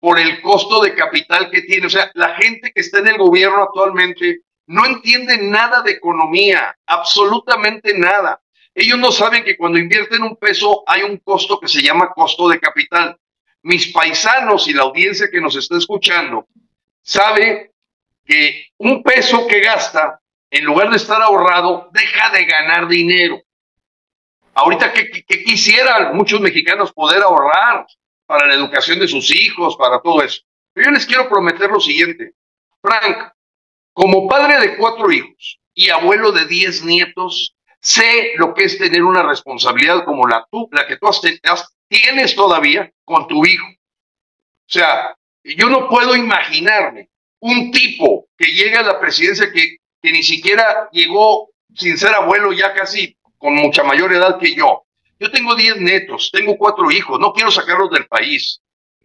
por 0.00 0.18
el 0.18 0.40
costo 0.42 0.82
de 0.82 0.94
capital 0.94 1.50
que 1.50 1.62
tiene. 1.62 1.86
O 1.86 1.90
sea, 1.90 2.10
la 2.14 2.34
gente 2.34 2.72
que 2.74 2.80
está 2.80 2.98
en 2.98 3.08
el 3.08 3.18
gobierno 3.18 3.62
actualmente 3.62 4.40
no 4.66 4.84
entiende 4.84 5.38
nada 5.38 5.82
de 5.82 5.92
economía, 5.92 6.76
absolutamente 6.86 7.96
nada. 7.96 8.40
Ellos 8.78 8.98
no 8.98 9.10
saben 9.10 9.42
que 9.42 9.56
cuando 9.56 9.78
invierten 9.78 10.22
un 10.22 10.36
peso 10.36 10.84
hay 10.86 11.00
un 11.00 11.16
costo 11.16 11.58
que 11.58 11.66
se 11.66 11.80
llama 11.80 12.12
costo 12.14 12.46
de 12.46 12.60
capital. 12.60 13.18
Mis 13.62 13.90
paisanos 13.90 14.68
y 14.68 14.74
la 14.74 14.82
audiencia 14.82 15.30
que 15.32 15.40
nos 15.40 15.56
está 15.56 15.78
escuchando 15.78 16.46
sabe 17.00 17.72
que 18.22 18.66
un 18.76 19.02
peso 19.02 19.46
que 19.46 19.60
gasta, 19.60 20.20
en 20.50 20.66
lugar 20.66 20.90
de 20.90 20.98
estar 20.98 21.22
ahorrado, 21.22 21.88
deja 21.90 22.28
de 22.28 22.44
ganar 22.44 22.86
dinero. 22.86 23.40
Ahorita, 24.52 24.92
¿qué, 24.92 25.24
quisieran 25.42 26.14
muchos 26.14 26.38
mexicanos 26.42 26.92
poder 26.92 27.22
ahorrar 27.22 27.86
para 28.26 28.46
la 28.46 28.54
educación 28.54 28.98
de 28.98 29.08
sus 29.08 29.34
hijos, 29.34 29.74
para 29.78 30.02
todo 30.02 30.22
eso? 30.22 30.42
Pero 30.74 30.88
yo 30.88 30.90
les 30.90 31.06
quiero 31.06 31.30
prometer 31.30 31.70
lo 31.70 31.80
siguiente. 31.80 32.34
Frank, 32.82 33.32
como 33.94 34.28
padre 34.28 34.60
de 34.60 34.76
cuatro 34.76 35.10
hijos 35.10 35.60
y 35.72 35.88
abuelo 35.88 36.30
de 36.30 36.44
diez 36.44 36.84
nietos, 36.84 37.55
sé 37.86 38.32
lo 38.36 38.52
que 38.52 38.64
es 38.64 38.78
tener 38.78 39.04
una 39.04 39.22
responsabilidad 39.22 40.04
como 40.04 40.26
la, 40.26 40.44
tú, 40.50 40.68
la 40.72 40.88
que 40.88 40.96
tú 40.96 41.06
tienes 41.88 42.34
todavía 42.34 42.90
con 43.04 43.28
tu 43.28 43.46
hijo. 43.46 43.64
O 43.68 44.68
sea, 44.68 45.14
yo 45.44 45.70
no 45.70 45.88
puedo 45.88 46.16
imaginarme 46.16 47.10
un 47.38 47.70
tipo 47.70 48.26
que 48.36 48.46
llega 48.46 48.80
a 48.80 48.82
la 48.82 48.98
presidencia 48.98 49.52
que, 49.52 49.76
que 50.02 50.10
ni 50.10 50.24
siquiera 50.24 50.88
llegó 50.90 51.50
sin 51.76 51.96
ser 51.96 52.12
abuelo 52.12 52.52
ya 52.52 52.74
casi 52.74 53.16
con 53.38 53.54
mucha 53.54 53.84
mayor 53.84 54.12
edad 54.12 54.40
que 54.40 54.52
yo. 54.52 54.82
Yo 55.20 55.30
tengo 55.30 55.54
diez 55.54 55.76
netos, 55.76 56.30
tengo 56.32 56.58
cuatro 56.58 56.90
hijos, 56.90 57.20
no 57.20 57.32
quiero 57.32 57.52
sacarlos 57.52 57.90
del 57.92 58.08
país. 58.08 58.60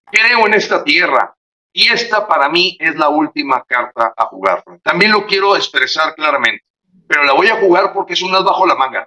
Creo 0.06 0.48
en 0.48 0.56
esta 0.56 0.84
tierra 0.84 1.36
y 1.72 1.88
esta 1.88 2.28
para 2.28 2.50
mí 2.50 2.78
es 2.80 2.96
la 2.96 3.10
última 3.10 3.64
carta 3.64 4.12
a 4.18 4.26
jugar. 4.26 4.64
También 4.82 5.12
lo 5.12 5.28
quiero 5.28 5.56
expresar 5.56 6.16
claramente 6.16 6.66
pero 7.12 7.26
la 7.26 7.34
voy 7.34 7.48
a 7.50 7.60
jugar 7.60 7.92
porque 7.94 8.14
es 8.14 8.22
un 8.22 8.34
as 8.34 8.46
bajo 8.46 8.66
la 8.66 8.76
manga. 8.76 9.06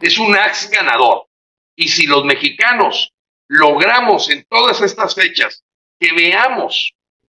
Es 0.00 0.18
un 0.18 0.36
as 0.36 0.68
ganador. 0.68 1.28
Y 1.76 1.86
si 1.86 2.08
los 2.08 2.24
mexicanos 2.24 3.14
logramos 3.46 4.28
en 4.30 4.44
todas 4.48 4.80
estas 4.80 5.14
fechas 5.14 5.62
que 6.00 6.12
veamos 6.12 6.92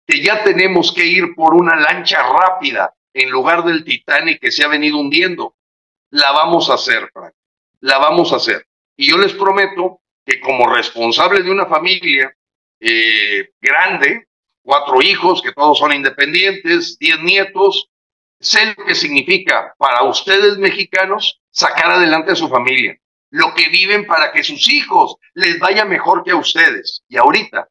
que 0.06 0.22
ya 0.22 0.42
tenemos 0.42 0.92
que 0.92 1.04
ir 1.04 1.34
por 1.34 1.52
una 1.54 1.76
lancha 1.76 2.22
rápida 2.22 2.94
en 3.12 3.28
lugar 3.28 3.62
del 3.64 3.84
Titanic 3.84 4.40
que 4.40 4.50
se 4.50 4.64
ha 4.64 4.68
venido 4.68 4.96
hundiendo, 4.96 5.56
la 6.08 6.32
vamos 6.32 6.70
a 6.70 6.74
hacer, 6.74 7.10
Frank. 7.12 7.34
La 7.80 7.98
vamos 7.98 8.32
a 8.32 8.36
hacer. 8.36 8.66
Y 8.96 9.10
yo 9.10 9.18
les 9.18 9.34
prometo 9.34 10.00
que 10.24 10.40
como 10.40 10.72
responsable 10.72 11.42
de 11.42 11.50
una 11.50 11.66
familia 11.66 12.34
eh, 12.80 13.50
grande, 13.60 14.28
cuatro 14.62 15.02
hijos, 15.02 15.42
que 15.42 15.52
todos 15.52 15.78
son 15.78 15.92
independientes, 15.92 16.98
diez 16.98 17.20
nietos, 17.20 17.90
sé 18.40 18.74
lo 18.76 18.84
que 18.84 18.94
significa 18.94 19.74
para 19.78 20.04
ustedes 20.04 20.58
mexicanos 20.58 21.40
sacar 21.50 21.90
adelante 21.90 22.32
a 22.32 22.36
su 22.36 22.48
familia, 22.48 22.96
lo 23.30 23.54
que 23.54 23.68
viven 23.68 24.06
para 24.06 24.32
que 24.32 24.44
sus 24.44 24.68
hijos 24.68 25.16
les 25.34 25.58
vaya 25.58 25.84
mejor 25.84 26.22
que 26.24 26.30
a 26.30 26.36
ustedes. 26.36 27.02
Y 27.08 27.16
ahorita 27.16 27.68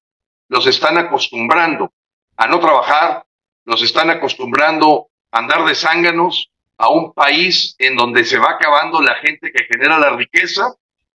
los 0.50 0.68
están 0.68 0.98
acostumbrando 0.98 1.92
a 2.36 2.48
no 2.48 2.60
trabajar, 2.60 3.26
los 3.66 3.82
están 3.82 4.10
acostumbrando 4.10 5.08
a 5.32 5.40
andar 5.40 5.66
de 5.66 5.76
zánganos 5.76 6.52
a 6.78 6.90
un 6.90 7.14
país 7.14 7.76
en 7.80 7.96
donde 7.96 8.24
se 8.24 8.38
va 8.38 8.52
acabando 8.52 9.02
la 9.02 9.16
gente 9.16 9.52
que 9.52 9.66
genera 9.66 9.98
la 9.98 10.16
riqueza 10.16 10.76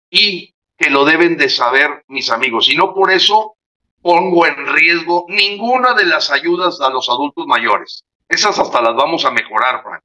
y 0.08 0.54
que 0.76 0.90
lo 0.90 1.04
deben 1.04 1.36
de 1.36 1.48
saber 1.48 2.04
mis 2.08 2.30
amigos. 2.30 2.68
Y 2.68 2.76
no 2.76 2.94
por 2.94 3.12
eso 3.12 3.56
pongo 4.00 4.46
en 4.46 4.66
riesgo 4.66 5.26
ninguna 5.28 5.92
de 5.92 6.06
las 6.06 6.30
ayudas 6.30 6.80
a 6.80 6.88
los 6.88 7.10
adultos 7.10 7.46
mayores. 7.46 8.04
Esas 8.30 8.56
hasta 8.60 8.80
las 8.80 8.94
vamos 8.94 9.24
a 9.24 9.32
mejorar, 9.32 9.82
Frank, 9.82 10.04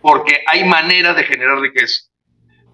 porque 0.00 0.42
hay 0.46 0.64
manera 0.64 1.12
de 1.12 1.24
generar 1.24 1.58
riqueza. 1.58 2.08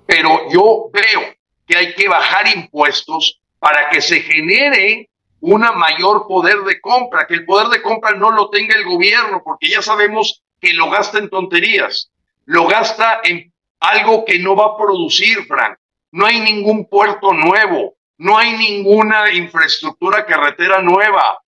Pero 0.06 0.48
yo 0.48 0.90
veo 0.92 1.34
que 1.66 1.76
hay 1.76 1.92
que 1.94 2.08
bajar 2.08 2.46
impuestos 2.56 3.40
para 3.58 3.90
que 3.90 4.00
se 4.00 4.20
genere 4.20 5.10
una 5.40 5.72
mayor 5.72 6.28
poder 6.28 6.58
de 6.60 6.80
compra, 6.80 7.26
que 7.26 7.34
el 7.34 7.44
poder 7.44 7.66
de 7.66 7.82
compra 7.82 8.12
no 8.12 8.30
lo 8.30 8.48
tenga 8.48 8.76
el 8.76 8.84
gobierno, 8.84 9.42
porque 9.44 9.68
ya 9.68 9.82
sabemos 9.82 10.44
que 10.60 10.72
lo 10.72 10.88
gasta 10.88 11.18
en 11.18 11.30
tonterías, 11.30 12.12
lo 12.44 12.68
gasta 12.68 13.22
en 13.24 13.52
algo 13.80 14.24
que 14.24 14.38
no 14.38 14.54
va 14.54 14.66
a 14.66 14.76
producir, 14.76 15.46
Frank. 15.46 15.78
No 16.12 16.26
hay 16.26 16.40
ningún 16.40 16.88
puerto 16.88 17.32
nuevo, 17.32 17.96
no 18.18 18.38
hay 18.38 18.56
ninguna 18.56 19.32
infraestructura 19.32 20.24
carretera 20.26 20.80
nueva, 20.80 21.40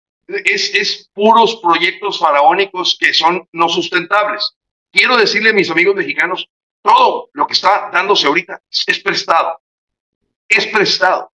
es, 0.46 1.10
puros 1.14 1.58
proyectos 1.62 2.20
faraónicos 2.20 2.98
que 3.00 3.14
son 3.14 3.48
no 3.52 3.70
sustentables. 3.70 4.56
Quiero 4.92 5.18
decirle 5.18 5.52
a 5.52 5.54
mis 5.54 5.70
amigos 5.70 5.96
mexicanos, 5.96 6.48
todo 6.82 7.30
lo 7.34 7.48
que 7.48 7.54
está 7.54 7.90
dándose 7.92 8.28
ahorita 8.28 8.62
es 8.70 9.00
prestado, 9.00 9.62
es 10.48 10.66
prestado. 10.68 11.32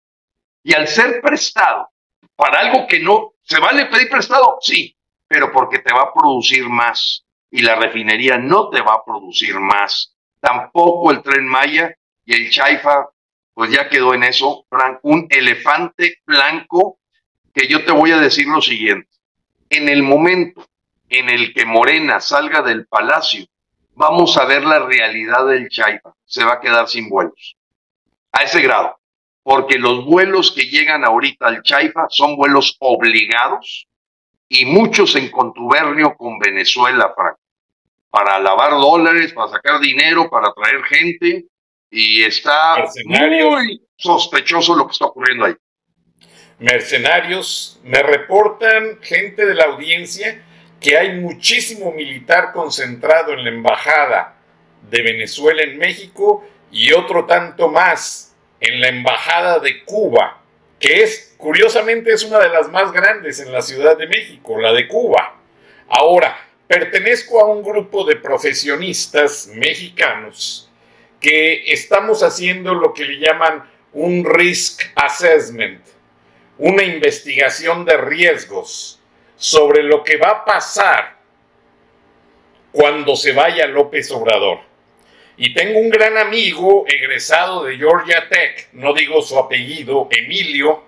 Y 0.62 0.74
al 0.74 0.86
ser 0.86 1.20
prestado 1.20 1.90
para 2.36 2.60
algo 2.60 2.86
que 2.86 3.00
no, 3.00 3.34
¿se 3.42 3.58
vale 3.58 3.86
pedir 3.86 4.08
prestado? 4.08 4.58
Sí, 4.60 4.96
pero 5.26 5.52
porque 5.52 5.80
te 5.80 5.92
va 5.92 6.02
a 6.02 6.14
producir 6.14 6.68
más. 6.68 7.24
Y 7.50 7.62
la 7.62 7.74
refinería 7.74 8.38
no 8.38 8.70
te 8.70 8.80
va 8.80 8.94
a 8.94 9.04
producir 9.04 9.58
más. 9.60 10.16
Tampoco 10.40 11.10
el 11.10 11.22
tren 11.22 11.46
Maya 11.46 11.94
y 12.24 12.34
el 12.34 12.50
Chaifa, 12.50 13.08
pues 13.52 13.70
ya 13.70 13.88
quedó 13.88 14.14
en 14.14 14.24
eso, 14.24 14.66
un 15.02 15.26
elefante 15.28 16.20
blanco 16.24 16.98
que 17.52 17.68
yo 17.68 17.84
te 17.84 17.92
voy 17.92 18.12
a 18.12 18.18
decir 18.18 18.46
lo 18.46 18.60
siguiente. 18.60 19.08
En 19.70 19.88
el 19.88 20.02
momento 20.02 20.66
en 21.08 21.28
el 21.28 21.52
que 21.54 21.64
Morena 21.64 22.20
salga 22.20 22.62
del 22.62 22.86
palacio, 22.86 23.46
vamos 23.94 24.36
a 24.36 24.44
ver 24.44 24.64
la 24.64 24.80
realidad 24.80 25.46
del 25.46 25.68
Chaifa. 25.68 26.12
Se 26.24 26.44
va 26.44 26.54
a 26.54 26.60
quedar 26.60 26.88
sin 26.88 27.08
vuelos. 27.08 27.56
A 28.32 28.44
ese 28.44 28.60
grado. 28.62 28.96
Porque 29.42 29.78
los 29.78 30.04
vuelos 30.04 30.52
que 30.52 30.66
llegan 30.66 31.04
ahorita 31.04 31.48
al 31.48 31.62
Chaifa 31.62 32.06
son 32.08 32.36
vuelos 32.36 32.76
obligados 32.78 33.88
y 34.48 34.66
muchos 34.66 35.16
en 35.16 35.30
contubernio 35.30 36.14
con 36.16 36.38
Venezuela, 36.38 37.12
Frank, 37.14 37.36
para 38.08 38.38
lavar 38.38 38.72
dólares, 38.72 39.32
para 39.32 39.50
sacar 39.50 39.80
dinero, 39.80 40.30
para 40.30 40.52
traer 40.52 40.82
gente. 40.84 41.46
Y 41.90 42.22
está 42.22 42.84
muy 43.04 43.82
sospechoso 43.96 44.74
lo 44.74 44.86
que 44.86 44.92
está 44.92 45.06
ocurriendo 45.06 45.46
ahí. 45.46 45.54
Mercenarios, 46.62 47.80
me 47.82 48.00
reportan 48.04 49.00
gente 49.02 49.44
de 49.44 49.54
la 49.54 49.64
audiencia 49.64 50.44
que 50.80 50.96
hay 50.96 51.18
muchísimo 51.18 51.90
militar 51.90 52.52
concentrado 52.52 53.32
en 53.32 53.42
la 53.42 53.50
embajada 53.50 54.36
de 54.88 55.02
Venezuela 55.02 55.62
en 55.62 55.76
México 55.76 56.46
y 56.70 56.92
otro 56.92 57.26
tanto 57.26 57.68
más 57.68 58.36
en 58.60 58.80
la 58.80 58.90
embajada 58.90 59.58
de 59.58 59.82
Cuba, 59.82 60.40
que 60.78 61.02
es, 61.02 61.34
curiosamente, 61.36 62.12
es 62.12 62.22
una 62.22 62.38
de 62.38 62.50
las 62.50 62.68
más 62.70 62.92
grandes 62.92 63.40
en 63.40 63.50
la 63.50 63.60
Ciudad 63.60 63.98
de 63.98 64.06
México, 64.06 64.56
la 64.60 64.72
de 64.72 64.86
Cuba. 64.86 65.40
Ahora, 65.88 66.38
pertenezco 66.68 67.40
a 67.40 67.46
un 67.46 67.64
grupo 67.64 68.04
de 68.04 68.14
profesionistas 68.14 69.48
mexicanos 69.48 70.70
que 71.18 71.72
estamos 71.72 72.22
haciendo 72.22 72.72
lo 72.72 72.94
que 72.94 73.04
le 73.04 73.18
llaman 73.18 73.68
un 73.92 74.24
risk 74.24 74.82
assessment, 74.94 75.91
una 76.58 76.82
investigación 76.82 77.84
de 77.84 77.96
riesgos 77.96 79.00
sobre 79.36 79.82
lo 79.82 80.04
que 80.04 80.16
va 80.16 80.28
a 80.28 80.44
pasar 80.44 81.16
cuando 82.70 83.16
se 83.16 83.32
vaya 83.32 83.66
López 83.66 84.10
Obrador. 84.10 84.60
Y 85.36 85.54
tengo 85.54 85.78
un 85.78 85.90
gran 85.90 86.16
amigo 86.18 86.84
egresado 86.86 87.64
de 87.64 87.76
Georgia 87.76 88.28
Tech, 88.28 88.68
no 88.72 88.92
digo 88.92 89.22
su 89.22 89.38
apellido, 89.38 90.08
Emilio, 90.10 90.84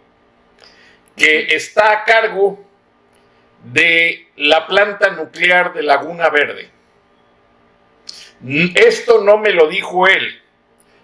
que 1.17 1.55
está 1.55 1.93
a 1.93 2.05
cargo 2.05 2.63
de 3.65 4.29
la 4.37 4.67
planta 4.67 5.11
nuclear 5.11 5.73
de 5.73 5.83
Laguna 5.83 6.29
Verde. 6.29 6.71
Esto 8.75 9.23
no 9.23 9.39
me 9.39 9.53
lo 9.53 9.69
dijo 9.69 10.07
él, 10.07 10.43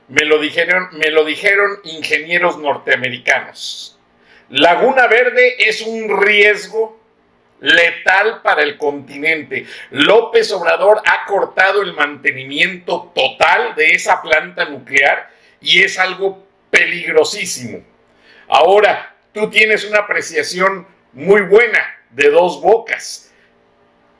me 0.08 0.24
lo 0.24 0.38
dijeron, 0.38 0.88
me 0.92 1.10
lo 1.10 1.24
dijeron 1.24 1.80
ingenieros 1.84 2.58
norteamericanos. 2.58 3.98
Laguna 4.50 5.06
Verde 5.06 5.68
es 5.68 5.80
un 5.80 6.20
riesgo 6.22 7.00
letal 7.60 8.42
para 8.42 8.62
el 8.62 8.76
continente. 8.76 9.64
López 9.90 10.50
Obrador 10.50 11.00
ha 11.06 11.24
cortado 11.26 11.82
el 11.82 11.94
mantenimiento 11.94 13.12
total 13.14 13.76
de 13.76 13.92
esa 13.92 14.20
planta 14.20 14.64
nuclear 14.64 15.30
y 15.60 15.82
es 15.82 16.00
algo 16.00 16.44
peligrosísimo. 16.70 17.84
Ahora, 18.48 19.14
tú 19.32 19.48
tienes 19.50 19.84
una 19.84 20.00
apreciación 20.00 20.86
muy 21.12 21.42
buena 21.42 21.80
de 22.10 22.30
dos 22.30 22.60
bocas. 22.60 23.32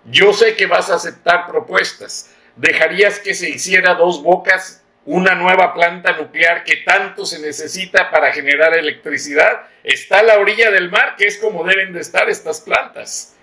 Yo 0.04 0.32
sé 0.32 0.54
que 0.54 0.66
vas 0.66 0.90
a 0.90 0.94
aceptar 0.94 1.48
propuestas. 1.48 2.32
¿Dejarías 2.54 3.18
que 3.18 3.34
se 3.34 3.50
hiciera 3.50 3.94
dos 3.94 4.22
bocas 4.22 4.79
una 5.06 5.34
nueva 5.34 5.72
planta 5.72 6.16
nuclear 6.16 6.62
que 6.64 6.76
tanto 6.78 7.24
se 7.24 7.40
necesita 7.40 8.10
para 8.10 8.32
generar 8.32 8.76
electricidad, 8.76 9.68
está 9.82 10.20
a 10.20 10.22
la 10.22 10.38
orilla 10.38 10.70
del 10.70 10.90
mar, 10.90 11.16
que 11.16 11.26
es 11.26 11.38
como 11.38 11.64
deben 11.64 11.92
de 11.92 12.00
estar 12.00 12.28
estas 12.28 12.60
plantas. 12.60 13.36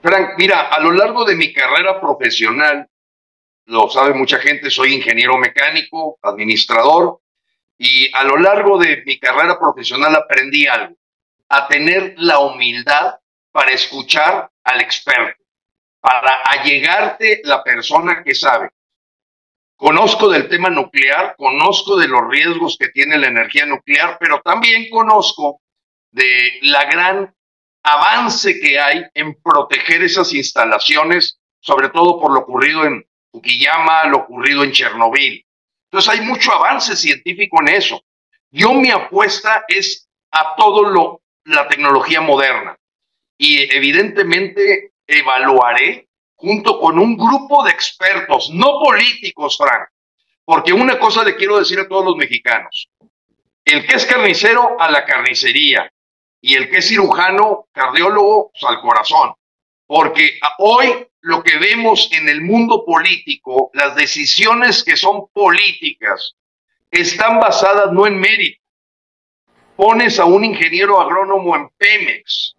Frank, 0.00 0.34
mira, 0.36 0.68
a 0.68 0.80
lo 0.80 0.92
largo 0.92 1.24
de 1.24 1.34
mi 1.34 1.52
carrera 1.52 2.00
profesional, 2.00 2.88
lo 3.66 3.88
sabe 3.88 4.14
mucha 4.14 4.38
gente, 4.38 4.70
soy 4.70 4.94
ingeniero 4.94 5.38
mecánico, 5.38 6.18
administrador, 6.22 7.20
y 7.78 8.14
a 8.14 8.24
lo 8.24 8.36
largo 8.36 8.78
de 8.78 9.02
mi 9.04 9.18
carrera 9.18 9.58
profesional 9.58 10.14
aprendí 10.14 10.66
algo, 10.66 10.94
a 11.48 11.66
tener 11.66 12.14
la 12.18 12.38
humildad 12.38 13.16
para 13.50 13.72
escuchar 13.72 14.50
al 14.62 14.80
experto, 14.80 15.42
para 16.00 16.34
allegarte 16.50 17.40
la 17.44 17.64
persona 17.64 18.22
que 18.22 18.34
sabe. 18.34 18.70
Conozco 19.84 20.30
del 20.30 20.48
tema 20.48 20.70
nuclear, 20.70 21.34
conozco 21.36 21.98
de 21.98 22.08
los 22.08 22.22
riesgos 22.30 22.78
que 22.80 22.88
tiene 22.88 23.18
la 23.18 23.26
energía 23.26 23.66
nuclear, 23.66 24.16
pero 24.18 24.40
también 24.40 24.88
conozco 24.88 25.60
de 26.10 26.58
la 26.62 26.86
gran 26.86 27.34
avance 27.82 28.58
que 28.60 28.80
hay 28.80 29.04
en 29.12 29.34
proteger 29.42 30.02
esas 30.02 30.32
instalaciones, 30.32 31.38
sobre 31.60 31.90
todo 31.90 32.18
por 32.18 32.32
lo 32.32 32.40
ocurrido 32.40 32.86
en 32.86 33.04
Fukuyama, 33.30 34.06
lo 34.06 34.20
ocurrido 34.20 34.64
en 34.64 34.72
Chernobyl. 34.72 35.44
Entonces 35.90 36.14
hay 36.14 36.24
mucho 36.24 36.54
avance 36.54 36.96
científico 36.96 37.58
en 37.60 37.74
eso. 37.74 38.02
Yo 38.50 38.72
mi 38.72 38.90
apuesta 38.90 39.66
es 39.68 40.08
a 40.30 40.56
todo 40.56 40.88
lo 40.88 41.20
la 41.44 41.68
tecnología 41.68 42.22
moderna 42.22 42.74
y 43.36 43.70
evidentemente 43.70 44.94
evaluaré 45.06 46.08
junto 46.34 46.78
con 46.78 46.98
un 46.98 47.16
grupo 47.16 47.64
de 47.64 47.70
expertos, 47.70 48.50
no 48.52 48.80
políticos, 48.80 49.56
Frank, 49.56 49.88
porque 50.44 50.72
una 50.72 50.98
cosa 50.98 51.24
le 51.24 51.36
quiero 51.36 51.58
decir 51.58 51.78
a 51.80 51.88
todos 51.88 52.04
los 52.04 52.16
mexicanos, 52.16 52.88
el 53.64 53.86
que 53.86 53.96
es 53.96 54.04
carnicero 54.04 54.78
a 54.78 54.90
la 54.90 55.04
carnicería. 55.04 55.90
Y 56.40 56.56
el 56.56 56.68
que 56.68 56.76
es 56.76 56.88
cirujano, 56.88 57.68
cardiólogo, 57.72 58.50
pues, 58.50 58.62
al 58.64 58.82
corazón, 58.82 59.32
porque 59.86 60.38
hoy 60.58 61.06
lo 61.20 61.42
que 61.42 61.56
vemos 61.56 62.10
en 62.12 62.28
el 62.28 62.42
mundo 62.42 62.84
político, 62.84 63.70
las 63.72 63.96
decisiones 63.96 64.84
que 64.84 64.94
son 64.94 65.28
políticas, 65.32 66.34
están 66.90 67.40
basadas 67.40 67.92
no 67.92 68.06
en 68.06 68.20
mérito. 68.20 68.60
Pones 69.74 70.18
a 70.18 70.26
un 70.26 70.44
ingeniero 70.44 71.00
agrónomo 71.00 71.56
en 71.56 71.70
Pemex, 71.78 72.53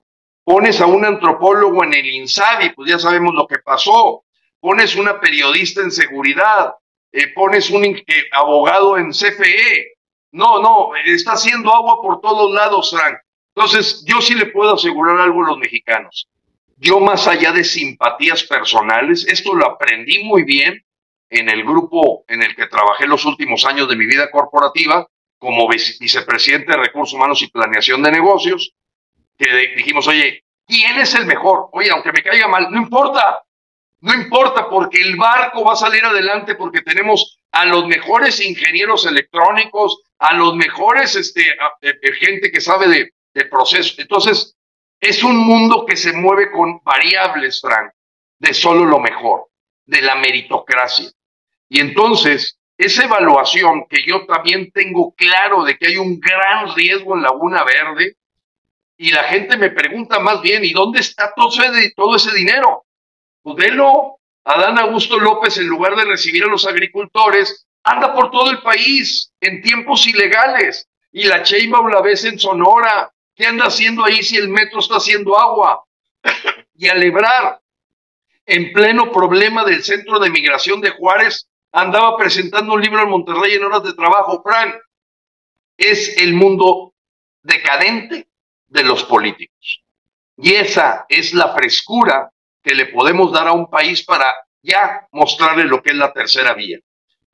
Pones 0.46 0.80
a 0.80 0.86
un 0.86 1.04
antropólogo 1.04 1.84
en 1.84 1.96
el 1.96 2.06
INSABI, 2.06 2.70
pues 2.76 2.91
ya 2.91 3.00
sabemos 3.00 3.34
lo 3.34 3.48
que 3.48 3.58
pasó. 3.58 4.26
Pones 4.60 4.96
una 4.96 5.20
periodista 5.20 5.82
en 5.82 5.89
seguridad, 5.89 6.76
eh, 7.12 7.30
pones 7.34 7.72
un 7.72 7.84
eh, 7.84 8.04
abogado 8.32 8.96
en 9.00 9.10
CFE. 9.10 9.93
No, 10.34 10.62
no, 10.62 10.96
está 11.04 11.32
haciendo 11.32 11.74
agua 11.74 12.00
por 12.00 12.22
todos 12.22 12.54
lados, 12.54 12.91
Frank. 12.91 13.18
Entonces, 13.56 14.06
yo 14.06 14.22
sí 14.22 14.36
le 14.36 14.46
puedo 14.46 14.76
asegurar 14.76 15.18
algo 15.18 15.43
a 15.43 15.48
los 15.48 15.58
mexicanos. 15.58 16.30
Yo 16.78 17.00
más 17.00 17.28
allá 17.28 17.52
de 17.52 17.64
simpatías 17.64 18.43
personales, 18.43 19.26
esto 19.28 19.56
lo 19.56 19.66
aprendí 19.66 20.24
muy 20.24 20.43
bien 20.43 20.86
en 21.32 21.50
el 21.50 21.64
grupo 21.64 22.24
en 22.28 22.43
el 22.43 22.56
que 22.56 22.68
trabajé 22.68 23.08
los 23.08 23.26
últimos 23.26 23.66
años 23.66 23.89
de 23.89 23.96
mi 23.96 24.06
vida 24.06 24.30
corporativa 24.30 25.08
como 25.39 25.68
vicepresidente 25.68 26.72
de 26.72 26.78
Recursos 26.78 27.16
Humanos 27.16 27.41
y 27.41 27.48
Planeación 27.48 28.04
de 28.04 28.12
Negocios 28.12 28.76
que 29.38 29.75
dijimos, 29.75 30.07
oye, 30.07 30.43
¿quién 30.65 30.97
es 30.99 31.13
el 31.15 31.25
mejor? 31.25 31.69
Oye, 31.73 31.89
aunque 31.91 32.11
me 32.11 32.23
caiga 32.23 32.47
mal, 32.47 32.67
no 32.71 32.81
importa, 32.81 33.43
no 34.01 34.13
importa, 34.13 34.69
porque 34.69 35.01
el 35.01 35.15
barco 35.15 35.63
va 35.63 35.73
a 35.73 35.77
salir 35.77 36.03
adelante 36.05 36.55
porque 36.55 36.81
tenemos 36.81 37.39
a 37.51 37.65
los 37.65 37.88
mejores 37.88 38.39
ingenieros 38.39 39.05
electrónicos, 39.05 40.03
a 40.19 40.33
los 40.33 40.55
mejores 40.55 41.15
este, 41.15 41.41
eh, 41.81 41.93
eh, 42.01 42.13
gente 42.13 42.51
que 42.51 42.61
sabe 42.61 42.88
de, 42.88 43.13
de 43.33 43.45
procesos. 43.45 43.97
Entonces, 43.99 44.55
es 44.99 45.23
un 45.23 45.38
mundo 45.38 45.86
que 45.86 45.95
se 45.95 46.13
mueve 46.13 46.51
con 46.51 46.81
variables, 46.83 47.61
Frank, 47.61 47.91
de 48.39 48.53
solo 48.53 48.86
lo 48.86 48.99
mejor, 48.99 49.47
de 49.86 50.01
la 50.01 50.15
meritocracia. 50.15 51.09
Y 51.69 51.79
entonces, 51.79 52.59
esa 52.77 53.05
evaluación 53.05 53.86
que 53.89 54.03
yo 54.05 54.25
también 54.25 54.71
tengo 54.71 55.13
claro 55.15 55.63
de 55.63 55.77
que 55.77 55.88
hay 55.88 55.97
un 55.97 56.19
gran 56.19 56.75
riesgo 56.75 57.15
en 57.15 57.23
Laguna 57.23 57.63
Verde, 57.63 58.17
y 58.98 59.12
la 59.12 59.24
gente 59.26 59.58
me 59.58 59.72
pregunta 59.72 60.20
más 60.20 60.41
bien, 60.41 60.64
¿y 60.64 60.72
dónde 60.72 61.02
está 61.02 61.34
todo 61.36 61.50
ese, 62.16 62.34
dinero? 62.34 62.86
Pues 63.41 63.58
velo, 63.58 64.20
Adán 64.46 64.80
Augusto 64.80 65.20
López, 65.20 65.58
en 65.58 65.68
lugar 65.68 65.96
de 65.96 66.06
recibir 66.06 66.43
a 66.43 66.48
los 66.48 66.66
agricultores, 66.66 67.68
anda 67.84 68.14
por 68.14 68.32
todo 68.32 68.52
el 68.52 68.62
país 68.62 69.32
en 69.41 69.62
tiempos 69.62 70.08
ilegales. 70.08 70.88
Y 71.12 71.24
la 71.24 71.43
Sheinbaum 71.43 71.89
la 71.89 72.02
ves 72.02 72.26
en 72.26 72.39
Sonora. 72.39 73.12
¿Qué 73.36 73.46
anda 73.46 73.66
haciendo 73.66 74.04
ahí 74.04 74.24
si 74.24 74.38
el 74.38 74.50
metro 74.50 74.80
está 74.80 74.96
haciendo 74.96 75.38
agua? 75.38 75.84
y 76.76 76.88
a 76.88 76.96
Lebrar, 76.96 77.60
en 78.46 78.72
pleno 78.72 79.12
problema 79.12 79.66
del 79.66 79.84
centro 79.84 80.20
de 80.20 80.30
migración 80.30 80.80
de 80.80 80.91
Juárez, 80.91 81.48
andaba 81.72 82.16
presentando 82.16 82.74
un 82.74 82.82
libro 82.82 83.02
en 83.02 83.10
Monterrey 83.10 83.54
en 83.54 83.64
horas 83.64 83.84
de 83.84 83.93
trabajo. 83.93 84.41
Frank, 84.41 84.76
es 85.78 86.18
el 86.18 86.34
mundo 86.34 86.93
decadente 87.43 88.28
de 88.76 88.84
los 88.84 89.03
políticos. 89.05 89.84
Y 90.38 90.53
esa 90.53 91.05
es 91.07 91.34
la 91.34 91.53
frescura 91.53 92.30
que 92.61 92.76
le 92.76 92.88
podemos 92.88 93.32
dar 93.32 93.47
a 93.47 93.53
un 93.53 93.69
país 93.69 94.03
para 94.03 94.32
ya 94.61 95.07
mostrarle 95.11 95.63
lo 95.63 95.82
que 95.82 95.91
es 95.91 95.95
la 95.95 96.11
tercera 96.11 96.53
vía. 96.53 96.80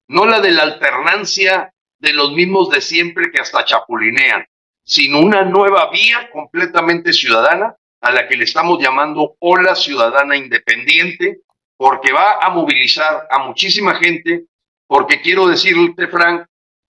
No 0.07 0.25
la 0.25 0.39
de 0.39 0.51
la 0.51 0.63
alternancia 0.63 1.73
de 1.97 2.13
los 2.13 2.31
mismos 2.33 2.69
de 2.69 2.81
siempre 2.81 3.31
que 3.31 3.41
hasta 3.41 3.65
chapulinean, 3.65 4.45
sino 4.83 5.19
una 5.19 5.43
nueva 5.43 5.89
vía 5.89 6.29
completamente 6.31 7.11
ciudadana 7.13 7.75
a 8.01 8.11
la 8.11 8.27
que 8.27 8.35
le 8.35 8.43
estamos 8.43 8.79
llamando 8.81 9.35
ola 9.39 9.75
ciudadana 9.75 10.35
independiente, 10.35 11.39
porque 11.77 12.11
va 12.11 12.39
a 12.41 12.49
movilizar 12.49 13.27
a 13.29 13.39
muchísima 13.39 13.95
gente, 13.95 14.45
porque 14.87 15.21
quiero 15.21 15.47
decirte, 15.47 16.07
Frank, 16.07 16.45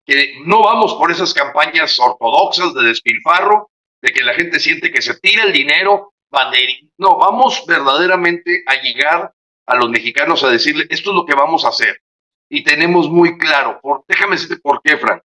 que 0.06 0.36
no 0.44 0.62
vamos 0.62 0.94
por 0.94 1.10
esas 1.10 1.34
campañas 1.34 1.98
ortodoxas 1.98 2.72
de 2.74 2.84
despilfarro, 2.84 3.70
de 4.00 4.12
que 4.12 4.24
la 4.24 4.34
gente 4.34 4.60
siente 4.60 4.92
que 4.92 5.02
se 5.02 5.18
tira 5.18 5.44
el 5.44 5.52
dinero, 5.52 6.14
banderín. 6.30 6.92
No, 6.98 7.18
vamos 7.18 7.64
verdaderamente 7.66 8.62
a 8.66 8.80
llegar 8.80 9.32
a 9.66 9.76
los 9.76 9.90
mexicanos 9.90 10.42
a 10.44 10.50
decirle, 10.50 10.86
esto 10.88 11.10
es 11.10 11.16
lo 11.16 11.26
que 11.26 11.34
vamos 11.34 11.64
a 11.64 11.68
hacer. 11.68 12.00
Y 12.48 12.62
tenemos 12.64 13.10
muy 13.10 13.36
claro, 13.36 13.78
por, 13.82 14.04
déjame 14.08 14.36
decirte 14.36 14.56
por 14.56 14.80
qué, 14.82 14.96
Frank. 14.96 15.22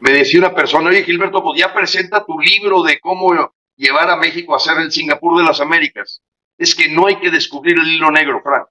Me 0.00 0.12
decía 0.12 0.38
una 0.38 0.54
persona, 0.54 0.90
oye 0.90 1.02
Gilberto, 1.02 1.42
pues 1.42 1.58
ya 1.58 1.74
presenta 1.74 2.24
tu 2.24 2.38
libro 2.38 2.82
de 2.82 3.00
cómo 3.00 3.52
llevar 3.76 4.10
a 4.10 4.16
México 4.16 4.54
a 4.54 4.60
ser 4.60 4.78
el 4.78 4.92
Singapur 4.92 5.38
de 5.38 5.44
las 5.44 5.60
Américas. 5.60 6.22
Es 6.56 6.74
que 6.74 6.88
no 6.88 7.06
hay 7.06 7.16
que 7.16 7.30
descubrir 7.30 7.76
el 7.78 7.88
hilo 7.88 8.10
negro, 8.10 8.40
Frank. 8.42 8.68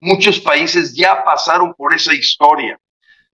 Muchos 0.00 0.40
países 0.40 0.94
ya 0.94 1.22
pasaron 1.22 1.74
por 1.74 1.94
esa 1.94 2.14
historia. 2.14 2.80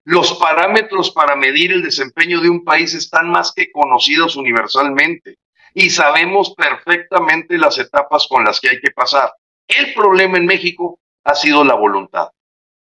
Los 0.06 0.34
parámetros 0.34 1.10
para 1.10 1.34
medir 1.34 1.72
el 1.72 1.82
desempeño 1.82 2.40
de 2.40 2.48
un 2.48 2.62
país 2.62 2.94
están 2.94 3.28
más 3.28 3.52
que 3.52 3.72
conocidos 3.72 4.36
universalmente 4.36 5.38
y 5.74 5.90
sabemos 5.90 6.54
perfectamente 6.54 7.58
las 7.58 7.76
etapas 7.78 8.28
con 8.28 8.44
las 8.44 8.60
que 8.60 8.68
hay 8.68 8.80
que 8.80 8.92
pasar. 8.92 9.32
El 9.66 9.92
problema 9.94 10.38
en 10.38 10.46
México 10.46 11.00
ha 11.24 11.34
sido 11.34 11.64
la 11.64 11.74
voluntad, 11.74 12.28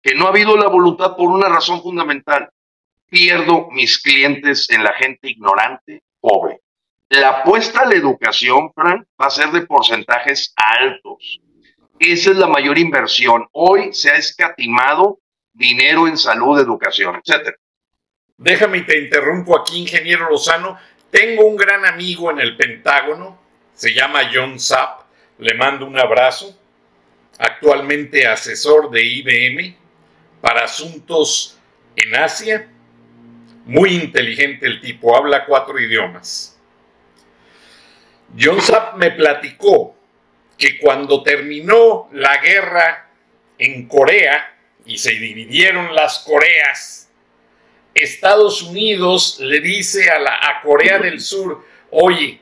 que 0.00 0.14
no 0.14 0.26
ha 0.26 0.28
habido 0.28 0.56
la 0.56 0.68
voluntad 0.68 1.16
por 1.16 1.28
una 1.28 1.48
razón 1.48 1.82
fundamental. 1.82 2.48
Pierdo 3.08 3.70
mis 3.72 3.98
clientes 4.00 4.70
en 4.70 4.84
la 4.84 4.92
gente 4.92 5.28
ignorante, 5.28 6.04
pobre. 6.20 6.60
La 7.08 7.40
apuesta 7.40 7.80
a 7.80 7.86
la 7.86 7.96
educación, 7.96 8.72
Frank, 8.72 9.04
va 9.20 9.26
a 9.26 9.30
ser 9.30 9.50
de 9.50 9.66
porcentajes 9.66 10.54
altos. 10.54 11.40
Esa 11.98 12.30
es 12.30 12.36
la 12.36 12.46
mayor 12.46 12.78
inversión. 12.78 13.48
Hoy 13.50 13.92
se 13.92 14.12
ha 14.12 14.14
escatimado 14.14 15.18
dinero 15.56 16.06
en 16.06 16.16
salud, 16.16 16.60
educación, 16.60 17.20
etcétera. 17.24 17.56
Déjame 18.36 18.82
te 18.82 18.98
interrumpo 18.98 19.58
aquí, 19.58 19.78
ingeniero 19.78 20.28
Lozano. 20.28 20.78
Tengo 21.10 21.46
un 21.46 21.56
gran 21.56 21.84
amigo 21.86 22.30
en 22.30 22.40
el 22.40 22.56
Pentágono, 22.56 23.38
se 23.74 23.94
llama 23.94 24.30
John 24.32 24.60
Sapp, 24.60 25.02
le 25.38 25.54
mando 25.54 25.86
un 25.86 25.98
abrazo 25.98 26.58
actualmente 27.38 28.26
asesor 28.26 28.90
de 28.90 29.04
IBM 29.04 29.76
para 30.40 30.64
asuntos 30.64 31.58
en 31.94 32.14
Asia. 32.14 32.68
Muy 33.64 33.94
inteligente 33.94 34.66
el 34.66 34.80
tipo, 34.80 35.16
habla 35.16 35.44
cuatro 35.44 35.80
idiomas. 35.80 36.60
John 38.38 38.60
Sapp 38.60 38.96
me 38.96 39.10
platicó 39.12 39.96
que 40.58 40.78
cuando 40.78 41.22
terminó 41.22 42.08
la 42.12 42.36
guerra 42.38 43.08
en 43.58 43.88
Corea 43.88 44.55
y 44.86 44.98
se 44.98 45.12
dividieron 45.12 45.94
las 45.94 46.20
Coreas, 46.20 47.10
Estados 47.94 48.62
Unidos 48.62 49.38
le 49.40 49.60
dice 49.60 50.10
a, 50.10 50.60
Corea 50.62 50.98
del 50.98 51.20
Sur, 51.20 51.64
oye, 51.90 52.40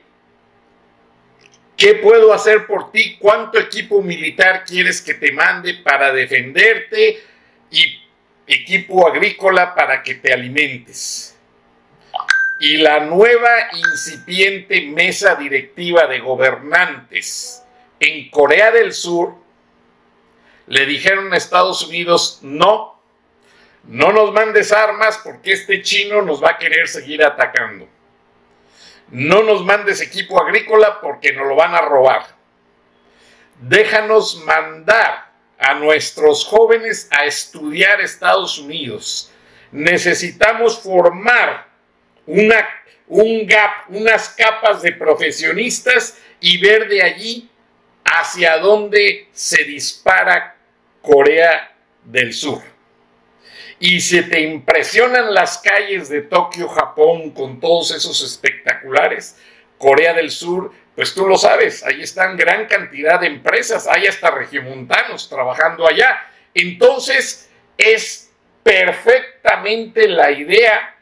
¿Qué 1.77 1.95
puedo 1.95 2.33
hacer 2.33 2.67
por 2.67 2.89
ti? 2.91 3.17
¿Cuánto 3.19 3.59
equipo 3.59 4.01
militar 4.01 4.63
quieres 4.63 5.01
que 5.01 5.13
te 5.15 5.33
mande 5.33 5.73
para 5.73 6.13
defenderte? 6.13 7.21
Y 7.69 8.01
equipo 8.47 9.05
agrícola 9.05 9.75
para 9.75 10.01
que 10.01 10.15
te 10.15 10.31
alimentes. 10.31 11.37
Y 12.61 12.77
la 12.77 13.01
nueva 13.01 13.67
incipiente 13.73 14.83
mesa 14.83 15.35
directiva 15.35 16.07
de 16.07 16.19
gobernantes 16.19 17.61
en 17.99 18.29
Corea 18.29 18.71
del 18.71 18.93
Sur 18.93 19.35
le 20.67 20.85
dijeron 20.85 21.33
a 21.33 21.37
Estados 21.37 21.85
Unidos, 21.87 22.39
no, 22.41 22.99
no 23.83 24.11
nos 24.11 24.33
mandes 24.33 24.71
armas 24.71 25.19
porque 25.23 25.53
este 25.53 25.81
chino 25.81 26.21
nos 26.21 26.43
va 26.43 26.51
a 26.51 26.57
querer 26.57 26.87
seguir 26.87 27.23
atacando 27.23 27.87
no 29.09 29.43
nos 29.43 29.63
mandes 29.63 30.01
equipo 30.01 30.41
agrícola 30.41 30.99
porque 31.01 31.33
nos 31.33 31.47
lo 31.47 31.55
van 31.55 31.75
a 31.75 31.81
robar. 31.81 32.25
Déjanos 33.59 34.43
mandar 34.43 35.31
a 35.57 35.75
nuestros 35.75 36.45
jóvenes 36.45 37.07
a 37.11 37.25
estudiar 37.25 38.01
Estados 38.01 38.57
Unidos. 38.57 39.31
Necesitamos 39.71 40.79
formar 40.79 41.67
una, 42.25 42.67
un 43.07 43.45
gap, 43.45 43.89
unas 43.89 44.29
capas 44.29 44.81
de 44.81 44.91
profesionistas 44.91 46.17
y 46.39 46.57
ver 46.57 46.87
de 46.89 47.03
allí 47.03 47.49
hacia 48.03 48.57
dónde 48.57 49.29
se 49.31 49.63
dispara 49.63 50.54
Corea 51.05 51.71
del 52.03 52.33
Sur 52.33 52.75
y 53.79 53.99
si 53.99 54.21
te 54.23 54.41
impresionan 54.41 55.33
las 55.33 55.57
calles 55.57 56.07
de 56.09 56.21
Tokio, 56.21 56.67
Japón, 56.69 57.31
con 57.31 57.59
todos 57.59 57.91
esos 57.91 58.23
espectaculares, 58.23 59.37
Corea 59.77 60.13
del 60.13 60.31
Sur, 60.31 60.71
pues 60.95 61.13
tú 61.13 61.27
lo 61.27 61.37
sabes, 61.37 61.83
ahí 61.83 62.01
están 62.01 62.37
gran 62.37 62.67
cantidad 62.67 63.19
de 63.19 63.27
empresas, 63.27 63.85
hay 63.87 64.07
hasta 64.07 64.31
regiomontanos 64.31 65.27
trabajando 65.27 65.87
allá. 65.87 66.21
Entonces, 66.53 67.49
es 67.77 68.31
perfectamente 68.63 70.07
la 70.07 70.31
idea 70.31 70.95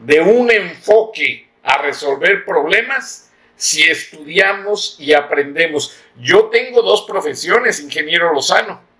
de 0.00 0.20
un 0.22 0.50
enfoque 0.50 1.46
a 1.62 1.78
resolver 1.82 2.44
problemas 2.46 3.23
si 3.64 3.82
estudiamos 3.84 4.96
y 4.98 5.14
aprendemos. 5.14 5.96
Yo 6.16 6.44
tengo 6.44 6.82
dos 6.82 7.02
profesiones, 7.02 7.80
ingeniero 7.80 8.32
Lozano 8.32 8.94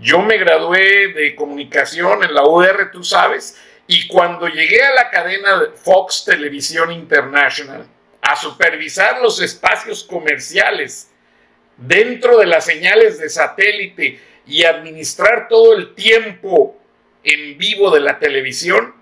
yo 0.00 0.22
me 0.22 0.38
gradué 0.38 1.12
de 1.12 1.34
comunicación 1.36 2.24
en 2.24 2.34
la 2.34 2.44
UR, 2.44 2.90
tú 2.92 3.04
sabes, 3.04 3.60
y 3.86 4.08
cuando 4.08 4.48
llegué 4.48 4.82
a 4.82 4.94
la 4.94 5.10
cadena 5.10 5.62
Fox 5.76 6.24
Televisión 6.24 6.90
International 6.90 7.86
a 8.20 8.36
supervisar 8.36 9.20
los 9.20 9.40
espacios 9.40 10.02
comerciales 10.02 11.10
dentro 11.76 12.38
de 12.38 12.46
las 12.46 12.64
señales 12.64 13.18
de 13.18 13.28
satélite 13.28 14.20
y 14.46 14.64
administrar 14.64 15.48
todo 15.48 15.74
el 15.74 15.94
tiempo 15.94 16.76
en 17.22 17.56
vivo 17.56 17.90
de 17.90 18.00
la 18.00 18.18
televisión, 18.18 18.93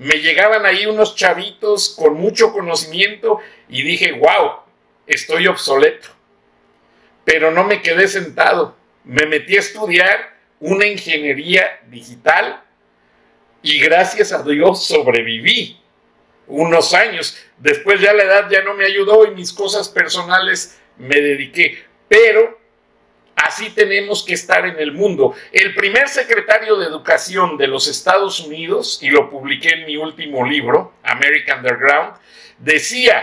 me 0.00 0.16
llegaban 0.16 0.66
ahí 0.66 0.84
unos 0.86 1.14
chavitos 1.14 1.94
con 1.96 2.14
mucho 2.14 2.52
conocimiento 2.52 3.38
y 3.68 3.82
dije, 3.82 4.12
wow, 4.12 4.60
estoy 5.06 5.46
obsoleto. 5.46 6.08
Pero 7.24 7.52
no 7.52 7.62
me 7.64 7.80
quedé 7.80 8.08
sentado 8.08 8.80
me 9.04 9.26
metí 9.26 9.56
a 9.56 9.60
estudiar 9.60 10.36
una 10.60 10.86
ingeniería 10.86 11.80
digital 11.88 12.62
y 13.62 13.80
gracias 13.80 14.32
a 14.32 14.42
Dios 14.42 14.86
sobreviví 14.86 15.80
unos 16.46 16.94
años. 16.94 17.36
Después 17.58 18.00
ya 18.00 18.12
la 18.12 18.24
edad 18.24 18.50
ya 18.50 18.62
no 18.62 18.74
me 18.74 18.84
ayudó 18.84 19.26
y 19.26 19.34
mis 19.34 19.52
cosas 19.52 19.88
personales 19.88 20.78
me 20.96 21.16
dediqué. 21.16 21.82
Pero 22.08 22.59
así 23.44 23.70
tenemos 23.70 24.24
que 24.24 24.34
estar 24.34 24.66
en 24.66 24.78
el 24.78 24.92
mundo. 24.92 25.34
El 25.52 25.74
primer 25.74 26.08
secretario 26.08 26.76
de 26.76 26.86
Educación 26.86 27.56
de 27.56 27.66
los 27.66 27.88
Estados 27.88 28.40
Unidos, 28.40 28.98
y 29.02 29.10
lo 29.10 29.30
publiqué 29.30 29.70
en 29.70 29.86
mi 29.86 29.96
último 29.96 30.44
libro, 30.46 30.94
American 31.02 31.58
Underground, 31.58 32.14
decía 32.58 33.22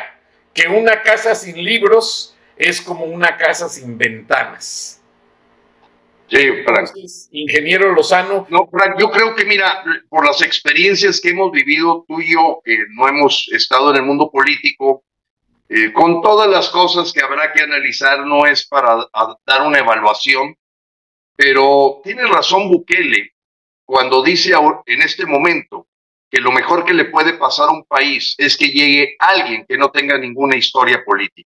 que 0.53 0.67
una 0.67 1.01
casa 1.03 1.35
sin 1.35 1.63
libros 1.63 2.35
es 2.55 2.81
como 2.81 3.05
una 3.05 3.37
casa 3.37 3.69
sin 3.69 3.97
ventanas. 3.97 5.01
Sí, 6.29 6.37
Frank. 6.65 6.89
ingeniero 7.31 7.93
Lozano. 7.93 8.47
No, 8.49 8.67
Frank, 8.67 8.99
yo 8.99 9.09
creo 9.11 9.33
que, 9.33 9.45
mira, 9.45 9.83
por 10.09 10.25
las 10.25 10.41
experiencias 10.41 11.21
que 11.21 11.29
hemos 11.29 11.51
vivido 11.51 12.03
tú 12.05 12.19
y 12.19 12.33
yo, 12.33 12.59
que 12.65 12.77
no 12.95 13.07
hemos 13.07 13.47
estado 13.53 13.91
en 13.91 13.97
el 13.97 14.03
mundo 14.03 14.29
político, 14.29 15.03
eh, 15.69 15.91
con 15.91 16.21
todas 16.21 16.49
las 16.49 16.69
cosas 16.69 17.11
que 17.11 17.21
habrá 17.21 17.51
que 17.51 17.61
analizar, 17.61 18.25
no 18.25 18.45
es 18.45 18.65
para 18.67 19.07
dar 19.45 19.61
una 19.63 19.79
evaluación, 19.79 20.55
pero 21.35 22.01
tiene 22.03 22.25
razón 22.25 22.69
Bukele 22.69 23.33
cuando 23.85 24.23
dice 24.23 24.53
en 24.85 25.01
este 25.01 25.25
momento 25.25 25.87
que 26.29 26.41
lo 26.41 26.51
mejor 26.51 26.83
que 26.83 26.93
le 26.93 27.05
puede 27.05 27.33
pasar 27.33 27.69
a 27.69 27.73
un 27.73 27.85
país 27.85 28.35
es 28.37 28.57
que 28.57 28.67
llegue 28.67 29.15
alguien 29.19 29.65
que 29.67 29.77
no 29.77 29.91
tenga 29.91 30.17
ninguna 30.17 30.57
historia 30.57 31.03
política, 31.05 31.49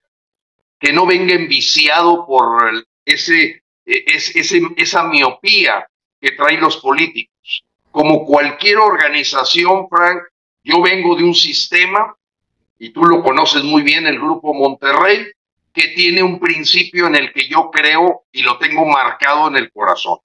que 0.80 0.94
no 0.94 1.06
venga 1.06 1.34
enviciado 1.34 2.26
por 2.26 2.86
ese 3.06 3.64
e, 3.86 4.04
es, 4.08 4.34
esa 4.36 5.04
miopía 5.04 5.88
que 6.20 6.32
traen 6.32 6.62
los 6.62 6.78
políticos. 6.78 7.64
Como 7.92 8.26
cualquier 8.26 8.78
organización, 8.78 9.88
Frank, 9.90 10.24
yo 10.64 10.82
vengo 10.82 11.16
de 11.16 11.24
un 11.24 11.36
sistema, 11.36 12.16
y 12.84 12.90
tú 12.90 13.06
lo 13.06 13.24
conoces 13.24 13.64
muy 13.64 13.82
bien, 13.82 14.06
el 14.08 14.20
Grupo 14.20 14.54
Monterrey, 14.54 15.32
que 15.72 15.94
tiene 15.96 16.22
un 16.22 16.38
principio 16.38 17.08
en 17.08 17.16
el 17.16 17.32
que 17.32 17.48
yo 17.48 17.72
creo 17.72 18.26
y 18.30 18.42
lo 18.42 18.58
tengo 18.58 18.86
marcado 18.86 19.48
en 19.48 19.56
el 19.56 19.72
corazón. 19.72 20.18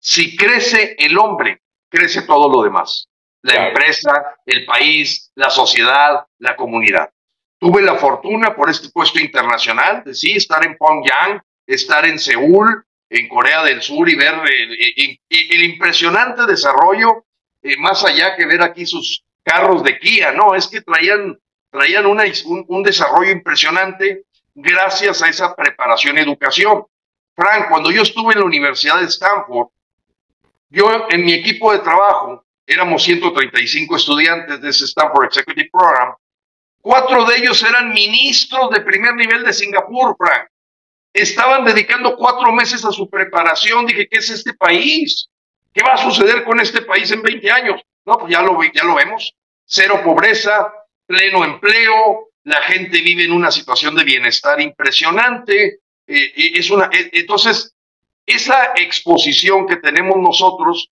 Si 0.00 0.34
crece 0.34 0.96
el 0.98 1.18
hombre, 1.18 1.60
crece 1.90 2.22
todo 2.22 2.48
lo 2.48 2.62
demás. 2.62 3.08
La 3.42 3.68
empresa, 3.68 4.36
el 4.46 4.64
país, 4.64 5.30
la 5.34 5.50
sociedad, 5.50 6.24
la 6.38 6.56
comunidad. 6.56 7.10
Tuve 7.58 7.82
la 7.82 7.96
fortuna 7.96 8.56
por 8.56 8.70
este 8.70 8.88
puesto 8.88 9.18
internacional 9.20 10.02
de 10.02 10.14
sí, 10.14 10.32
estar 10.32 10.64
en 10.64 10.78
Pyongyang, 10.78 11.42
estar 11.66 12.06
en 12.06 12.18
Seúl, 12.18 12.86
en 13.10 13.28
Corea 13.28 13.62
del 13.64 13.82
Sur 13.82 14.08
y 14.08 14.14
ver 14.14 14.34
el, 14.48 15.62
impresionante 15.62 16.46
desarrollo, 16.46 17.26
más 17.80 18.02
allá 18.02 18.34
que 18.34 18.46
ver 18.46 18.62
aquí 18.62 18.86
sus 18.86 19.24
carros 19.42 19.82
de 19.82 19.98
Kia, 19.98 20.32
no, 20.32 20.54
es 20.54 20.68
que 20.68 20.80
traían, 20.80 21.38
traían 21.78 22.06
una, 22.06 22.24
un, 22.66 22.82
desarrollo 22.82 23.30
impresionante 23.30 24.24
gracias 24.52 25.22
a 25.22 25.28
esa 25.28 25.54
preparación 25.54 26.18
y 26.18 26.20
educación. 26.20 26.84
Frank, 27.36 27.68
cuando 27.68 27.92
yo 27.92 28.02
estuve 28.02 28.32
en 28.32 28.40
la 28.40 28.46
Universidad 28.46 28.98
de 29.00 29.06
Stanford, 29.06 29.68
yo 30.70 31.06
en 31.08 31.24
mi 31.24 31.34
equipo 31.34 31.72
de 31.72 31.78
trabajo 31.78 32.44
éramos 32.66 33.04
135 33.04 33.96
estudiantes 33.96 34.60
de 34.60 34.68
ese 34.68 34.86
Stanford 34.86 35.26
Executive 35.26 35.70
Program. 35.70 36.14
Cuatro 36.80 37.24
de 37.26 37.36
ellos 37.36 37.62
eran 37.62 37.90
ministros 37.90 38.70
de 38.70 38.80
primer 38.80 39.14
nivel 39.14 39.44
de 39.44 39.52
Singapur, 39.52 40.16
Frank. 40.18 40.48
Estaban 41.12 41.64
dedicando 41.64 42.16
cuatro 42.16 42.52
meses 42.52 42.84
a 42.84 42.90
su 42.90 43.08
preparación. 43.08 43.86
Dije, 43.86 44.08
¿qué 44.08 44.18
es 44.18 44.30
este 44.30 44.52
país? 44.54 45.28
¿Qué 45.72 45.82
va 45.84 45.94
a 45.94 45.96
suceder 45.96 46.42
con 46.42 46.58
este 46.58 46.82
país 46.82 47.10
en 47.12 47.22
20 47.22 47.50
años? 47.52 47.80
No, 48.04 48.18
pues 48.18 48.32
ya 48.32 48.42
lo, 48.42 48.60
ya 48.64 48.82
lo 48.82 48.96
vemos. 48.96 49.32
Cero 49.64 50.00
pobreza, 50.04 50.72
pleno 51.08 51.42
empleo, 51.42 52.28
la 52.44 52.60
gente 52.62 53.00
vive 53.00 53.24
en 53.24 53.32
una 53.32 53.50
situación 53.50 53.94
de 53.96 54.04
bienestar 54.04 54.60
impresionante. 54.60 55.80
Eh, 56.06 56.32
es 56.54 56.70
una, 56.70 56.90
eh, 56.92 57.10
entonces, 57.14 57.74
esa 58.26 58.72
exposición 58.76 59.66
que 59.66 59.76
tenemos 59.76 60.18
nosotros, 60.18 60.90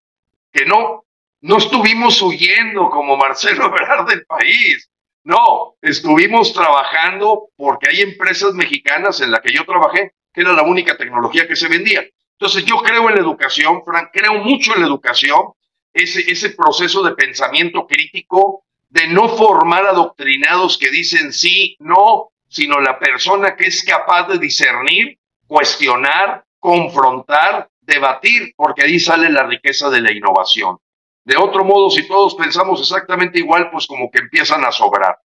que 0.51 0.65
no, 0.65 1.05
no 1.43 1.59
estuvimos 1.59 2.21
huyendo 2.23 2.89
como 2.89 3.17
Marcelo 3.17 3.67
Ebrard 3.79 4.09
del 4.09 4.25
país, 4.25 4.89
no, 5.25 5.75
estuvimos 5.83 6.53
trabajando 6.53 7.49
porque 7.57 7.91
hay 7.91 8.01
empresas 8.01 8.55
mexicanas 8.55 9.21
en 9.21 9.31
las 9.31 9.41
que 9.41 9.53
yo 9.53 9.65
trabajé, 9.65 10.13
que 10.33 10.41
era 10.41 10.53
la 10.53 10.63
única 10.63 10.97
tecnología 10.97 11.47
que 11.47 11.57
se 11.57 11.69
vendía. 11.69 12.05
Entonces 12.39 12.65
yo 12.65 12.77
creo 12.77 13.09
en 13.09 13.17
la 13.17 13.21
educación, 13.21 13.83
Frank, 13.85 14.11
creo 14.13 14.35
mucho 14.35 14.75
en 14.75 14.81
la 14.81 14.87
educación, 14.87 15.53
ese, 15.93 16.21
ese 16.31 16.51
proceso 16.51 17.03
de 17.03 17.15
pensamiento 17.15 17.87
crítico, 17.87 18.66
de 18.97 19.09
no 19.09 19.29
formar 19.29 19.85
adoctrinados 19.87 20.79
que 20.79 20.91
dicen 20.91 21.31
sí, 21.31 21.77
no, 21.81 22.31
sino 22.49 22.81
la 22.81 22.99
persona 22.99 23.55
que 23.55 23.67
es 23.67 23.85
capaz 23.85 24.27
de 24.29 24.39
discernir, 24.39 25.19
cuestionar, 25.47 26.45
confrontar, 26.59 27.69
debatir, 27.83 28.55
porque 28.57 28.85
ahí 28.85 28.99
sale 28.99 29.29
la 29.29 29.43
riqueza 29.43 29.91
de 29.91 30.01
la 30.01 30.13
innovación. 30.13 30.79
De 31.27 31.37
otro 31.37 31.63
modo, 31.63 31.91
si 31.91 32.09
todos 32.09 32.35
pensamos 32.37 32.81
exactamente 32.81 33.39
igual, 33.39 33.71
pues 33.71 33.87
como 33.87 34.11
que 34.11 34.21
empiezan 34.21 34.65
a 34.65 34.73
sobrar. 34.73 35.19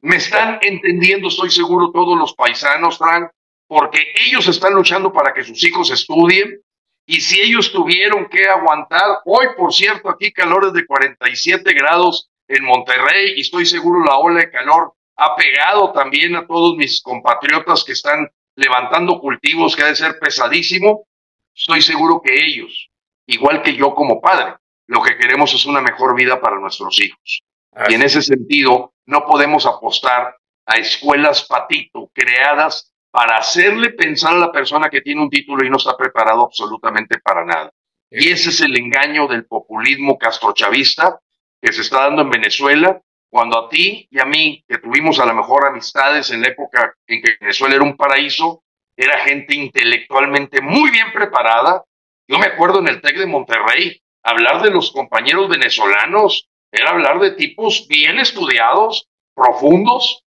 Me 0.00 0.16
están 0.16 0.58
entendiendo, 0.62 1.28
estoy 1.28 1.50
seguro, 1.50 1.90
todos 1.92 2.16
los 2.16 2.32
paisanos, 2.32 2.96
Frank, 2.96 3.28
porque 3.66 4.14
ellos 4.26 4.48
están 4.48 4.72
luchando 4.72 5.12
para 5.12 5.34
que 5.34 5.44
sus 5.44 5.62
hijos 5.64 5.90
estudien. 5.90 6.62
Y 7.04 7.20
si 7.20 7.40
ellos 7.40 7.72
tuvieron 7.72 8.26
que 8.30 8.48
aguantar, 8.48 9.20
hoy 9.26 9.48
por 9.54 9.74
cierto, 9.74 10.08
aquí 10.08 10.32
calores 10.32 10.72
de 10.72 10.86
47 10.86 11.74
grados 11.74 12.27
en 12.48 12.64
Monterrey, 12.64 13.34
y 13.36 13.42
estoy 13.42 13.66
seguro 13.66 14.04
la 14.04 14.16
ola 14.16 14.40
de 14.40 14.50
calor 14.50 14.94
ha 15.16 15.36
pegado 15.36 15.92
también 15.92 16.36
a 16.36 16.46
todos 16.46 16.76
mis 16.76 17.02
compatriotas 17.02 17.84
que 17.84 17.92
están 17.92 18.28
levantando 18.54 19.20
cultivos 19.20 19.76
que 19.76 19.82
ha 19.82 19.86
de 19.86 19.96
ser 19.96 20.18
pesadísimo, 20.18 21.06
estoy 21.54 21.82
seguro 21.82 22.20
que 22.22 22.32
ellos, 22.34 22.90
igual 23.26 23.62
que 23.62 23.74
yo 23.74 23.94
como 23.94 24.20
padre, 24.20 24.54
lo 24.86 25.02
que 25.02 25.16
queremos 25.16 25.52
es 25.54 25.66
una 25.66 25.80
mejor 25.80 26.14
vida 26.14 26.40
para 26.40 26.58
nuestros 26.58 27.00
hijos. 27.00 27.42
Y 27.88 27.94
en 27.94 28.02
ese 28.02 28.22
sentido, 28.22 28.94
no 29.06 29.26
podemos 29.26 29.66
apostar 29.66 30.36
a 30.66 30.76
escuelas 30.76 31.44
patito 31.44 32.10
creadas 32.12 32.92
para 33.10 33.36
hacerle 33.36 33.90
pensar 33.90 34.34
a 34.34 34.38
la 34.38 34.52
persona 34.52 34.88
que 34.88 35.00
tiene 35.00 35.22
un 35.22 35.30
título 35.30 35.64
y 35.64 35.70
no 35.70 35.76
está 35.76 35.96
preparado 35.96 36.44
absolutamente 36.44 37.18
para 37.18 37.44
nada. 37.44 37.72
Y 38.10 38.28
ese 38.30 38.50
es 38.50 38.60
el 38.60 38.76
engaño 38.76 39.26
del 39.26 39.46
populismo 39.46 40.18
castrochavista 40.18 41.18
que 41.60 41.72
se 41.72 41.82
está 41.82 42.04
dando 42.04 42.22
en 42.22 42.30
Venezuela 42.30 43.00
cuando 43.30 43.58
a 43.58 43.68
ti 43.68 44.08
y 44.10 44.20
a 44.20 44.24
mí, 44.24 44.64
que 44.66 44.78
tuvimos 44.78 45.18
a 45.18 45.26
lo 45.26 45.34
mejor 45.34 45.66
amistades 45.66 46.30
en 46.30 46.40
la 46.40 46.48
época 46.48 46.94
en 47.06 47.22
que 47.22 47.36
Venezuela 47.40 47.74
era 47.74 47.84
un 47.84 47.96
paraíso, 47.96 48.62
era 48.96 49.18
gente 49.20 49.54
intelectualmente 49.54 50.60
muy 50.60 50.90
bien 50.90 51.12
preparada. 51.12 51.84
Yo 52.26 52.38
me 52.38 52.46
acuerdo 52.46 52.80
en 52.80 52.88
el 52.88 53.00
TEC 53.00 53.18
de 53.18 53.26
Monterrey, 53.26 54.00
hablar 54.22 54.62
de 54.62 54.70
los 54.70 54.90
compañeros 54.92 55.48
venezolanos 55.48 56.48
era 56.72 56.90
hablar 56.90 57.18
de 57.20 57.32
tipos 57.32 57.86
bien 57.88 58.18
estudiados, 58.18 59.08
profundos, 59.34 60.24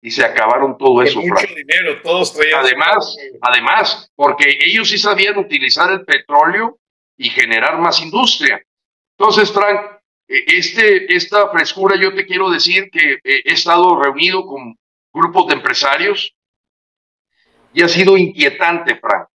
y 0.00 0.10
se 0.10 0.24
acabaron 0.24 0.76
todo 0.76 1.00
eso. 1.02 1.20
Mucho 1.20 1.46
dinero, 1.54 2.02
todos 2.02 2.34
traían. 2.34 2.60
Además, 2.60 3.16
además, 3.40 4.10
porque 4.16 4.58
ellos 4.64 4.88
sí 4.88 4.98
sabían 4.98 5.38
utilizar 5.38 5.90
el 5.92 6.04
petróleo 6.04 6.78
y 7.16 7.30
generar 7.30 7.78
más 7.78 8.00
industria. 8.02 8.60
Entonces, 9.16 9.52
Frank, 9.52 10.01
este, 10.32 11.14
esta 11.14 11.50
frescura, 11.50 11.96
yo 11.96 12.14
te 12.14 12.24
quiero 12.24 12.50
decir 12.50 12.90
que 12.90 13.14
eh, 13.22 13.42
he 13.44 13.52
estado 13.52 14.02
reunido 14.02 14.46
con 14.46 14.78
grupos 15.12 15.48
de 15.48 15.54
empresarios 15.54 16.34
y 17.74 17.82
ha 17.82 17.88
sido 17.88 18.16
inquietante, 18.16 18.96
Frank, 18.96 19.28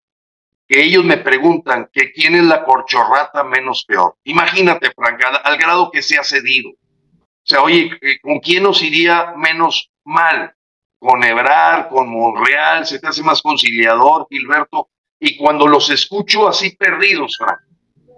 que 0.67 0.83
ellos 0.83 1.05
me 1.05 1.19
preguntan 1.19 1.91
que 1.93 2.13
quién 2.13 2.35
es 2.35 2.45
la 2.45 2.65
corchorrata 2.65 3.45
menos 3.45 3.85
peor. 3.85 4.17
Imagínate, 4.25 4.91
Frank, 4.97 5.21
al, 5.45 5.59
grado 5.59 5.91
que 5.91 6.01
se 6.01 6.19
ha 6.19 6.25
cedido. 6.25 6.71
O 6.71 7.49
sea, 7.49 7.63
oye, 7.63 7.91
eh, 8.01 8.19
¿con 8.21 8.41
quién 8.41 8.63
nos 8.63 8.83
iría 8.83 9.35
menos 9.37 9.91
mal? 10.05 10.55
Con 10.99 11.23
Ebrar, 11.23 11.91
con 11.91 12.09
Monreal, 12.09 12.87
se 12.87 12.99
te 12.99 13.07
hace 13.07 13.23
más 13.23 13.43
conciliador, 13.43 14.27
Gilberto. 14.31 14.89
Y 15.21 15.37
cuando 15.37 15.67
los 15.67 15.91
escucho 15.91 16.49
así 16.49 16.75
perdidos, 16.75 17.37
Frank, 17.37 17.61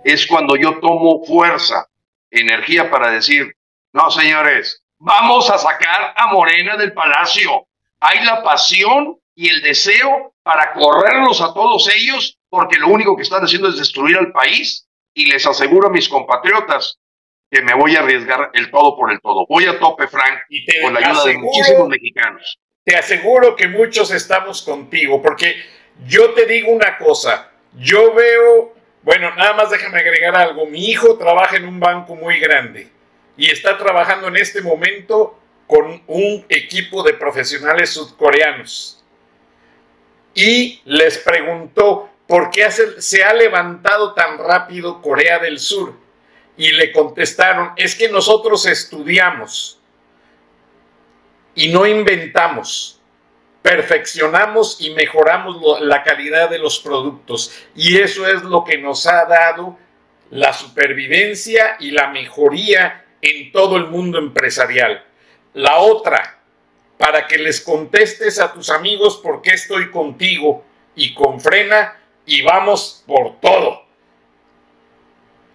es 0.05 0.26
cuando 0.29 0.55
yo 0.55 0.79
tomo 0.79 1.24
fuerza 1.24 1.88
energía 2.31 2.91
para 2.91 3.11
decir, 3.11 3.55
no, 3.93 4.11
señores, 4.11 4.83
vamos 4.99 5.51
a 5.51 5.59
sacar 5.59 6.14
a 6.16 6.29
Morena 6.29 6.76
del 6.76 6.93
palacio. 6.93 7.66
Hay 8.01 8.24
la 8.24 8.43
pasión 8.43 9.18
y 9.35 9.49
el 9.49 9.62
deseo 9.62 10.35
para 10.43 10.72
correrlos 10.72 11.41
a 11.41 11.53
todos 11.55 11.89
ellos, 11.95 12.39
porque 12.49 12.79
lo 12.79 12.89
único 12.89 13.16
que 13.16 13.22
están 13.22 13.43
haciendo 13.43 13.68
es 13.68 13.76
destruir 13.76 14.18
al 14.18 14.33
país. 14.33 14.87
Y 15.14 15.26
les 15.26 15.47
aseguro 15.47 15.89
a 15.89 15.91
mis 15.91 16.09
compatriotas 16.09 16.99
que 17.51 17.62
me 17.62 17.74
voy 17.74 17.97
a 17.97 18.01
arriesgar 18.01 18.51
el 18.53 18.70
todo 18.70 18.97
por 18.97 19.11
el 19.11 19.20
todo. 19.20 19.47
Voy 19.49 19.66
a 19.66 19.79
tope, 19.79 20.07
Frank, 20.07 20.41
y 20.49 20.64
con 20.83 20.95
la 20.95 21.01
ayuda 21.01 21.24
de 21.24 21.39
muchísimos 21.39 21.89
mexicanos. 21.89 22.59
Te 22.85 22.97
aseguro 22.97 23.57
que 23.57 23.68
muchos 23.68 24.11
estamos 24.11 24.62
contigo, 24.62 25.20
porque 25.20 25.57
yo 26.07 26.35
te 26.35 26.47
digo 26.47 26.70
una 26.70 26.97
cosa, 26.99 27.51
yo 27.74 28.14
veo 28.14 28.74
bueno, 29.09 29.35
nada 29.37 29.55
más 29.55 29.71
déjame 29.71 30.01
agregar 30.01 30.37
algo. 30.37 30.67
Mi 30.67 30.85
hijo 30.85 31.17
trabaja 31.17 31.57
en 31.57 31.67
un 31.67 31.81
banco 31.81 32.15
muy 32.15 32.39
grande 32.39 32.91
y 33.39 33.51
está 33.51 33.79
trabajando 33.79 34.29
en 34.29 34.37
este 34.37 34.61
momento 34.61 35.41
con 35.67 36.03
un 36.07 36.45
equipo 36.51 37.03
de 37.03 37.15
profesionales 37.15 37.89
sudcoreanos. 37.89 39.03
Y 40.35 40.83
les 40.85 41.17
preguntó 41.17 42.11
por 42.27 42.51
qué 42.51 42.71
se 42.71 43.25
ha 43.25 43.33
levantado 43.33 44.13
tan 44.13 44.37
rápido 44.37 45.01
Corea 45.01 45.39
del 45.39 45.59
Sur. 45.59 45.95
Y 46.59 46.73
le 46.73 46.93
contestaron, 46.93 47.73
es 47.77 47.95
que 47.95 48.11
nosotros 48.11 48.67
estudiamos 48.67 49.81
y 51.55 51.69
no 51.69 51.87
inventamos 51.87 52.98
perfeccionamos 53.69 54.81
y 54.81 54.95
mejoramos 54.95 55.83
la 55.83 56.03
calidad 56.03 56.49
de 56.49 56.59
los 56.59 56.79
productos. 56.79 57.53
Y 57.75 57.99
eso 57.99 58.27
es 58.27 58.43
lo 58.43 58.64
que 58.64 58.79
nos 58.79 59.07
ha 59.07 59.27
dado 59.27 59.77
la 60.31 60.55
supervivencia 60.55 61.77
y 61.79 61.91
la 61.91 62.09
mejoría 62.09 63.05
en 63.21 63.53
todo 63.53 63.77
el 63.77 63.89
mundo 63.89 64.19
empresarial. 64.19 65.05
La 65.53 65.81
otra, 65.81 66.41
para 66.97 67.27
que 67.27 67.37
les 67.37 67.61
contestes 67.61 68.41
a 68.41 68.55
tus 68.55 68.71
amigos 68.71 69.19
por 69.19 69.43
qué 69.43 69.51
estoy 69.51 69.91
contigo 69.91 70.64
y 70.95 71.12
con 71.12 71.39
frena 71.39 71.95
y 72.25 72.41
vamos 72.41 73.05
por 73.07 73.39
todo. 73.39 73.85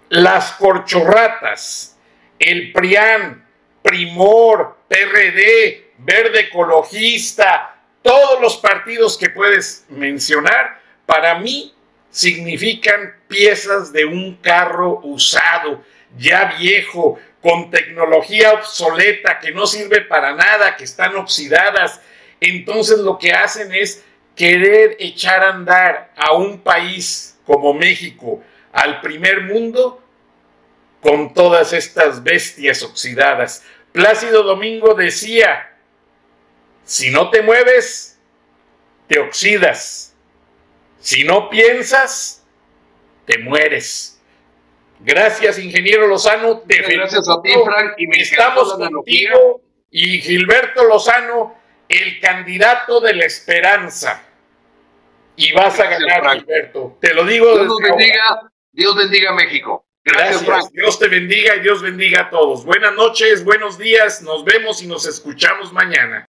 Las 0.10 0.52
corchorratas, 0.52 1.98
el 2.38 2.72
PRIAN, 2.72 3.44
Primor, 3.82 4.78
PRD, 4.88 5.94
Verde 5.98 6.42
Ecologista, 6.42 7.73
todos 8.04 8.40
los 8.42 8.58
partidos 8.58 9.18
que 9.18 9.30
puedes 9.30 9.86
mencionar, 9.90 10.80
para 11.06 11.40
mí 11.40 11.74
significan 12.12 13.16
piezas 13.28 13.92
de 13.92 14.06
un 14.06 14.36
carro 14.36 15.00
usado, 15.04 15.84
ya 16.18 16.56
viejo, 16.60 17.20
con 17.42 17.72
tecnología 17.72 18.54
obsoleta, 18.54 19.40
que 19.40 19.52
no 19.52 19.66
sirve 19.66 20.02
para 20.02 20.34
nada, 20.36 20.76
que 20.78 20.84
están 20.84 21.16
oxidadas. 21.16 22.00
Entonces 22.40 23.00
lo 23.00 23.18
que 23.18 23.34
hacen 23.34 23.74
es 23.74 24.04
querer 24.36 24.96
echar 25.00 25.44
a 25.44 25.50
andar 25.50 26.14
a 26.16 26.34
un 26.34 26.60
país 26.60 27.38
como 27.46 27.74
México 27.74 28.42
al 28.72 29.02
primer 29.02 29.42
mundo 29.42 30.02
con 31.02 31.34
todas 31.34 31.74
estas 31.74 32.24
bestias 32.24 32.82
oxidadas. 32.84 33.64
Plácido 33.92 34.44
Domingo 34.44 34.94
decía, 34.94 35.73
si 36.84 37.10
no 37.10 37.30
te 37.30 37.42
mueves, 37.42 38.20
te 39.08 39.20
oxidas. 39.20 40.16
Si 41.00 41.24
no 41.24 41.50
piensas, 41.50 42.46
te 43.26 43.38
mueres. 43.40 44.22
Gracias, 45.00 45.60
ingeniero 45.60 46.08
Lozano. 46.08 46.64
Gracias 46.66 47.28
a 47.28 47.42
ti, 47.42 47.52
Frank. 47.66 47.94
Y 47.98 48.08
me 48.08 48.18
Estamos 48.18 48.74
contigo 48.74 49.62
y 49.90 50.22
Gilberto 50.22 50.86
Lozano, 50.86 51.56
el 51.90 52.20
candidato 52.20 53.02
de 53.02 53.14
la 53.14 53.26
esperanza. 53.26 54.24
Y 55.36 55.52
vas 55.52 55.80
a 55.80 55.90
ganar, 55.90 56.40
Gilberto. 56.40 56.98
Te 57.02 57.14
lo 57.14 57.26
digo. 57.26 57.58
Dios 57.60 57.78
bendiga, 57.82 58.52
Dios 58.72 58.96
bendiga 58.96 59.32
a 59.32 59.34
México. 59.34 59.86
Gracias, 60.06 60.44
Frank. 60.44 60.70
Dios 60.72 61.00
te 61.00 61.08
bendiga 61.08 61.56
y 61.56 61.62
Dios 61.62 61.82
bendiga 61.82 62.22
a 62.22 62.30
todos. 62.30 62.66
Buenas 62.66 62.94
noches, 62.94 63.44
buenos 63.44 63.78
días. 63.78 64.22
Nos 64.22 64.44
vemos 64.44 64.82
y 64.84 64.88
nos 64.88 65.06
escuchamos 65.06 65.72
mañana. 65.72 66.26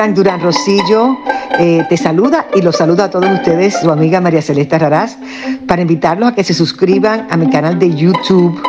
Frank 0.00 0.14
Durán 0.14 0.40
Rosillo 0.40 1.16
eh, 1.58 1.84
te 1.88 1.96
saluda 1.96 2.46
y 2.54 2.62
los 2.62 2.76
saluda 2.76 3.04
a 3.04 3.10
todos 3.10 3.30
ustedes, 3.30 3.78
su 3.80 3.90
amiga 3.90 4.20
María 4.20 4.40
Celeste 4.40 4.78
Raraz, 4.78 5.18
para 5.66 5.82
invitarlos 5.82 6.30
a 6.30 6.34
que 6.34 6.44
se 6.44 6.54
suscriban 6.54 7.26
a 7.30 7.36
mi 7.36 7.50
canal 7.50 7.78
de 7.78 7.94
YouTube 7.94 8.60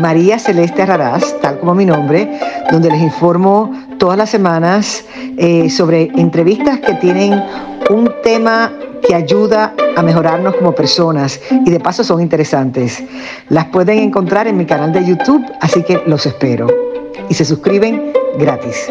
María 0.00 0.38
Celeste 0.38 0.86
Raraz, 0.86 1.40
tal 1.40 1.58
como 1.60 1.74
mi 1.74 1.84
nombre, 1.84 2.28
donde 2.70 2.90
les 2.90 3.02
informo 3.02 3.70
todas 4.02 4.18
las 4.18 4.30
semanas 4.30 5.04
eh, 5.38 5.70
sobre 5.70 6.10
entrevistas 6.16 6.80
que 6.80 6.92
tienen 6.94 7.40
un 7.88 8.10
tema 8.24 8.72
que 9.06 9.14
ayuda 9.14 9.76
a 9.96 10.02
mejorarnos 10.02 10.56
como 10.56 10.74
personas 10.74 11.40
y 11.64 11.70
de 11.70 11.78
paso 11.78 12.02
son 12.02 12.20
interesantes. 12.20 13.00
Las 13.48 13.66
pueden 13.66 13.98
encontrar 14.00 14.48
en 14.48 14.56
mi 14.56 14.66
canal 14.66 14.92
de 14.92 15.06
YouTube, 15.06 15.46
así 15.60 15.84
que 15.84 16.02
los 16.04 16.26
espero. 16.26 16.66
Y 17.28 17.34
se 17.34 17.44
suscriben 17.44 18.12
gratis. 18.40 18.88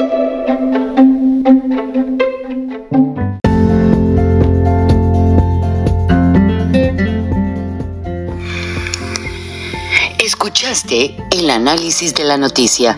Escuchaste 10.23 11.17
el 11.31 11.49
análisis 11.49 12.15
de 12.15 12.23
la 12.23 12.37
noticia, 12.37 12.97